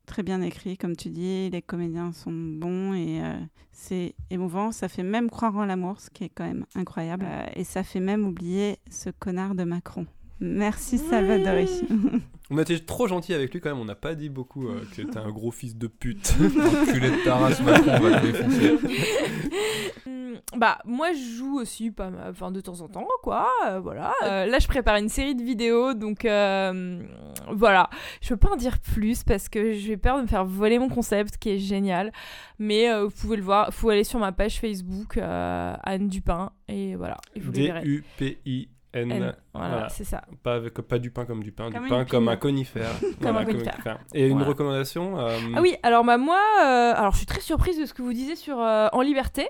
[0.09, 1.49] très bien écrit, comme tu dis.
[1.51, 3.37] Les comédiens sont bons et euh,
[3.71, 4.71] c'est émouvant.
[4.71, 7.25] Ça fait même croire en l'amour, ce qui est quand même incroyable.
[7.29, 10.07] Euh, et ça fait même oublier ce connard de Macron.
[10.39, 11.69] Merci Salvadori.
[12.51, 13.79] On a été trop gentil avec lui quand même.
[13.79, 16.33] On n'a pas dit beaucoup euh, que c'était un gros fils de pute.
[16.39, 18.77] Enculé de ta race, Macron, on va te défoncer.
[20.57, 24.13] Bah moi je joue aussi pas mal, enfin de temps en temps quoi euh, voilà
[24.23, 27.03] Euh, là je prépare une série de vidéos donc euh,
[27.51, 27.89] voilà
[28.21, 30.89] je peux pas en dire plus parce que j'ai peur de me faire voler mon
[30.89, 32.11] concept qui est génial
[32.57, 36.51] mais euh, vous pouvez le voir faut aller sur ma page Facebook euh, Anne Dupin
[36.67, 38.67] et voilà et vous le verrez D-U-P-I-N.
[38.93, 39.11] N.
[39.11, 39.35] N.
[39.53, 39.89] Voilà, Voilà.
[39.89, 40.23] c'est ça.
[40.43, 42.91] Pas, avec, pas du pain comme du pain, Comme du pain comme un conifère.
[43.21, 43.99] Comme un conifère.
[44.13, 44.47] Et une Voilà.
[44.47, 47.93] recommandation euh, Ah oui, alors bah moi, euh, alors je suis très surprise de ce
[47.93, 49.47] que vous disiez sur euh, En Liberté.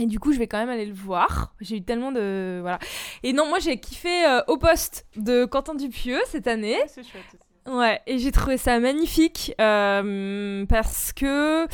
[0.00, 1.54] Et du coup, je vais quand même aller le voir.
[1.60, 2.78] J'ai eu tellement de voilà.
[3.24, 6.76] Et non, moi j'ai kiffé euh, Au poste de Quentin Dupieux cette année.
[6.86, 7.42] C'est chouette aussi.
[7.68, 11.66] Ouais, et j'ai trouvé ça magnifique euh, parce que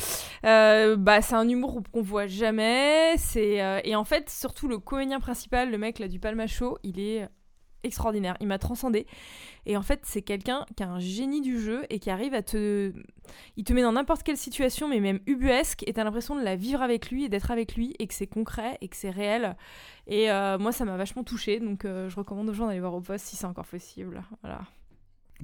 [0.45, 3.13] euh, bah, c'est un humour qu'on voit jamais.
[3.17, 6.99] C'est euh, et en fait surtout le comédien principal, le mec là du Palmacho, il
[6.99, 7.29] est
[7.83, 8.35] extraordinaire.
[8.41, 9.07] Il m'a transcendé.
[9.65, 12.41] Et en fait c'est quelqu'un qui a un génie du jeu et qui arrive à
[12.41, 12.91] te,
[13.55, 16.57] il te met dans n'importe quelle situation, mais même ubuesque, et t'as l'impression de la
[16.57, 19.55] vivre avec lui et d'être avec lui et que c'est concret et que c'est réel.
[20.07, 20.27] Et
[20.59, 23.37] moi ça m'a vachement touché, donc je recommande aux gens d'aller voir au poste si
[23.37, 24.21] c'est encore possible.
[24.41, 24.59] Voilà.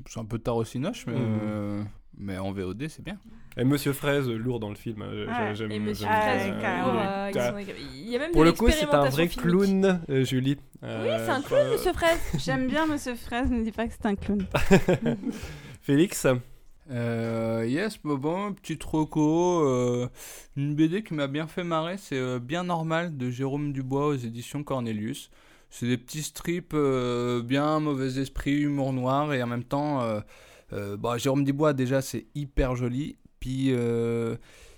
[0.08, 1.20] C'est un peu tard au cinoche, mais, Mhm.
[1.44, 1.84] euh,
[2.18, 3.18] mais en VOD, c'est bien.
[3.58, 5.02] Et Monsieur Fraise, lourd dans le film.
[5.02, 5.34] euh, Ouais.
[5.34, 7.58] j'a- j'aime- Et Monsieur Fraise, est- euh, ah, sont-
[7.94, 9.50] il y a même Pour le coup, c'est un vrai filmique.
[9.52, 10.58] clown, euh, Julie.
[10.82, 12.20] Oui, Euh, c'est un clown, euh, Monsieur Fraise.
[12.46, 14.46] J'aime bien Monsieur Fraise, ne dis pas que c'est un clown.
[15.82, 16.26] Félix
[16.90, 19.62] Euh, yes, bon, petit troco.
[19.66, 20.10] euh,
[20.58, 24.16] une BD qui m'a bien fait marrer, c'est euh, Bien Normal de Jérôme Dubois aux
[24.16, 25.30] éditions Cornelius.
[25.72, 30.20] C'est des petits strips euh, bien mauvais esprit, humour noir et en même temps, euh,
[30.74, 33.18] euh, bah, Jérôme Dubois déjà c'est hyper joli.
[33.40, 33.70] Puis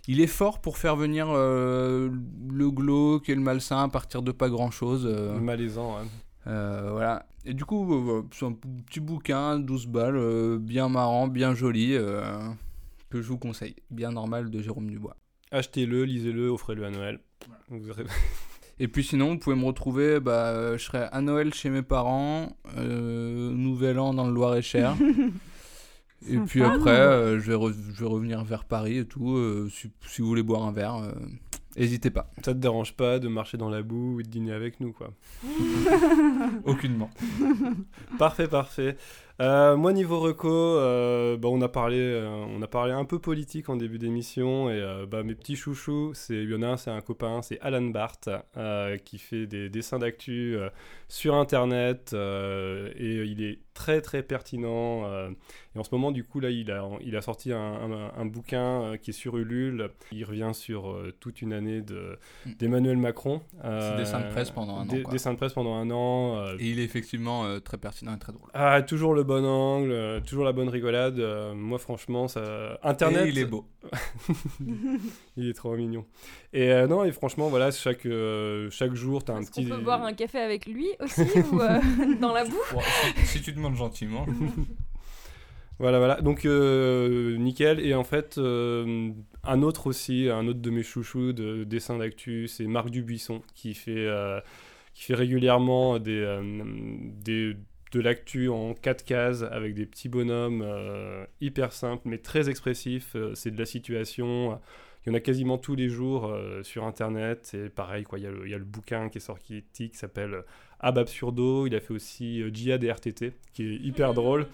[0.08, 4.50] il est fort pour faire venir le glauque et le malsain à partir de pas
[4.50, 5.06] grand chose.
[5.42, 5.98] Malaisant.
[5.98, 6.06] hein.
[6.48, 7.26] Euh, voilà.
[7.46, 8.54] Et du coup, euh, voilà, c'est un
[8.86, 11.98] petit bouquin, 12 balles, euh, bien marrant, bien joli,
[13.10, 13.76] que je vous conseille.
[13.90, 15.16] Bien normal de Jérôme Dubois.
[15.52, 17.20] Achetez-le, lisez-le, offrez-le à Noël.
[17.70, 18.06] Vous aurez-
[18.80, 21.84] Et puis sinon, vous pouvez me retrouver, bah, euh, je serai à Noël chez mes
[21.84, 24.96] parents, euh, Nouvel An dans le Loir-et-Cher.
[26.28, 26.46] et Sympa.
[26.48, 29.36] puis après, euh, je, vais re- je vais revenir vers Paris et tout.
[29.38, 31.12] euh, si, si vous voulez boire un verre, euh,
[31.78, 32.32] n'hésitez pas.
[32.44, 35.12] Ça te dérange pas de marcher dans la boue ou de dîner avec nous, quoi.
[36.66, 37.10] Aucunement.
[38.18, 38.98] Parfait, parfait.
[39.44, 43.20] Euh, moi niveau reco, euh, bah, on a parlé, euh, on a parlé un peu
[43.20, 46.78] politique en début d'émission et bah, mes petits chouchous, c'est il y en a un,
[46.78, 50.56] c'est un copain, c'est Alan Barth euh, qui fait des dessins d'actu
[51.14, 55.06] sur internet euh, et il est très très pertinent.
[55.06, 55.30] euh,
[55.76, 58.26] et en ce moment, du coup là, il a il a sorti un, un- un
[58.26, 59.90] bouquin euh, qui est sur Ulule.
[60.12, 62.18] Il revient sur euh, toute une année de
[62.58, 63.42] d'Emmanuel Macron.
[63.64, 65.12] euh, dessin de presse pendant un an.
[65.12, 66.38] Dessin de presse pendant un an.
[66.38, 68.50] euh, Et il est effectivement euh, très pertinent et très drôle.
[68.56, 71.20] ah, toujours le bon angle, euh, toujours la bonne rigolade.
[71.20, 72.80] euh, moi, franchement, ça.
[72.82, 73.28] Internet.
[73.28, 73.66] Et il est beau.
[75.38, 76.06] Il est trop mignon.
[76.54, 79.68] Et euh, non, et franchement, voilà, chaque, euh, chaque jour, t'as un Est-ce petit.
[79.68, 81.22] qu'on peut boire un café avec lui aussi
[81.52, 81.80] ou euh,
[82.22, 82.58] dans la boue?
[83.26, 84.26] Si, si tu demandes gentiment.
[85.80, 86.22] Voilà, voilà.
[86.22, 87.80] Donc, euh, nickel.
[87.80, 89.12] Et en fait, euh,
[89.44, 93.74] un autre aussi, un autre de mes chouchous de dessin d'actu, c'est Marc Dubuisson qui
[93.74, 94.40] fait, euh,
[94.94, 96.64] qui fait régulièrement des, euh,
[97.24, 97.58] des,
[97.92, 103.16] de l'actu en quatre cases avec des petits bonhommes euh, hyper simples mais très expressifs.
[103.34, 104.60] C'est de la situation.
[105.06, 107.40] Il y en a quasiment tous les jours euh, sur Internet.
[107.44, 108.20] C'est pareil, quoi.
[108.20, 110.44] Il y, a le, il y a le bouquin qui est sorti qui s'appelle
[110.84, 111.66] Ab Absurdo.
[111.68, 114.46] Il a fait aussi euh, Jihad et RTT, qui est hyper drôle.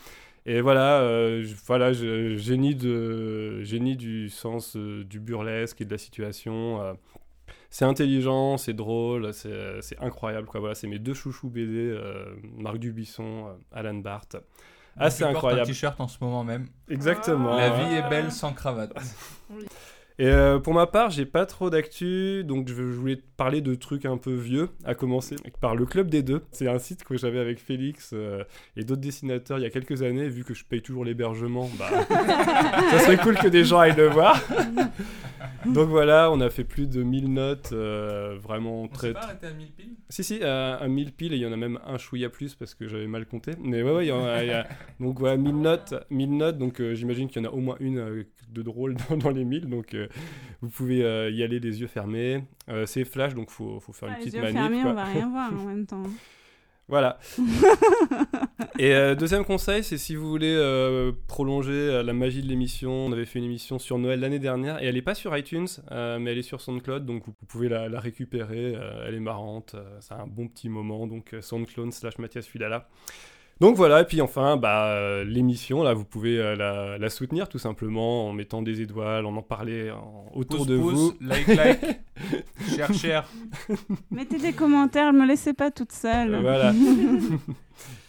[0.46, 5.86] Et voilà, euh, je- voilà je- génie, de, génie du sens euh, du burlesque et
[5.86, 6.82] de la situation.
[6.82, 6.94] euh.
[7.70, 10.48] c'est intelligent, c'est drôle, c'est incroyable.
[10.48, 10.60] Quoi.
[10.60, 12.26] Voilà, c'est mes deux chouchous BD, euh,
[12.58, 14.38] Marc Dubuisson, euh, Alan Barth.
[14.98, 15.62] Ah, c'est Tu portes incroyable.
[15.62, 16.68] un t-shirt en ce moment même.
[16.90, 17.56] Exactement.
[17.56, 18.92] La vie est belle sans cravate.
[20.22, 23.62] Et euh, pour ma part, j'ai pas trop d'actu, donc je, je voulais te parler
[23.62, 26.42] de trucs un peu vieux, à commencer par le Club des Deux.
[26.52, 28.44] C'est un site que j'avais avec Félix euh,
[28.76, 31.90] et d'autres dessinateurs il y a quelques années, vu que je paye toujours l'hébergement, bah,
[32.92, 34.42] ça serait cool que des gens aillent le voir.
[35.66, 39.14] donc voilà, on a fait plus de 1000 notes, euh, vraiment On très...
[39.14, 39.90] pas arrêté à 1000 piles?
[40.10, 42.56] Si, si, à, à 1000 piles, et il y en a même un chouïa plus
[42.56, 43.54] parce que j'avais mal compté.
[43.64, 44.68] Mais ouais, ouais, il y en a, il y a-
[45.00, 47.78] donc voilà, 1000 notes, 1000 notes, donc euh, j'imagine qu'il y en a au moins
[47.80, 50.08] une euh, de drôle dans, dans les 1000, donc euh,
[50.62, 52.44] vous pouvez euh, y aller les yeux fermés.
[52.70, 54.58] Euh, c'est flash, donc faut, faut faire Ah, une les petite yeux manip.
[54.58, 54.92] fermés, quoi.
[54.92, 56.04] on va rien voir en même temps.
[56.88, 57.20] Voilà.
[58.80, 63.12] et euh, deuxième conseil, c'est si vous voulez euh, prolonger la magie de l'émission, on
[63.12, 66.18] avait fait une émission sur Noël l'année dernière et elle est pas sur iTunes, euh,
[66.18, 68.76] mais elle est sur SoundCloud, donc vous, pouvez la, la récupérer.
[69.06, 72.90] elle est marrante, c'est un bon petit moment, donc SoundCloud slash Mathias Fidala.
[73.62, 77.50] Donc voilà, et puis enfin, bah, euh, l'émission, là, vous pouvez euh, la, la soutenir
[77.50, 81.14] tout simplement en mettant des étoiles, en en parler en- autour Pouce, de pouce, vous.
[81.20, 81.80] like, like.
[82.76, 83.30] cher, cher.
[84.12, 86.36] Mettez des commentaires, ne me laissez pas toute seule.
[86.36, 86.74] Euh, Voilà.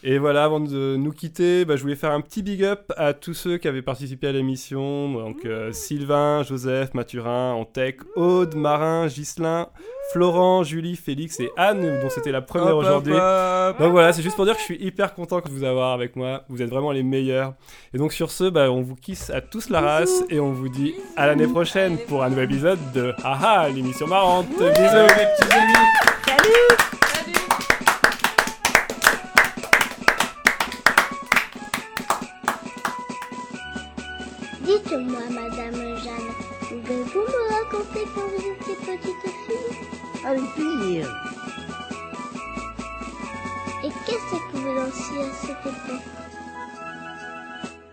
[0.02, 3.12] Et voilà, avant de nous quitter, bah, je voulais faire un petit big up à
[3.12, 5.12] tous ceux qui avaient participé à l'émission.
[5.12, 9.68] Donc euh, Sylvain, Joseph, Mathurin, Antec, Aude, Marin, Ghislain,
[10.12, 13.12] Florent, Julie, Félix et Anne, dont c'était la première aujourd'hui.
[13.12, 16.16] Donc voilà, c'est juste pour dire que je suis hyper content de vous avoir avec
[16.16, 16.42] moi.
[16.48, 17.54] Vous êtes vraiment les meilleurs.
[17.94, 20.68] Et donc sur ce, bah, on vous kiss à tous la race et on vous
[20.68, 24.48] dit à l'année prochaine pour un nouvel épisode de Haha, l'émission marrante.
[24.48, 25.72] Bisous les petits amis.
[34.64, 36.32] Dites-moi, Madame Jeanne,
[36.68, 39.69] pouvez-vous me raconter quand vous étiez petite fille
[40.24, 41.08] Avec plaisir.
[43.82, 46.02] Et qu'est-ce que vous lanciez à cette époque?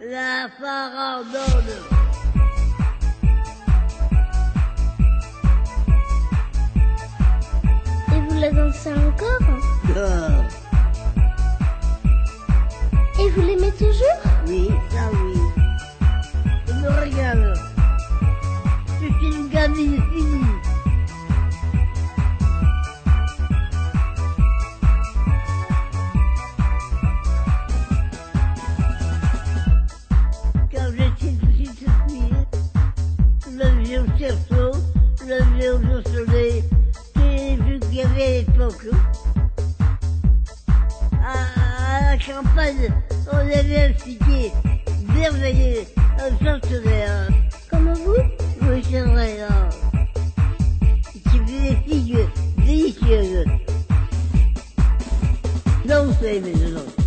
[0.02, 1.74] La farandole.
[8.14, 9.48] Et vous la dansez encore?
[9.96, 10.44] Ah,
[13.20, 14.22] Et vous l'aimez toujours?
[14.48, 15.40] Oui, ça oui.
[16.68, 17.54] Je me.
[19.00, 20.57] Je suis une gamine finie.
[35.28, 36.64] Le au soleil,
[37.18, 38.88] les vues qu'il y avait à l'époque.
[41.22, 42.94] À, à la campagne,
[43.32, 44.54] on avait un figuier
[45.14, 45.84] merveilleux,
[46.20, 47.28] un centenaire.
[47.70, 48.16] Comme vous
[48.62, 49.70] Oui, c'est vrai, là.
[51.12, 52.28] Qui fait des figues
[52.58, 53.46] délicieuses.
[55.86, 57.07] Non, vous savez, mais non.